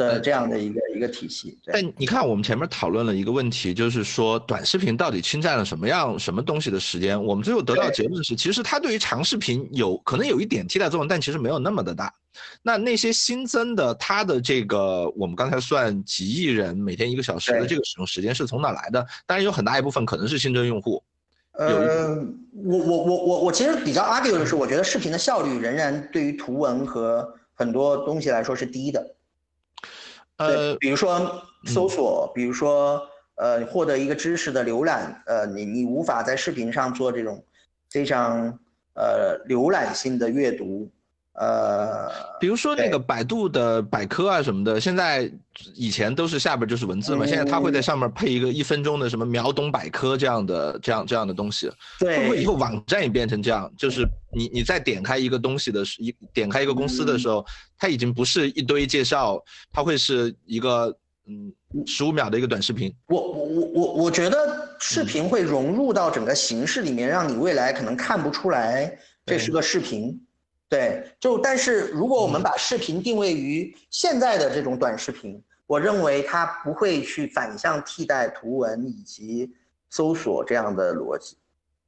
[0.00, 7.22] 的这样的一个一个体系，但你看，我们前面讨论了一个问题，就是说短视频到底侵占了什么样什么东西的时间？
[7.22, 12.12] 我们最后得到结论是，其实它对于长视频有可能有一点替代作用，但其实没有那么的大。
[12.62, 19.06] 那那些新增的，它的这个我们刚才算几亿人每天一个小时的这个使用时间是从哪来的？
[19.26, 21.02] 当然有很大一部分可能是新增用户。
[21.52, 22.16] 呃，
[22.64, 29.04] 我我我我我其实比较 argue 的是，我觉得视频的效率仍然对于图文和很多东西来说是低的。
[30.40, 33.00] 呃，比如说搜索，比如说
[33.36, 37.44] 呃，获得一个知识的浏览，呃，你你无法在视频上做这种
[37.90, 38.58] 非常
[38.94, 40.90] 呃浏览性的阅读。
[41.34, 45.30] 呃，比如说那个百度的百科啊什么的，现在
[45.74, 51.70] 以前都是下边就是文字嘛，现在它会在上面配一个一分钟的什么秒懂百科这样的这样这样的东西，
[52.00, 53.72] 会不会以后网站也变成这样？
[53.78, 54.04] 就是
[54.34, 57.46] 你你再点开一个东西的时，一点开一个公司的时候，
[57.78, 59.42] 它已经不是一堆介绍，
[59.72, 60.94] 它会是一个
[61.26, 61.50] 嗯
[61.86, 62.92] 十五秒的一个短视频。
[63.06, 70.20] 我我我我我觉得视频会融入到整个形式里面，让你未来可能看不出来这是个视频。
[70.70, 79.52] 对，就但是如果我们把视频定位于现在的这种短视频，我认为它不会去反向替代图文以及
[79.90, 81.36] 搜索这样的逻辑。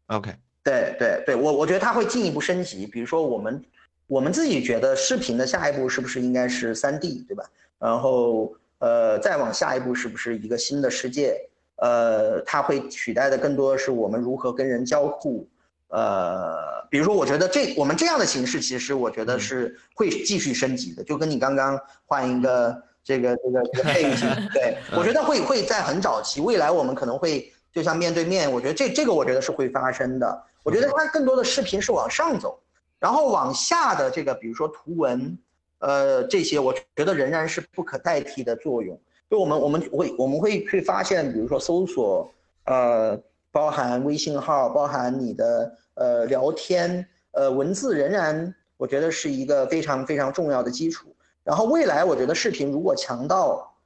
[0.08, 0.34] OK，
[0.64, 2.84] 对对对，我我觉得它会进一步升级。
[2.84, 3.64] 比如说我们
[4.08, 7.44] 我们自己觉得视频的下一步是不是应该是三 D，对吧？
[7.78, 11.40] 然后呃，再往下一步是不是一个新的世界？
[11.76, 15.48] 呃，它会取代的更多的是我们如何跟人交互。
[15.92, 30.42] 呃，比如说，我觉得这我们这样的形式，其实我觉得是会继续升级的，就跟你刚刚换一个这个这个这个背景，对 我觉得会会在很早期，未来我们可能会就像面对面，我觉得这这个我觉得是会发生的。
[30.62, 32.58] 我觉得它更多的视频是往上走，
[32.98, 35.36] 然后往下的这个，比如说图文，
[35.80, 38.98] 呃，这些我觉得仍然是不可代替的作用。
[39.28, 42.32] 就我们我们会我们会去发现，比如说搜索，
[42.64, 43.20] 呃，
[43.50, 45.70] 包含微信号，包含你的。
[45.94, 51.14] 呃，聊天，呃，文字仍然我觉得是一个非常非常重要的基础。
[51.44, 53.76] 然后未来，我觉得视频如果强到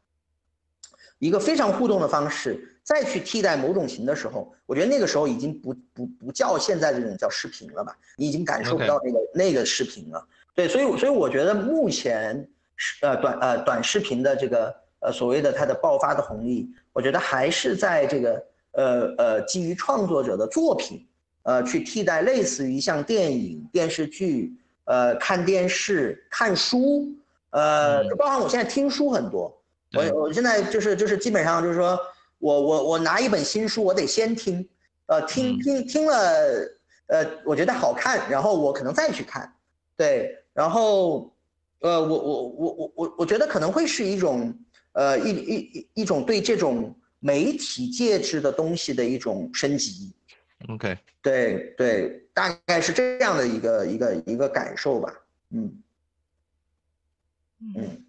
[1.19, 7.97] 一个非常互动的方式，再去替代某种型的时候，我觉得那个时候已经不不不叫现在这种叫视频了吧？
[8.17, 10.25] 你已经感受不到那个那个视频了。
[10.55, 12.47] 对，所以所以我觉得目前
[12.77, 21.07] 是呃短呃短视频的这个呃所谓的它的爆发的红利，我觉得还是在这个呃呃基于创作者的作品。
[21.47, 24.53] 呃，去替代类似于像电影、电视剧，
[24.83, 27.07] 呃，看电视、看书，
[27.51, 29.57] 呃，包含我现在听书很多，
[29.93, 31.97] 我我现在就是就是基本上就是说
[32.41, 34.69] 我我我拿一本新书，我得先听，
[35.07, 36.19] 呃，听听听了，
[37.07, 39.55] 呃，我觉得好看，然后我可能再去看，
[39.97, 41.33] 对，然后，
[41.79, 44.53] 呃，我我我我我我觉得可能会是一种，
[44.95, 50.13] 呃，一一一一种对这种媒体介质的东西的一种升级。
[50.69, 55.13] OK，对对，大概是这样的一个一个一个感受吧，
[55.51, 55.83] 嗯
[57.77, 58.05] 嗯，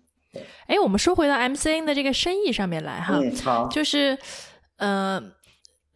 [0.67, 4.17] 哎，我们说回到 MCN 的这个生意上面来哈，好，就是
[4.77, 5.21] 呃，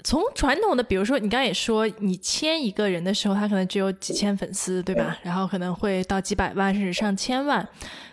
[0.03, 5.17] 从传统的，比如说你刚刚也说，你签一个人的时候，他可能只有几千粉丝，对吧？
[5.23, 7.67] 然后可能会到几百万甚至上千万，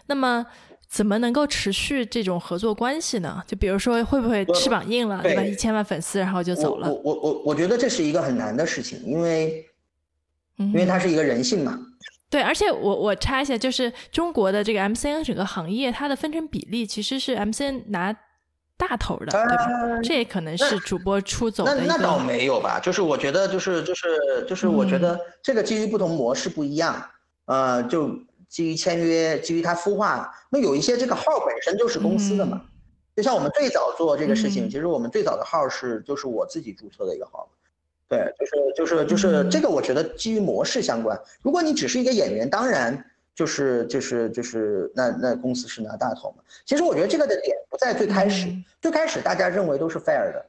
[0.07, 0.47] 那么。
[0.89, 3.43] 怎么能够持续这种合作关系呢？
[3.47, 5.43] 就比如说，会不会翅膀硬了，对吧？
[5.43, 6.91] 一千万粉丝，然后就走了。
[6.91, 9.67] 我我我我觉得这是一个很难的事情，因为，
[10.57, 11.79] 因为它是一个人性嘛。
[12.31, 18.17] 对，而且我我插一下，就是中国的这个 MCN 整个行业，它的分成比例其实是 MCN 拿
[18.79, 20.01] 大头的，对吧？
[20.03, 22.81] 这也可能是主播出走的那那倒没有吧？
[22.81, 24.09] 就是我觉得，就是就是
[24.49, 27.11] 就是，我觉得这个基于不同模式不一样，
[27.45, 28.11] 呃，就。
[28.49, 32.63] 基于签约，基于它孵化，那有一些这个号本身就是公司的嘛，
[33.15, 37.49] 就像我们最早做这个事情，其实我们最早的号是就是我自己注册的一个号，
[38.09, 41.21] 对，就是就是就是这个，我觉得基于模式相关。
[41.43, 43.05] 如果你只是一个演员，当然
[43.35, 46.43] 就是就是就是那那公司是拿大头嘛。
[46.65, 48.49] 其实我觉得这个的点不在最开始，
[48.81, 50.47] 最开始大家认为都是 fair 的，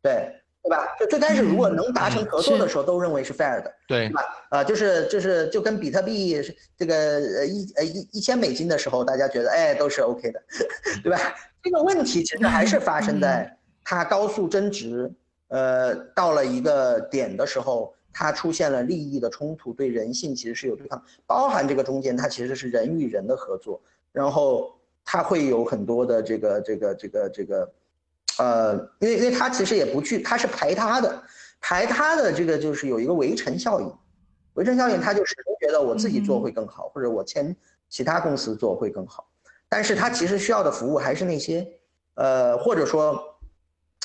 [0.00, 0.40] 对。
[0.64, 0.96] 对吧？
[0.98, 4.22] 就最开始如果能达成合作的时候，都认为是 fair 的，对吧？
[4.48, 6.42] 啊，就是就是就跟比特币
[6.74, 10.42] 这个呃一呃一一千美金的时候，大家觉得哎都是 OK 的，
[11.04, 11.18] 对吧？
[11.62, 13.54] 这个问题其实还是发生在
[13.84, 15.12] 它高速增值，
[15.48, 23.78] 呃，到了一个点的时候，它出现了利益的冲突，对人性其实是有对抗，包含这个中间它其实是人与人的合作，
[24.12, 24.74] 然后
[25.04, 27.70] 它会有很多的这个这个这个这个。
[28.38, 31.22] 呃，因为因为他其实也不去，他是排他的，
[31.60, 33.92] 排他的这个就是有一个围城效应，
[34.54, 37.54] 围城效应他就始终觉得我自己做会更好，或者我签
[37.88, 39.24] 其他公司做会更好，
[39.68, 41.64] 但是他其实需要的服务还是那些，
[42.14, 43.22] 呃，或者说，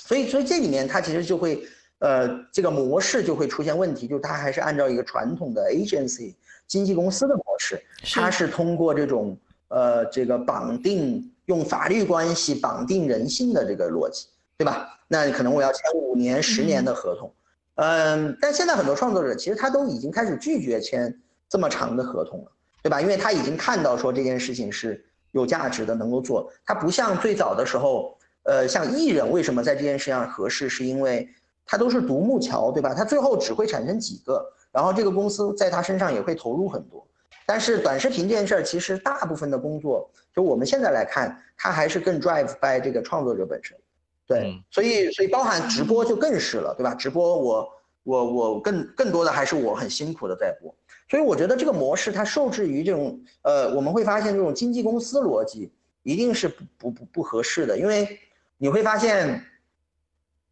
[0.03, 1.63] 所以所以这里面他其实就会，
[1.97, 6.35] 呃，这个模式就会出现问题，就是他还是按照一个传统的 agency
[6.67, 7.81] 经纪公司的模式，
[8.13, 9.35] 他是通过这种
[9.69, 11.33] 呃这个绑定。
[11.49, 14.87] 用法律关系绑定人性的这个逻辑，对吧？
[15.07, 17.33] 那可能我要签五年、十年的合同，
[17.73, 21.11] 嗯，但现在很多创作者其实他都已经开始拒绝签
[21.49, 22.51] 这么长的合同了，
[22.83, 23.01] 对吧？
[23.01, 26.53] 因为他已经看到说这件事情是有价值的，能够做。
[26.63, 31.27] 他不像最早的时候，呃，像艺人为什么在这件事上合适，是因为
[31.65, 32.93] 他都是独木桥，对吧？
[32.93, 37.03] 他最后只会产生几个，然后这个公司在他身上也会投入很多。
[37.47, 40.07] 但是短视频这件事儿，其实大部分的工作，
[40.39, 43.77] 就我们现在来看，它还是更 drive by 这个创作者本身，
[44.25, 46.95] 对，所以所以包含直播就更是了，对吧？
[46.95, 47.69] 直播我
[48.03, 50.73] 我我更更多的还是我很辛苦的在播，
[51.09, 55.69] 所以我觉得这个模式它受制于这种呃，我们会发现这种经纪公司逻辑
[56.03, 58.17] 一定是不不不不合适的，因为
[58.57, 59.43] 你会发现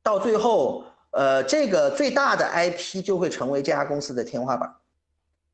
[0.04, 4.76] 到最后，呃，这个最大的 IP 就会成为这家公司的天花板。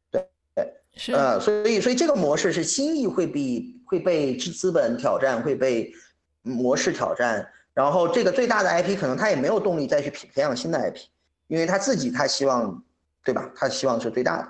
[0.10, 0.28] 对。
[0.56, 1.14] 对，是。
[1.14, 5.94] 呃，所以所以这个模式是轻易会被会被资资本挑战，会被
[6.42, 10.98] 模式挑战，然后这个最大的 IP 可能他也没有动力再去培培养新的 IP，
[11.46, 12.84] 因为他自己他希望，
[13.24, 13.48] 对吧？
[13.56, 14.48] 他希望是最大的，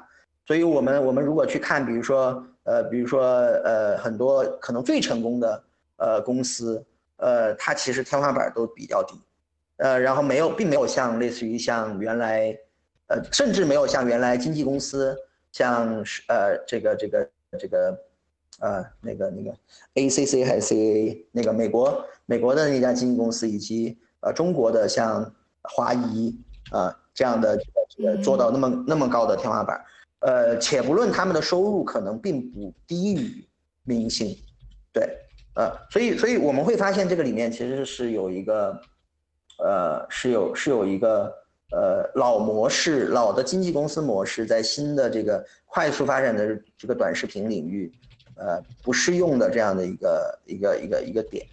[0.47, 3.21] 所以我们我们如果去看，比如说呃，比如说
[3.65, 5.63] 呃，很多可能最成功的
[5.97, 6.81] 呃公司，
[7.17, 9.19] 呃，它其实天花板都比较低，
[9.75, 12.57] 呃，然后没有，并没有像类似于像原来，
[13.07, 15.13] 呃，甚至没有像原来经纪公司，
[15.51, 17.29] 像是呃这个这个
[17.59, 17.99] 这个。
[18.59, 19.51] 呃，那个那个
[19.95, 25.30] ，ACC 还是 CAA 那个美国美国的那家经纪公司，以及呃中国的像
[25.61, 26.38] 华谊
[26.71, 27.59] 啊这样的
[28.23, 29.84] 做到那么那么高的天花板，
[30.19, 33.43] 呃，且不论他们的收入可能并不低于
[33.84, 34.38] 明星，
[34.93, 35.17] 对，
[35.55, 38.80] 呃，所以所以我们会发现这个里面其实是有一个，
[39.59, 41.34] 呃，是有是有一个
[41.71, 47.91] 呃老模式老的经纪公司模式在新的这个快速发展的这个短视频领域。
[48.35, 51.45] 呃，不适用的这样的一个一个一个一个点，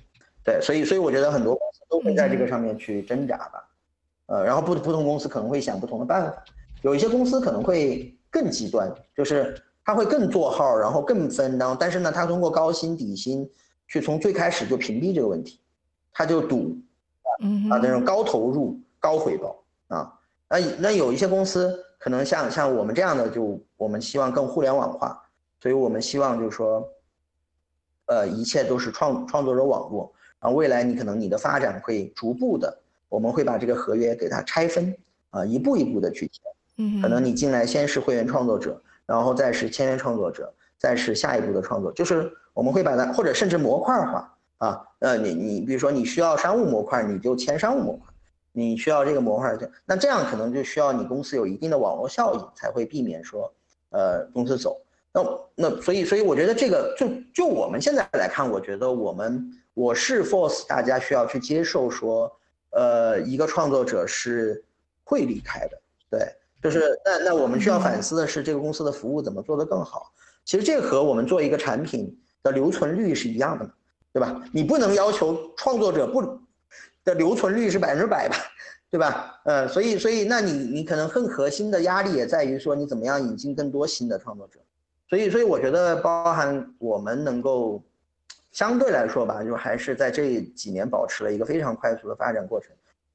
[0.42, 3.68] 对，所以所以我觉得很多公司都会在这个上面去挣扎吧，
[4.26, 6.44] 呃，然后不不同公司可能会想不同的办法，
[6.82, 13.48] 有一些公司可能会更极端，就是他会更做号，然后更分，然后但是呢，他通过高薪底薪
[13.86, 15.60] 去从最开始就屏蔽这个问题，
[16.12, 16.76] 他就赌，
[17.70, 20.12] 啊那种高投入高回报啊，
[20.48, 25.22] 那那有一些公司可能像像我们这样的，就我们希望更互联网化。
[25.60, 26.88] 所以我们希望就是说，
[28.06, 30.10] 呃，一切都是创创作者网络，
[30.40, 32.76] 然后未来你可能你的发展会逐步的，
[33.10, 34.96] 我们会把这个合约给它拆分，
[35.28, 36.42] 啊，一步一步的去签，
[36.78, 48.06] 嗯，可能你进来先是会员创作者，然后再是签约创作者，再是下一步的创作，就是我们会把它或者甚至模块化，啊，呃，你你比如说你需要商务模块，你就签商务模块，
[48.52, 49.54] 你需要这个模块，
[49.84, 53.52] 那这样可能就需要你公司有一定的网络效应，才会避免说，
[53.90, 54.80] 呃，公司走。
[55.12, 62.30] 那那所以所以我觉得这个就就我们现在来看，我觉得我们我是 force 大家需要去接受说，
[62.70, 64.62] 呃，一个创作者是
[65.02, 66.32] 会离开的，对，
[66.62, 70.12] 就是那那我们需要反思的是这个公司的服务怎么做得更好。
[70.44, 73.72] 其实这和我们做一个产品的留存率是一样的嘛，
[74.12, 74.42] 对吧？
[74.52, 76.22] 你不能要求创作者不
[77.04, 78.36] 的留存率是百分之百吧，
[78.88, 79.40] 对吧？
[79.44, 84.60] 呃，所以所以那你你可能更核心的压力也在于说你怎么样引进更多新的创作者。
[85.10, 87.82] 所以，所以我觉得，包含我们能够
[88.52, 92.70] 相对来说吧，就还是在这几年保持了一个非常快速的发展过程，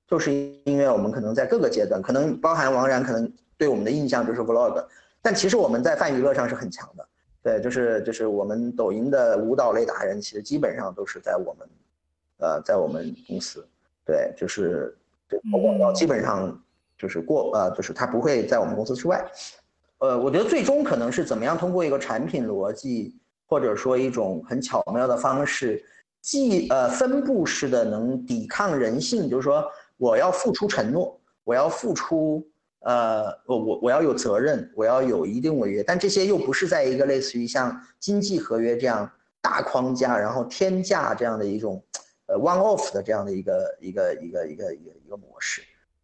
[0.05, 0.29] 就是
[0.65, 4.85] 因为我们可能在各个阶段，可能包含王然可能对我们的印象就是 vlog，
[5.21, 7.07] 但其实我们在泛娱乐上是很强的，
[7.41, 11.67] 对，就是就是我们抖音的舞蹈类达人，其实基本上都是在我们，
[12.39, 13.65] 呃，在我们公司，
[14.05, 14.93] 对，就是
[15.29, 16.61] 对广告基本上
[16.97, 19.25] 就是过，呃，就是他不会在我们公司之外。
[19.99, 23.15] 呃，我觉得最终可能是怎么样通过一个产品逻辑，
[23.47, 25.81] 或者说一种很巧妙的方式，
[26.21, 29.63] 既呃分布式的能抵抗人性，就是说
[29.95, 32.45] 我要付出承诺，我要付出，
[32.81, 39.09] 呃，我我我要有责任，我要有一定违约，但这些又不是在一个类似于像经济合约这样
[39.41, 41.81] 大框架，然后天价这样的一种，
[42.25, 45.61] 呃 one off 的这样的一个一个一个一个一个一个模式，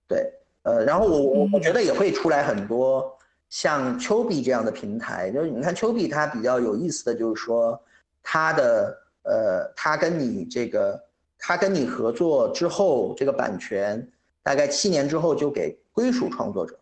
[0.08, 0.32] 对，
[0.64, 3.18] 呃，然后我我我觉得也会出来很多。
[3.52, 7.80] 像丘比这样的平台，就是你看丘比，它比较有意思的就是说，
[8.24, 10.98] 它的呃，它跟你这个，
[11.38, 14.08] 它跟你合作之后，这个版权
[14.42, 16.80] 大概七年之后就给归属创作者，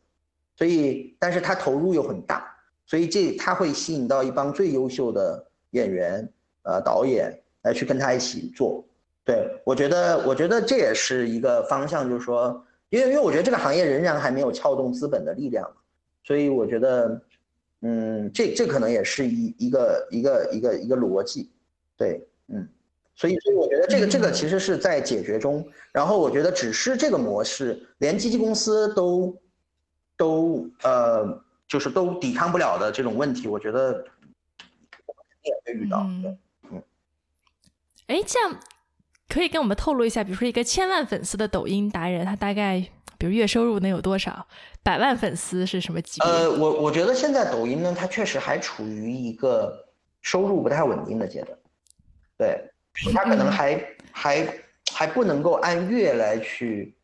[0.56, 2.56] 所以，但是它投入又很大，
[2.86, 6.32] 所以这它会吸引到一帮最优秀的演员，
[6.62, 8.86] 呃，导演来去跟他一起做。
[9.26, 15.68] 对我觉得，我觉得这也是一个方向，就是说，因为因为我觉得这个行业仍然还没有撬动资本的力量。
[16.30, 17.20] 所以我觉得，
[17.82, 21.50] 嗯，这这可能也是一一个一个一个一个逻辑，
[21.98, 22.70] 对，嗯，
[23.16, 29.36] 所以所以我觉得这个这个其实是在解决中，然后我觉得只是这个模式，连基金公司都
[30.16, 34.06] 都呃，就是都抵抗不了的这种问题，我觉得
[35.42, 36.38] 也会遇到，对，
[36.70, 36.84] 嗯，
[38.06, 38.60] 哎，这样
[39.28, 42.88] 可以跟我们透露一下，比如说一个千万粉丝的抖音达人，他大概
[43.20, 44.48] 比如月收入能有多少？
[44.82, 46.28] 百万粉丝是什么级别？
[46.28, 49.86] 呃，我我觉得现在抖音呢，它确实还处于一个
[50.22, 51.58] 收入不太稳定的阶段，
[52.38, 52.72] 对，
[53.14, 54.60] 它可能还还
[54.94, 56.96] 还不能够按月来去，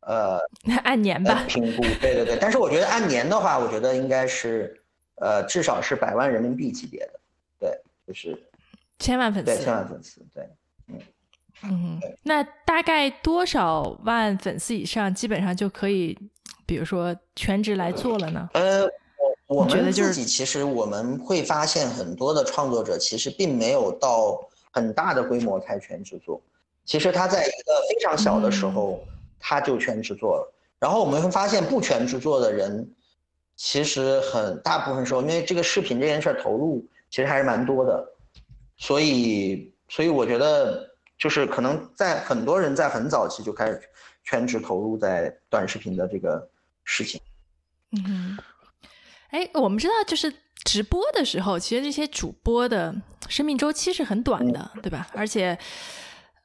[0.00, 0.40] 呃，
[0.82, 2.36] 按年吧评估，对对对。
[2.40, 4.76] 但是我觉得按年的话，我觉得应该是，
[5.14, 7.20] 呃，至少是百万人民币级别的，
[7.60, 8.36] 对，就是
[8.98, 10.44] 千万粉丝，对，千万粉丝，对，
[10.88, 10.98] 嗯
[11.64, 16.18] 嗯，那大概多少万粉丝以上，基本上就可以？
[16.64, 18.48] 比如说全职来做了呢？
[18.54, 18.84] 呃，
[19.46, 24.40] 我我们自己其实我们会发现很多的创作者其实并没有到
[24.70, 26.40] 很大的规模才全职做，
[26.84, 29.04] 其实他在一个非常小的时候
[29.38, 30.54] 他就全职做了。
[30.78, 32.88] 然后我们会发现，不全职做的人，
[33.56, 38.04] 其实很大部分时候，因为这个视频这件事儿投入其实还是蛮多的，
[38.78, 43.80] 所以，所以我觉得就是可能在很多人在很早期就开始
[44.24, 46.48] 全职投入在短视频的这个
[46.84, 47.20] 事情。
[47.92, 48.38] 嗯，
[49.30, 50.32] 哎，我们知道就是
[50.64, 52.94] 直播的时候，其实这些主播的
[53.28, 55.08] 生命周期是很短的，对吧？
[55.14, 55.58] 而且，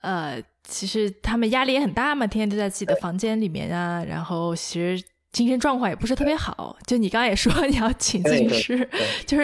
[0.01, 0.41] 呃。
[0.69, 6.75] 其实他们压力也很大嘛，天天都在自己的房间里面啊，然后其实精神状况也不是特别好。
[6.85, 8.89] 就你刚刚也说你要请咨询师，
[9.25, 9.43] 就是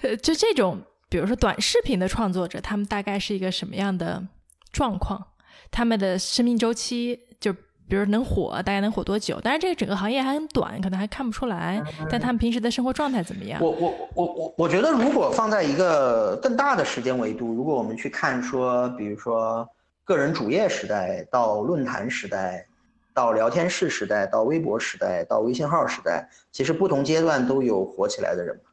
[0.00, 0.80] 呃，就这种，
[1.10, 4.26] 比如说短视频的创作者，他们大概是一个什么样的
[4.74, 5.28] 状况？
[5.70, 7.50] 他们的生命周期，就
[7.88, 9.40] 比如能火，大概能火多久？
[9.40, 11.82] 当然，这个整个行业还很短，可能还看不出来。
[12.10, 13.58] 但他们平时的生活状态怎么样？
[13.62, 19.66] 我我我我我觉得，如果放在一个更大的时间维度，如果我们去看说，比如说。
[20.06, 22.66] 个人主页时代到论坛时代，
[23.14, 28.70] 到聊天室时代，到微博时代，到微信号时代，其实不同阶段都有火起来的人嘛，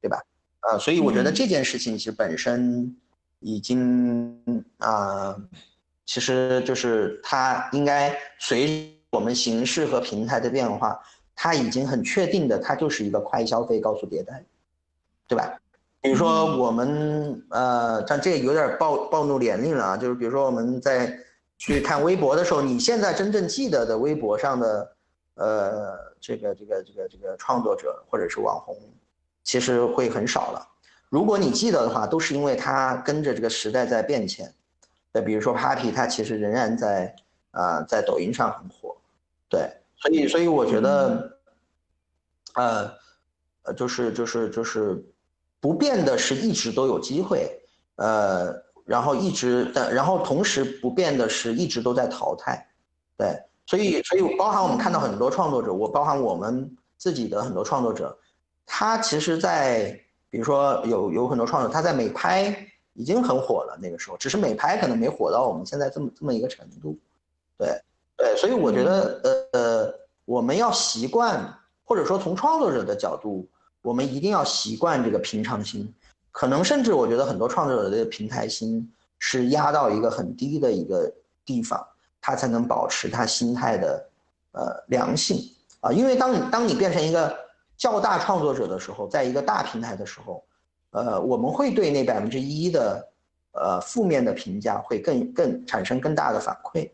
[0.00, 0.18] 对吧？
[0.60, 2.96] 啊，所以我觉得这件事情其实本身
[3.42, 5.36] 已经啊，
[6.06, 10.98] 其实就是它应该随我们形式和平台的变化，
[11.34, 14.44] 它已经很确定的，它就是一个快消费、高速迭代，
[15.28, 15.58] 对吧？
[16.00, 19.96] 比如说我们呃，但这有点暴暴露年龄了啊。
[19.96, 21.16] 就是比如说我们在
[21.58, 24.96] 去看微博的时候，你现在真正记得的微博上的
[25.34, 28.76] 呃这个这个这个这个创作者或者是网红，
[29.44, 30.68] 其实会很少了。
[31.12, 34.50] 如果你记得的话，都是因为他跟着这个时代在变迁。
[35.12, 37.14] 对，比如说 Papi，他其实仍然在
[37.50, 38.96] 啊在抖音上很火。
[39.50, 41.38] 对，所以所以我觉得
[42.54, 42.90] 呃
[43.64, 45.04] 呃就是就是就是。
[45.62, 47.48] 不变的是一直都有机会，
[47.94, 48.52] 呃，
[48.84, 52.66] 然后一直的，然后同时不变的是一直都在淘汰，
[53.16, 56.68] 对，所以所以包含我们看到很多创作者，我包含我们
[56.98, 58.18] 自己的很多创作者，
[58.66, 59.96] 他其实，在
[60.32, 66.96] 比如说有有很多创作者，他在美拍已经很火了，那个时候，只是美拍可能没火到我们现在这么这么一个程度，
[67.58, 67.78] 对
[68.16, 69.94] 对，所以我觉得呃呃，
[70.24, 71.54] 我们要习惯，
[71.84, 73.46] 或者说从创作者的角度。
[73.84, 75.92] 我们一定要习惯这个平常心，
[76.30, 78.88] 可能甚至我觉得很多创作者的平台心
[79.18, 81.12] 是压到一个很低的一个
[81.44, 81.84] 地方，
[82.20, 84.06] 他才能保持他心态的
[84.52, 85.36] 呃良性
[85.80, 85.90] 啊。
[85.90, 87.36] 因为当你当你变成一个
[87.76, 90.44] 较大创作者的时候，在一个大平台的时候，
[90.90, 93.08] 呃，我们会对那百分之一的
[93.52, 96.90] 呃负面的评价会更更产生更大的反馈，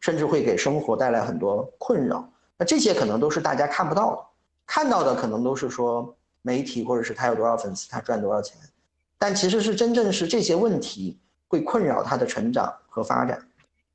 [0.00, 2.28] 甚至会给生活带来很多困扰。
[2.58, 4.22] 那这些可能都是大家看不到的，
[4.66, 6.14] 看到的可能都是说。
[6.44, 8.58] 媒体或者是他有多少粉丝，他赚多少钱，
[9.16, 13.40] 但其实是真正是这些问题会困扰他的成长和发展，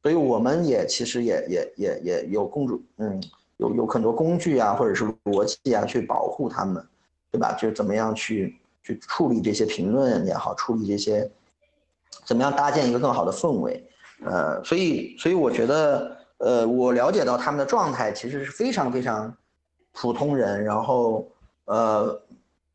[0.01, 3.21] 所以我们也其实也也也也有共主，嗯，
[3.57, 6.83] 有有很多工具啊，或者是逻辑啊，去保护他们，
[7.31, 7.53] 对吧？
[7.53, 11.29] 就怎么样去去处理这些评论也好，处理这些，
[12.25, 13.83] 怎么样搭建一个更好的氛围，
[14.23, 19.35] 呃，所以所以我觉得，呃，我了解到他们的状态其实是非常非常
[19.93, 21.27] 普通人，然后
[21.65, 22.19] 呃。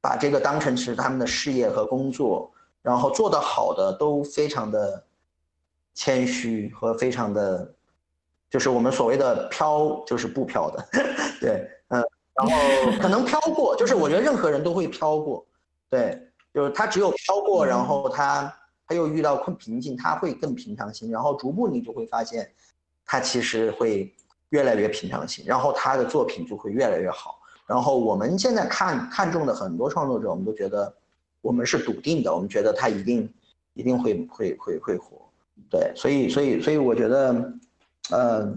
[0.05, 2.51] 把这个当成是他们的事业和工作，
[2.83, 5.01] 然后做得好的都非常的
[5.95, 7.73] 谦虚和非常的，
[8.53, 10.87] 就是我们所谓的飘，就是不飘的，
[11.41, 12.05] 对，嗯，
[12.35, 12.53] 然后
[13.01, 15.43] 可能飘过，就是我觉得任何人都会飘过，
[15.89, 16.21] 对，
[16.53, 18.55] 就是他只有飘过，然后他
[18.87, 22.47] 他又遇到困瓶颈，他会更平常心，然后逐步你就会发现，
[23.07, 24.13] 他其实会
[24.51, 27.39] 越来越平常心，然后他的作品就会越来越好。
[27.67, 30.95] 然后我们现在看看中的很多创作者，我们都觉得
[31.41, 33.33] 我们是笃定的，我们觉得他一定
[33.73, 35.23] 一定会会会会火，
[35.71, 37.33] 对，所以所以所以我觉得，
[38.11, 38.53] 呃，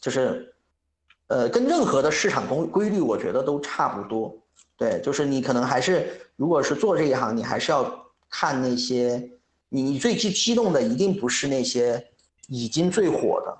[0.00, 0.54] 就是
[1.28, 4.36] 呃跟任何的市场规规律，我觉得都差不多，
[4.76, 9.30] 对，就是你可能还是如果是做这一行，你还是要看那些
[9.68, 12.04] 你最激激动的，一定不是那些
[12.48, 13.58] 已经最火的，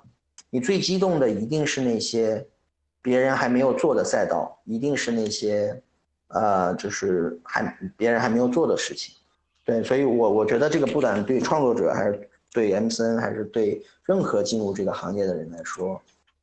[0.49, 2.45] 你最激动的一定是那些。
[3.05, 5.77] 别人还没有做的赛道，一定是那些，
[6.29, 9.13] 呃，就是还别人还没有做的事情，
[9.65, 16.01] 对，所以我我觉得这个不管对创作者还是对 M C N 还是对任何进入这个行业的人来说，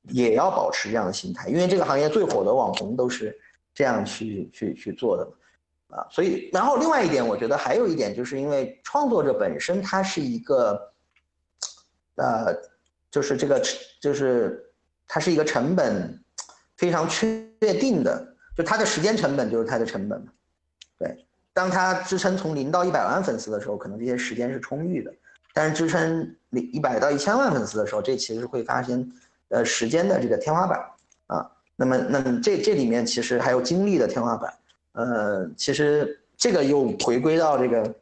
[0.09, 3.39] 也要保持这样的心态，因为这个行业最火的网红都是
[3.73, 10.93] 这样去去去做的，啊，所以然后另外一点，我觉得还有一点，就是因为创作者本身他是一个，
[12.17, 12.55] 呃，
[13.11, 13.63] 就是这个
[14.01, 14.71] 就是
[15.07, 16.17] 它是一个成本。
[16.77, 17.47] 非常确
[17.79, 18.27] 定的，
[18.57, 20.33] 就它的时间成本就是它的成本嘛。
[20.99, 25.13] 对，当它支撑从零到一百万粉丝的时候，可能这些时间是充裕的。
[25.53, 29.11] 但是支撑一百到一千万粉丝的时候，这其实会发现
[29.49, 30.81] 呃时间的这个天花板
[31.27, 31.51] 啊。
[31.77, 34.53] 那么，那这这里面其实还有精力的天花板。
[34.93, 37.95] 呃，其实这个又回归到这个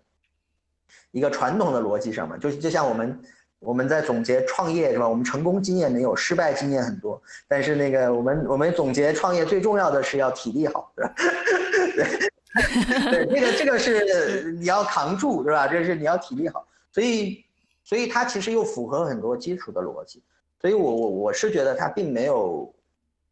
[1.10, 3.20] 一个传统的逻辑上嘛，就就像我们
[3.60, 5.08] 我们在总结创业是吧？
[5.08, 11.14] 我们成功经验没有，失败经验很多，但是那个我们我们总结创业最重要的是要体力好，是吧？
[13.10, 15.68] 对，这个这个是你要扛住，是吧？
[15.68, 16.66] 这是你要体力好，
[16.98, 17.44] 所以
[17.84, 20.20] 所以它其实又符合很多基础的逻辑，
[20.60, 22.74] 所以我我我是觉得它并没有。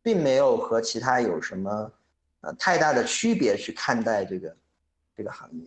[0.07, 1.93] 并没有和其他有什么
[2.41, 4.57] 呃太大的区别去看待这个
[5.17, 5.67] 这个行业。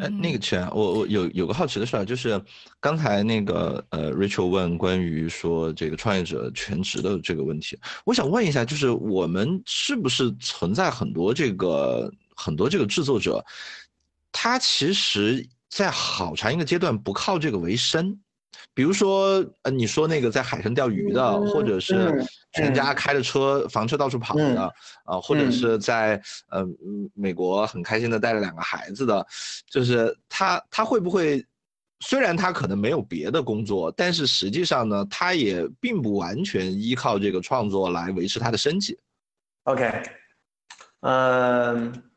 [0.00, 2.40] 哎，那个钱，我我有有个好奇的事儿，就是
[2.78, 13.44] 刚才那个呃，Rachel 问关于说这个创业者全职的这个问题，我想问一下，就是我们是不是存在很多这个很多这个制作者，
[14.30, 18.18] 他其实在好长一个阶段不靠这个为生。
[18.74, 24.62] 比如说，呃，你说那个在海上钓鱼的，或者是全家开着车房车到处跑的，
[25.04, 26.20] 啊，或者是在
[26.50, 26.64] 呃
[27.14, 29.24] 美国很开心的带着两个孩子的，
[29.68, 31.44] 就是他他会不会，
[32.00, 38.98] 虽然他可能没有别的工作，但是实际上呢，他也并不完全依靠这个创作来维持他的生计。
[39.64, 40.02] OK，
[41.00, 42.07] 嗯，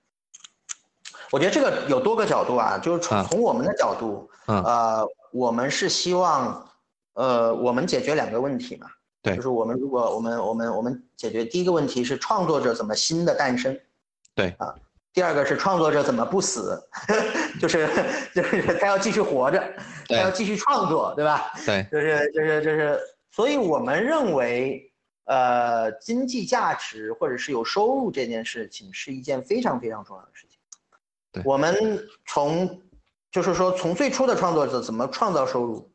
[1.32, 5.08] 我觉得这个有多个角度啊，就是从从我们的角度，呃。
[5.34, 6.70] 我们是希望，
[7.14, 8.88] 呃，我们解决两个问题嘛，
[9.22, 13.80] 对，就是我们如果我们我们我们解决第一个问题是创作者怎么新的诞生，
[14.36, 14.54] 对。
[14.58, 14.76] 啊，
[15.14, 16.78] 第二个是创作者怎么不死，
[17.62, 17.88] 就是
[18.36, 19.64] 就是 他要继续活着，
[20.10, 21.54] 他要继续创作，对吧？
[21.66, 23.00] 对，就是就是就是，
[23.32, 24.84] 所以我们认为，
[25.28, 30.51] 呃，经济价值或者是有收入这件事情是一件非常非常重要的事情，
[31.44, 32.82] 我们从。
[33.34, 35.90] 就是说，从最初的创作者怎么创造收入，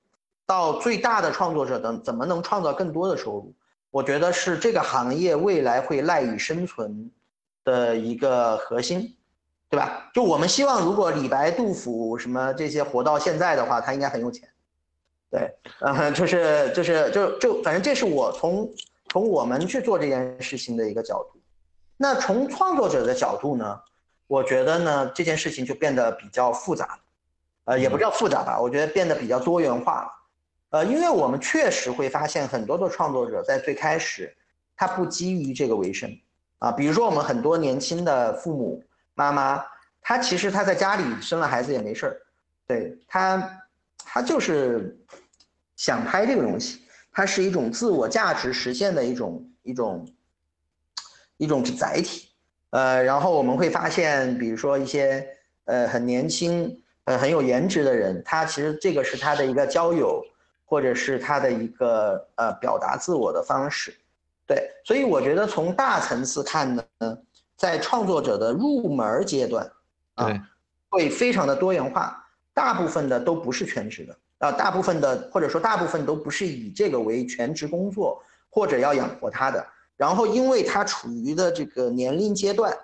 [0.47, 3.55] 到最大的创作者等怎么能创造更多的收入，
[3.91, 7.11] 我觉得是这个行业未来会赖以生存
[7.63, 9.15] 的一个核心，
[9.69, 10.11] 对吧？
[10.15, 14.49] 就我们希望，如果李白、杜甫什么这些活到现在的话，他应该很有钱，
[15.31, 18.73] 对，嗯，就是就是就就反正这是我从
[19.11, 21.39] 从我们去做这件事情的一个角度。
[21.99, 23.79] 那从创作者的角度呢，
[24.27, 26.99] 我觉得呢这件事情就变得比较复杂了。
[27.65, 30.09] 呃，也不叫复杂吧，我觉得变得比较多元化了。
[30.71, 34.37] 呃，因为我们确实会发现很多的创作者在最开始，
[34.77, 36.09] 他不基于这个为生
[36.59, 36.71] 啊。
[36.71, 38.85] 比如说我们很多年轻的父母
[39.15, 39.65] 妈妈，
[40.01, 42.21] 他其实他在家里生了孩子也没事儿，
[42.69, 43.63] 对他，
[43.99, 44.97] 他就是
[45.75, 50.09] 想拍这个东西，它是一种自我价值实现的一种一种
[51.37, 52.29] 一种载体。
[52.71, 55.27] 呃，然后我们会发现，比如说一些
[55.65, 56.83] 呃很年轻。
[57.07, 60.21] 呃，很有颜值的人，他其实这个是他的一个交友，
[60.65, 63.95] 或者是他的一个呃表达自我的方式，
[64.45, 66.85] 对，所以我觉得从大层次看呢，
[67.57, 69.71] 在创作者的入门阶段，
[70.17, 70.35] 啊，
[70.89, 78.21] 会非常的多元化，大部分的都不是全职的，啊，大部分的或者说大部分都不是以这个为全职工作
[78.51, 79.65] 或者要养活他的，
[79.97, 82.77] 然后因为他处于的这个年龄阶段，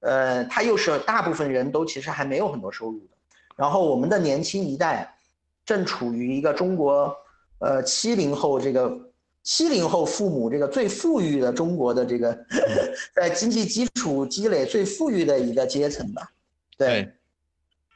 [0.00, 3.16] 呃，他又是大部分人都其实还没有很多收入的。
[3.56, 5.16] 然后我们的年轻一代，
[5.64, 7.16] 正处于一个中国，
[7.58, 8.98] 呃，七零后这个
[9.42, 12.36] 七零后父母这个最富裕的中国的这个，
[13.14, 16.30] 在经济基础积累最富裕的一个阶层吧，
[16.76, 17.12] 对，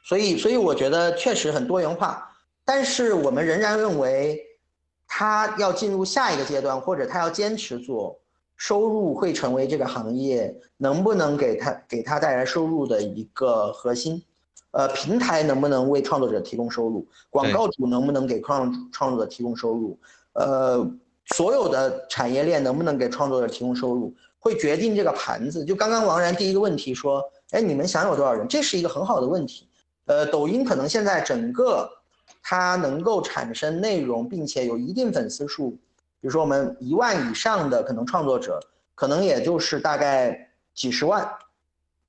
[0.04, 2.30] 所以所以我觉得确实很多元化，
[2.64, 4.40] 但是我们仍然认为，
[5.06, 8.18] 他要进入下一个阶段，或者他要坚持做，
[8.56, 14.22] 收入会成为这个行业能不能给他给他带来收入的一个核心。
[14.72, 17.06] 呃，平台能不能为创作者提供收入？
[17.30, 19.98] 广告主能不能给创创作者提供收入？
[20.34, 20.86] 呃，
[21.26, 25.64] 所有的产业链能不能给创作者提供收入，会决定这个盘子。
[25.64, 28.46] 就刚刚王然第一个问题说，哎，你们想有多少人？
[28.46, 29.66] 这是一个很好的问题。
[30.04, 31.88] 呃，抖音可能现在整个
[32.42, 35.74] 它能够产生内容，并且有一定粉丝数，
[36.20, 38.60] 比如说我们一万以上的可能创作者，
[38.94, 41.28] 可能也就是大概几十万，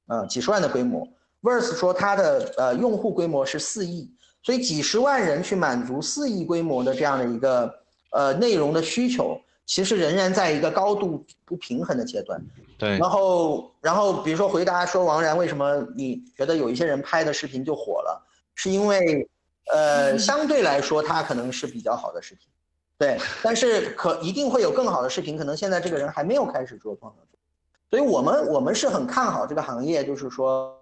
[0.07, 1.07] 呃，几十万的规模。
[1.41, 4.11] Verse 说它的呃用户规模是四亿，
[4.41, 7.73] 所以几十万人去满足四亿规模的这样的一个
[8.11, 12.41] 呃内容的需求，其实仍然在一个高度不平衡的阶段。
[12.77, 12.97] 对。
[12.97, 19.29] 然后然后比如说回答说王然为什么你觉得有一些人拍的视频就火了，是因为
[19.71, 22.47] 呃相对来说他可能是比较好的视频，
[22.97, 27.21] 对，但是可一定会有更好的视频，可能现在这个人还没有开始做创作
[27.89, 30.79] 所以我们我们是很看好这个行业，就是说。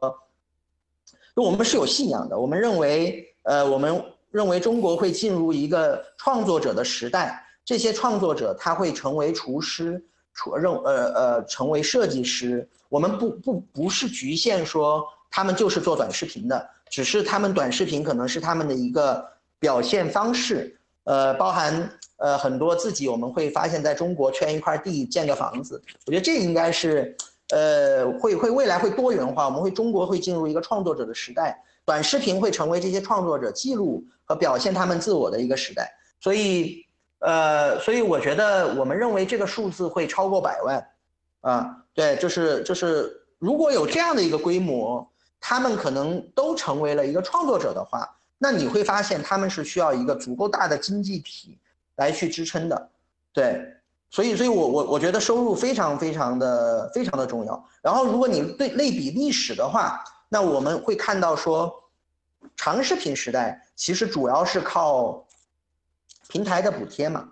[1.36, 4.02] 就我们是有信仰的，我们认为，呃，我们
[4.32, 10.02] 认为中国会进入一个创作者的时代，这些创作者他会成为厨师，
[10.34, 12.66] 厨认呃呃成为设计师。
[12.88, 19.22] 我们不不不是局限说他们就是做短视频的，只是他们短视频可能是他们的一个
[19.60, 20.80] 表现方式。
[21.06, 27.15] 呃，包含呃很多自己我们会发现在中国圈一块地建个房子，我觉得这应该是
[27.49, 35.91] 呃会会未来会多元化，我们会中国会进入一个创作者的时代，短视频会成为这些创作者记录和表现他们自我的一个时代。
[36.19, 36.84] 所以
[37.19, 40.88] 呃，所以我觉得我们认为这个数字会超过百万，
[41.41, 45.07] 啊，对，就是就是如果有这样的一个规模，
[45.40, 48.10] 他们可能都成为了一个创作者的话。
[48.46, 51.58] 那你会发现他们是需要一个足够大的经济体
[51.96, 52.90] 来去支撑的，
[53.34, 53.74] 对，
[54.12, 57.68] 所以，所以我我我觉得收入非常非常的非常的重要。
[57.82, 60.00] 然后，如果你对类比历史的话，
[60.30, 61.74] 那我们会看到说，
[62.56, 65.26] 长视频时代其实主要是靠
[66.28, 67.28] 平台的补贴嘛，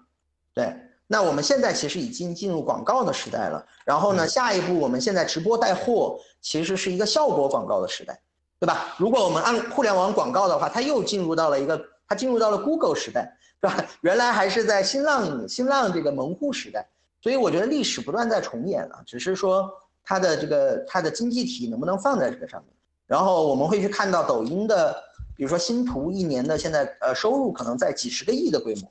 [0.52, 0.76] 对。
[1.06, 3.64] 那我们现在其实已经进入广告的时代了。
[3.85, 8.19] 然后呢，下一步我们现在直播带货其实是一个效果广告的时代。
[8.64, 8.95] 对吧？
[8.98, 11.77] 如果我们按互联网广告的话，它又进入到了一个，
[12.07, 13.85] 它进入到了 Google 时代，是吧？
[13.99, 16.88] 原来还是在新浪新浪这个门户时代，
[17.22, 19.69] 所以我觉得历史不断在重演啊，只是说
[20.02, 22.73] 它的这个它的经济体能不能放在这个上面。
[23.06, 24.95] 然后我们会去看到抖音的，
[25.35, 28.90] 比如说新图一年的现在呃收入可能在几十个亿的规模，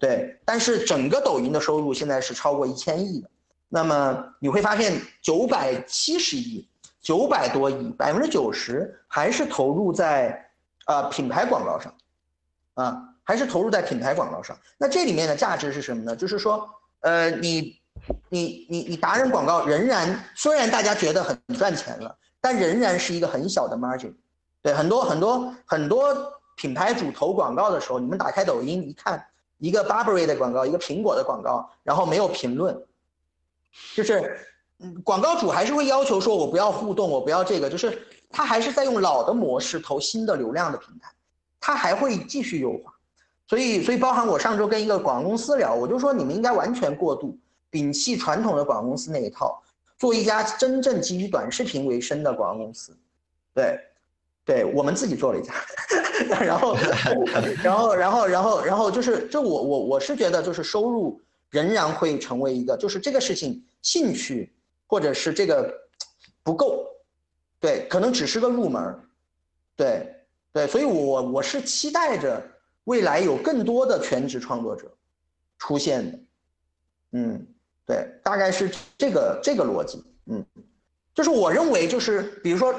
[0.00, 3.30] 对，但是整个抖音的收入现在是超过一千亿的，
[3.68, 6.66] 那么你会发现九百七十亿。
[7.02, 10.48] 九百多亿，百分之九十还是投入在，
[10.84, 11.92] 啊品牌广告上，
[12.74, 14.56] 啊还是投入在品牌广告上。
[14.78, 16.14] 那这里面的价值是什么呢？
[16.14, 16.68] 就是说，
[17.00, 17.76] 呃，你，
[18.28, 24.14] 你，你，你达人广告仍然虽然大家觉得很赚钱了，但仍然是一个很小的 margin。
[24.62, 29.26] 对，很多很多很多品牌主投广告的时候，你们打开抖音一看，
[29.58, 32.80] 一个 Burberry 的广告，一个苹果的广告，然后没有评论，
[33.96, 34.38] 就是。
[35.04, 41.10] 广告主还是会要求说，我不要互动，我不要这个，就是他还是在用老的模式投新的流量的平台，
[41.60, 42.92] 他还会继续优化。
[43.48, 47.38] 所以，所以包含我上周跟一个广告公司聊，我就说你们应该完全过渡，
[47.70, 49.62] 摒弃传统的广告公司那一套，
[49.98, 52.96] 做一家真正基于短视频为生的广告公司。
[53.54, 53.78] 对，
[54.44, 55.52] 对我们自己做了一家，
[56.40, 56.74] 然后，
[57.62, 64.50] 然后，然后，然后，然后就是，就我我我是觉得，就是收入仍然会成为一个，就是这个事情兴趣。
[64.92, 65.74] 或者是这个
[66.42, 66.86] 不够，
[67.58, 68.94] 对，可能只是个入门，
[69.74, 70.14] 对，
[70.52, 72.46] 对，所以我我是期待着
[72.84, 74.94] 未来有更多的全职创作者
[75.56, 76.18] 出现的，
[77.12, 77.46] 嗯，
[77.86, 80.44] 对，大概是这个这个逻辑，嗯，
[81.14, 82.74] 就是我认为就是比如说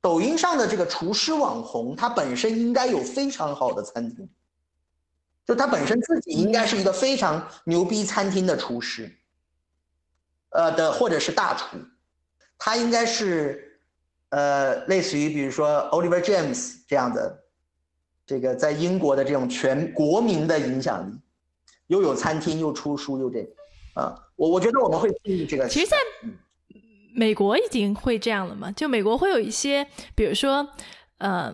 [0.00, 4.28] 抖音上的这个厨师网红，他本身应该有非常好的餐厅，
[5.46, 9.08] 就他本身自己应该是一个非常牛逼餐厅的厨师。
[10.54, 11.76] 呃的或者是大厨，
[12.56, 13.76] 他应该是，
[14.28, 17.44] 呃，类似于比如说 Oliver James 这样的，
[18.24, 21.18] 这个在英国的这种全国民的影响力，
[21.88, 25.68] 又有餐厅又出书又这个，啊，我我觉得我们会进入这个。
[25.68, 25.96] 其实，在
[27.12, 28.70] 美国已经会这样了嘛？
[28.70, 30.68] 就美国会有一些，比如说，
[31.18, 31.52] 呃，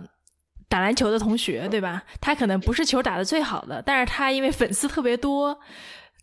[0.69, 2.03] 打篮球的同学，对吧？
[2.21, 5.59] 他可能不是球打得最好的，但是他因为粉丝特别多。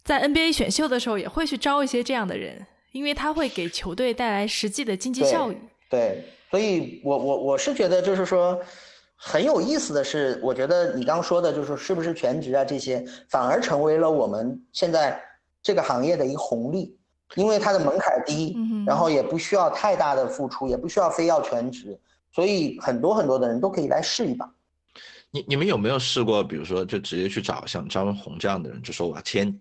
[0.08, 5.58] 在 NBA 选秀的时候，也会去招一些这样的人，因为他会给球队带来实际的经济效益。
[5.90, 8.58] 对，所以我我我是觉得，就是说
[9.18, 15.22] 很有意思的是，我觉得你刚说的，就是是不是全职啊这些，反而成为了我们现在
[15.62, 16.96] 这个行业的一个红利，
[17.36, 18.56] 因为它的门槛低，
[18.86, 22.00] 然后也不需要太大的付出，也不需要非要全职，
[22.32, 24.50] 所以很多很多的人都可以来试一把。
[25.32, 29.54] 你你们有没有试过，比如说就直接去找像张文宏这样的人，就说我要签？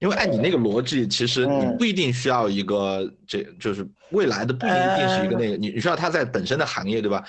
[0.00, 7.22] 因为按你那个逻辑，其实你不一定需要一个，这就是未来的不一定是一个那个，你你需要他在本身的行业，对吧？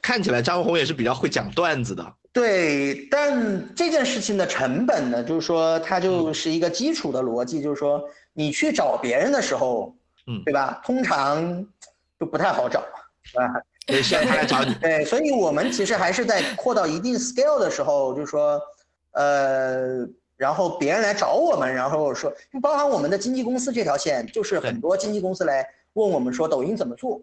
[0.00, 2.14] 看起来张红也是比较会讲段子的。
[2.32, 8.00] 对，但这件事情的成本呢，就是说它就是一个基础的逻辑，就是说
[8.32, 9.92] 你去找别人的时候，
[10.28, 10.80] 嗯，对吧？
[10.84, 11.66] 通常
[12.20, 12.78] 就不太好找，
[13.34, 13.42] 啊，
[13.86, 14.72] 对，需要他来找你。
[14.80, 18.60] 对，所以我们其实还是在扩到一定 scale 的时候，就是说，
[19.14, 20.06] 呃。
[20.36, 27.20] 然后别人来找我们，然后说，包含我们的经纪公司这条线，就是很多经纪公司来问我们说抖音怎么做，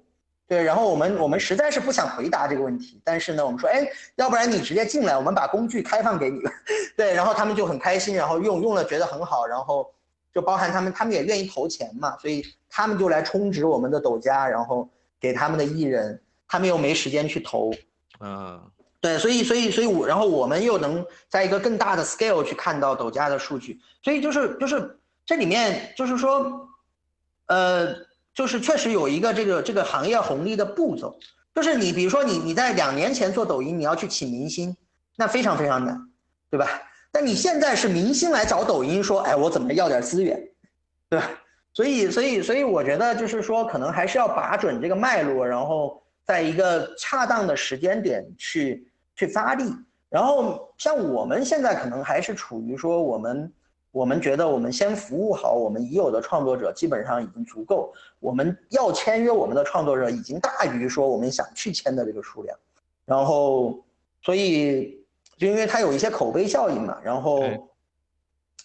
[0.47, 3.85] 对，然后我们我们实在是不想回答这个问题，但是呢，我们说，哎，
[4.15, 6.39] 要不然你直接进来，我们把工具开放给你，
[6.95, 9.89] 对，然后他们就很开心，然后用用了觉得很好，然后
[10.33, 14.87] 就包含他们，他们也愿意投钱嘛，所以他们就来充值我们的抖加，然后
[15.19, 17.71] 给他们的艺人，他们又没时间去投，
[18.21, 18.61] 嗯，
[19.01, 24.95] 对，所以所以所以我然后我们又能在一个更大的 scale 去看到抖加的数据，所以就是就是
[25.25, 26.69] 这里面就是说，
[27.47, 27.95] 呃，
[28.31, 31.17] 就是确实有一个这个这个行业红利的步骤，
[31.55, 34.77] 就是你比如说你你在两年前做抖音，你要去请明星，
[35.15, 35.99] 那非常非常难，
[36.51, 36.67] 对吧？
[37.11, 40.39] 但你现在是明星来找抖音说，哎，我怎么要点资源，
[41.09, 41.27] 对吧？
[41.73, 48.85] 所以所以所以我觉得就是说，可能还是要把准这个脉络，然后在一个恰当的时间点去。
[49.15, 49.71] 去发力，
[50.09, 53.51] 然后像我们现在可能还是处于说我们，
[53.91, 57.93] 我们觉得我们先服务好我们已有的创作者，基本上已经足够。
[58.19, 62.57] 我们要签约我们的创作者已经大于说我们想去签的这个数量，
[63.05, 63.83] 然后
[64.23, 65.03] 所以
[65.37, 67.43] 就因为它有一些口碑效应嘛，然后，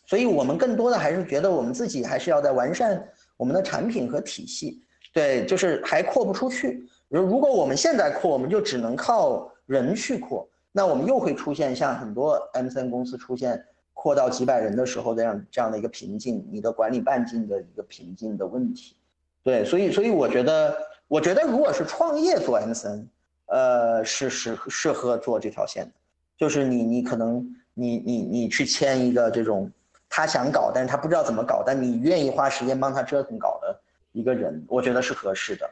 [0.06, 3.06] 所以我们更多的还是觉得我们自己还是要在完善
[3.36, 4.82] 我们的产品和体系，
[5.12, 6.89] 对，就是还扩不出去。
[7.09, 9.52] 如如果我们现在扩，我们就只能靠。
[9.66, 13.62] 人去扩，那我们又会出现像很多 M C N 公司出现
[13.93, 18.97] 扩到几百人的时候这样这样的一个瓶颈，你的管理半径的一个瓶颈的问题。
[19.43, 20.76] 对，所以所以我觉得，
[21.09, 23.09] 我觉得如果是创业做 M C N，
[23.47, 25.93] 呃，是适适合做这条线的，
[26.36, 29.70] 就是你你可能你你你去签一个这种
[30.09, 33.80] 他想搞，但是他不知道怎么搞，但你愿意花时间帮他折腾搞的
[34.12, 35.68] 一个人，我觉得是合适的。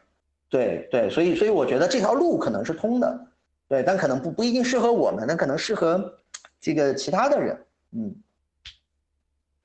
[0.48, 3.26] 对对，所以所以我觉得这条路可能是通的。
[3.74, 6.14] 对，但可能不不一定适合我们，那可能适合
[6.60, 7.66] 这个其他的人。
[7.90, 8.14] 嗯，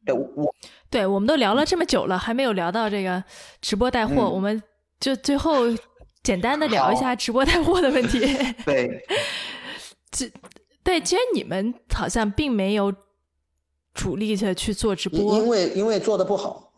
[0.03, 0.55] 对我，
[0.89, 3.23] 对，我们都聊了这么久了，还没有聊到这个
[3.61, 4.59] 直播带货，我们
[4.99, 5.65] 就最后
[6.23, 8.19] 简单的聊一下直播带货的问题。
[8.65, 9.05] 对，
[10.09, 10.31] 这
[10.83, 12.91] 对，其实你们好像并没有
[13.93, 16.73] 主力的去做直播，因为因为做的不好。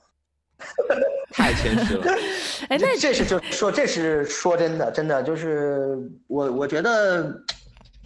[1.32, 2.14] 太谦虚了，
[2.70, 5.98] 哎，那这是就说这是说真的，真的就是
[6.28, 7.34] 我我觉得，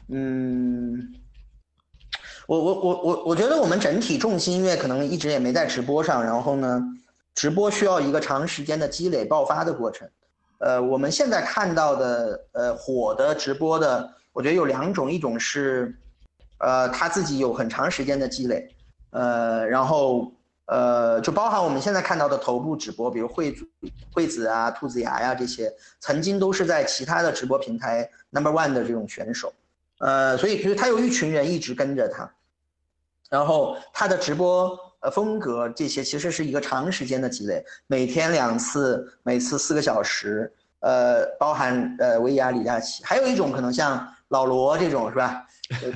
[0.10, 1.12] 嗯，
[2.48, 6.82] 我我我我我觉得我们整体重心因为可能一直也没在直播上，然后呢，
[7.34, 10.08] 直播需要一个长时间的积累爆发的过程，
[10.60, 15.98] 呃，我们现在看到的呃火的直播的，我觉得有两种，一种是，
[16.60, 18.68] 呃，他自己有很长时间的积累，
[19.10, 20.32] 呃，然后。
[20.66, 23.68] 呃，就包含我们现在看到的头部直播，比如惠子、
[24.12, 29.54] 惠子啊、兔子牙呀这些，曾经都是在其他的直播平台 number one 的这种选手。
[30.00, 32.30] 呃，所以其实他有一群人一直跟着他，
[33.30, 40.52] 然后他的直播呃风格这些其实是一个长时间的积累，每天两次，每次四个小时。
[40.82, 45.44] 呃，包含呃薇娅、李佳琦，还有一种可能像老罗这种是吧？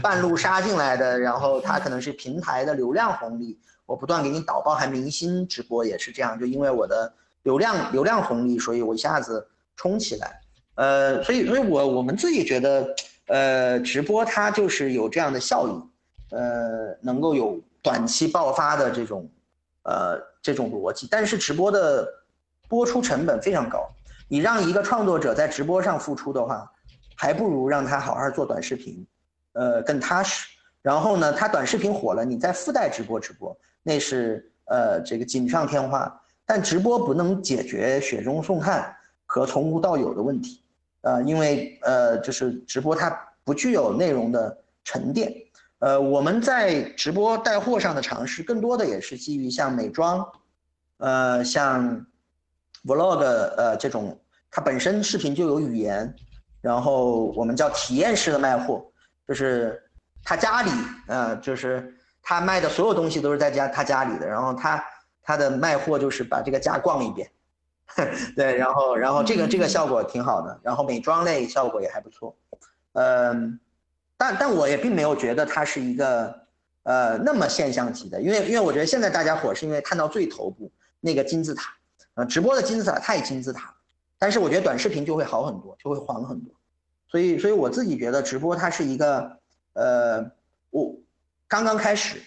[0.01, 3.59] 半路杀进来的，然后他可能是平台的流量红利。
[3.89, 7.11] 我不断给你导，包含明星直播也是这样，就因为我的
[7.41, 9.43] 流量流量红利，所以我一下子
[9.75, 10.39] 冲起来。
[10.75, 12.95] 呃，所以所以我我们自己觉得，
[13.25, 15.89] 呃，直播它就是有这样的效应，
[16.37, 19.27] 呃，能够有短期爆发的这种，
[19.81, 21.07] 呃，这种逻辑。
[21.09, 22.07] 但是直播的
[22.67, 23.89] 播出成本非常高，
[24.27, 26.71] 你让一个创作者在直播上付出的话，
[27.15, 29.03] 还不如让他好好做短视频，
[29.53, 30.47] 呃，更踏实。
[30.81, 33.55] 然后呢，他短视频火了，你再附带直播直播。
[33.83, 38.95] 那是呃这个锦上添花，但直播不能解决雪中送炭
[39.25, 40.61] 和从无到有的问题，
[41.01, 43.09] 呃，因为呃就是直播它
[43.43, 45.33] 不具有内容的沉淀，
[45.79, 50.27] 呃我们在直播带货上的尝试更多的也是基于像美妆，
[50.97, 52.05] 呃像
[52.85, 54.17] vlog 呃这种
[54.51, 56.13] 它本身视频就有语言，
[56.61, 58.85] 然后我们叫体验式的卖货，
[59.27, 59.81] 就是
[60.23, 60.71] 他家里
[61.07, 61.95] 呃就是。
[62.21, 64.83] 他卖的所有东西都是在家他家里的，然后他
[65.23, 67.27] 他的卖货就是把这个家逛一遍，
[68.35, 72.35] 对，然后然后这个这个效果挺好的，然后美妆类效果也还不错，
[72.93, 73.59] 嗯，
[74.15, 76.41] 但但我也并没有觉得它是一个
[76.83, 81.73] 呃那么现象级的，因为因为我觉得现在大家火是因为看到最头部那个金字塔，
[82.13, 83.73] 呃，直播的金字塔太金字塔，
[84.19, 86.53] 但是我觉得短视频就会好很多，就会黄很多，
[87.07, 89.38] 所以所以我自己觉得直播它是一个
[89.79, 90.31] 呃
[90.69, 90.95] 我。
[91.51, 92.21] 刚刚开始，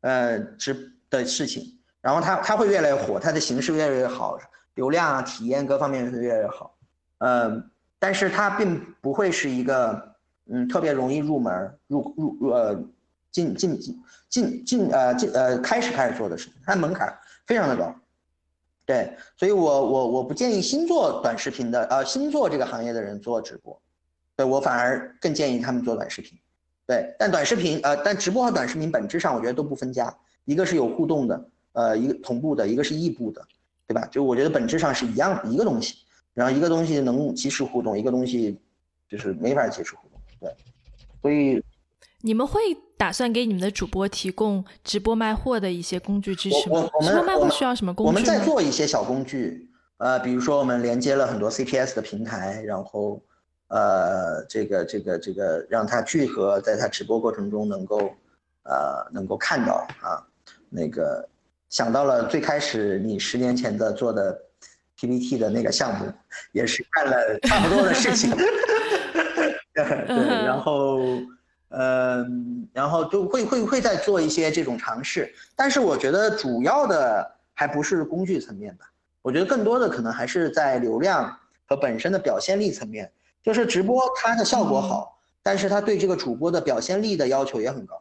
[0.00, 1.62] 呃，直的事情，
[2.00, 4.36] 然后它它会越来越火，它的形式越来越好，
[4.74, 6.76] 流量啊、体验各方面会越来越好，
[7.18, 7.70] 嗯，
[8.00, 10.16] 但是它并不会是一个
[10.46, 12.74] 嗯特别容易入门、入入呃
[13.30, 17.16] 进进进进进呃进呃开始开始做的事情，它门槛
[17.46, 17.94] 非常的高，
[18.84, 23.80] 对，所以我我我不建议新做短视频的呃新做这个行业的人做直播，
[24.34, 26.36] 对我反而更建议他们做短视频。
[26.86, 33.42] 对，但短视频呃，但直播和短视频本质上我觉得都不分家，一个是有互动的，呃，一个同步的，一个是异步的，
[33.86, 34.06] 对吧？
[34.10, 35.94] 就我觉得本质上是一样一个东西，
[36.34, 38.58] 然后一个东西能及时互动，一个东西
[39.08, 40.20] 就是没法及时互动。
[40.40, 40.54] 对，
[41.22, 41.62] 所以
[42.20, 42.60] 你们会
[42.98, 46.88] 打算给你们的主播提供直播卖货的一些工具支持吗？
[46.92, 48.08] 我我们直播卖货需要什么工具？
[48.08, 53.22] 我们在做一些小工具，呃，比如说我们连接了很多 CPS 的平台，然后
[53.74, 58.14] 呃，这个这个这个让他聚合在他直播过程中能够
[58.62, 60.22] 呃能够看到啊，
[60.70, 61.28] 那个
[61.70, 64.40] 想到了最开始你十年前的做的
[64.96, 66.06] PPT 的那个项目，
[66.52, 68.30] 也是干了差不多的事情。
[69.74, 69.82] 对，
[70.46, 71.00] 然后，
[71.70, 78.84] 嗯，然后就会会会在做一些这种尝试，但是我觉得主要的还不是工具层面的，
[79.20, 81.36] 我觉得更多的可能还是在流量
[81.68, 83.10] 和本身的表现力层面，
[83.44, 88.00] 就是直播它的效果好，但是它对这个主播的表现力的要求也很高，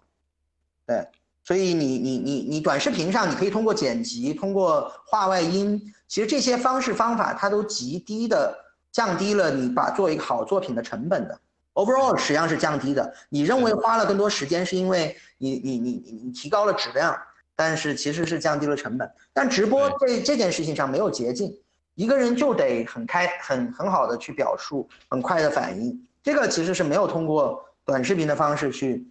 [0.87, 1.05] 对，
[1.43, 8.57] 所以你你你你短视频上你可以通过剪辑，通过画外音，其实这些方式方法它都极低的
[8.91, 11.37] 降低了你把做一个好作品的成本的。
[11.73, 13.13] overall 实际上是降低的。
[13.29, 17.19] 你认为花了更多时间，是因为你你你你你提高了质量，
[17.55, 19.11] 但是其实是降低了成本。
[19.33, 21.51] 但直播这这件事情上没有捷径，
[21.95, 26.05] 一个人就得很开很很好的去表述，很快的反应。
[26.21, 29.05] 这个其实是没有通过短视频的方式去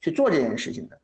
[0.00, 0.98] 去做这件事情的。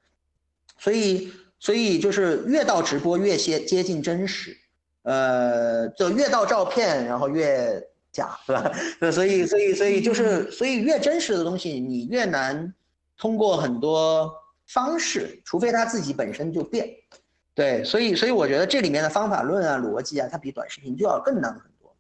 [0.79, 4.57] 所以所以就是越到直播越接接近真实，
[5.03, 7.83] 呃，就越到照片，然后越。
[8.13, 8.73] 假是吧？
[9.13, 12.75] 所以所以所以就是所以越真实的东西，你越难
[13.17, 14.35] 通过很多
[14.67, 16.91] 方式，除非他自己本身就变。
[17.61, 21.95] 对，所以所以我觉得这里面的方法论啊、逻辑啊，它比短视频就要更难很多。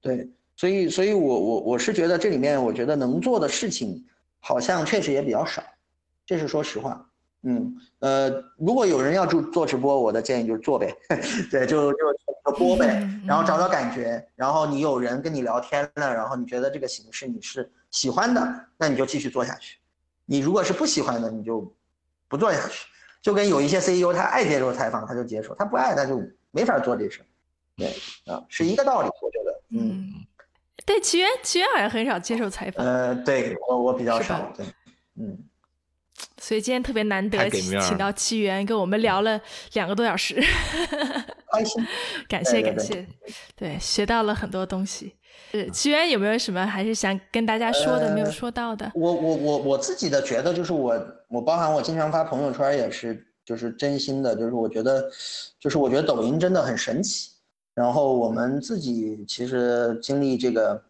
[0.00, 4.02] 对，所以所以我我我是觉得这里面我觉得能做的事情
[4.40, 5.62] 好像确实也比较少，
[6.24, 7.06] 这是说实话。
[7.42, 10.96] 嗯，呃，如果有人要做做直播，我的建议就是做呗，
[11.52, 11.98] 对，就就
[12.46, 18.40] 就播呗，然后找找感觉，然后你有人跟你聊天了，然后你觉得这个形式你是喜欢的，
[18.78, 19.76] 那你就继续做下去。
[20.24, 21.70] 你如果是不喜欢的，你就
[22.26, 22.86] 不做下去。
[23.24, 26.20] 就跟有一些 CEO，他爱接受采访，他就接受；他不爱，他就
[26.50, 27.24] 没法做这事。
[27.74, 27.88] 对，
[28.26, 29.62] 啊，是一个道理，我觉得。
[29.70, 30.12] 嗯，
[30.84, 32.84] 对，奇缘，奇缘好像很少接受采访。
[32.84, 34.66] 呃，对我我比较少，对，
[35.18, 35.38] 嗯。
[36.36, 39.40] 所以今天特别难得，请到七元跟我们聊了
[39.72, 40.38] 两个多小时，
[41.50, 41.86] 开心，
[42.28, 43.06] 感谢感谢，
[43.56, 45.14] 对，学到了很多东西。
[45.50, 48.90] 是七元有没有什么还是想跟大家说的没有说到的？
[48.94, 50.98] 我我我我自己的觉得就是我
[51.28, 55.10] 我包含我经常发朋友圈也是就是真心的，就是我觉得
[55.58, 57.30] 就是我觉得抖音真的很神奇。
[57.74, 60.82] 然后我们自己其实经历这个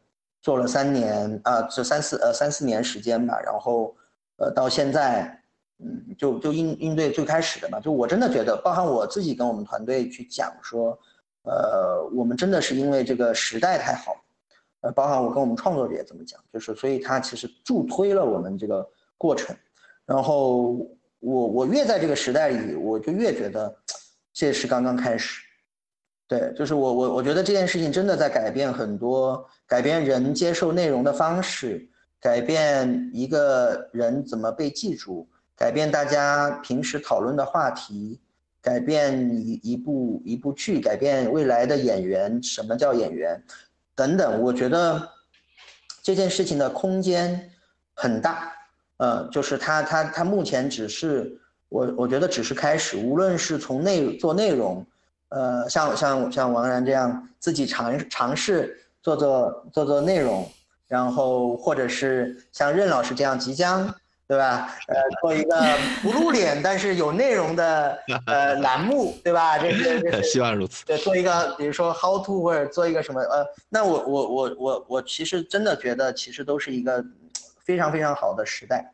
[0.43, 3.95] 做了三年啊，这三四呃三四年时间吧，然后。
[4.37, 5.41] 呃，到现在，
[5.79, 10.99] 嗯，就就应应对最开始的嘛，就我真的觉得，包含我自己跟我们团队去讲说，
[11.45, 14.17] 呃，我们真的是因为这个时代太好，
[14.85, 18.87] 呃，包含我跟我们创作者也这么讲，就是所以他其实助推了我们这个
[19.17, 19.57] 过程，
[20.05, 20.73] 然后
[21.21, 23.75] 我我越在这个时代里，我就越觉得
[24.33, 25.41] 这是刚刚开始，
[26.29, 31.89] 对，就是我我我觉得这件事情真的在改变很多，改变人接受内容的方式。
[32.21, 38.19] 改变一个人怎么被记住，改变大家平时讨论的话题，
[38.63, 43.39] 改变一一部一部剧，改变未来的演员，什么叫演员，
[43.95, 44.41] 等等。
[44.41, 45.09] 我觉得
[46.03, 47.51] 这件事情的空间
[47.95, 48.53] 很大，
[48.97, 54.87] 呃，就是他他他目前只是我我觉得只是开始，无论是从内做内容，
[55.29, 60.49] 呃，像像像王然这样自己尝尝试做做做做内容。
[60.87, 63.93] 然后，或者是像任老师这样即将，
[64.27, 64.75] 对吧？
[64.89, 65.55] 呃，做一个
[66.03, 69.59] 不露脸但是有内容的呃栏目，对吧？
[69.59, 70.85] 这是 希望如此。
[70.87, 77.05] 对，做一个比如说 how to 或者做一个什么呃，那我我我我我其实真的觉得，其实都是一个
[77.65, 78.91] 非常非常好的时代。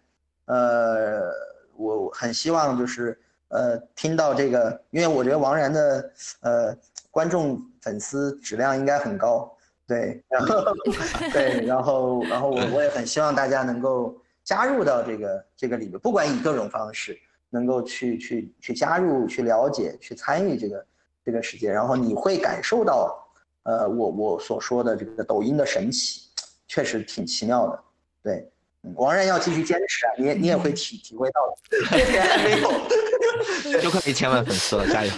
[0.46, 1.22] 呃，
[1.76, 3.16] 我很希望就是
[3.48, 6.76] 呃听到这个，因为我觉得王然的呃
[7.12, 9.50] 观众粉丝质量应该很高。
[9.86, 10.74] 对，然后
[11.32, 14.16] 对，然后然后我我也很希望大家能够
[14.50, 17.16] 加入到这个这个里面，不管以各种方式，
[17.50, 20.86] 能够去去去加入、去了解、去参与这个
[21.24, 23.16] 这个世界，然后你会感受到，
[23.62, 26.22] 呃，我我所说的这个抖音的神奇，
[26.66, 27.80] 确实挺奇妙的。
[28.24, 28.50] 对，
[28.96, 31.54] 王然要继续坚持啊，你你也会体体会到的。
[31.96, 35.12] 目前还没有， 就快一千万粉丝了，加油！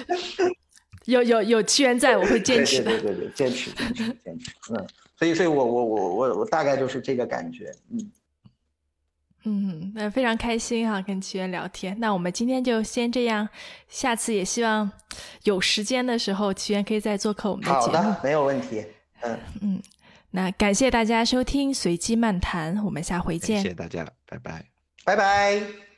[1.06, 2.90] 有有有七元在，我会坚持的。
[2.90, 4.50] 对对对，坚持坚持坚持。
[4.74, 4.86] 嗯，
[5.16, 7.74] 所以所以我我我我我大概就是这个感觉。
[7.90, 8.12] 嗯
[9.44, 11.98] 嗯，那非常开心哈，跟奇缘聊天。
[11.98, 13.48] 那我们今天就先这样，
[13.88, 14.90] 下次也希望
[15.44, 17.96] 有时间的时候，奇缘可以再做客我们的节目。
[17.96, 18.84] 好的，没有问题。
[19.20, 19.82] 嗯嗯，
[20.30, 23.62] 那感谢大家收听《随机漫谈》，我们下回见。
[23.62, 24.64] 谢谢大家，拜拜。
[25.04, 25.91] 拜拜。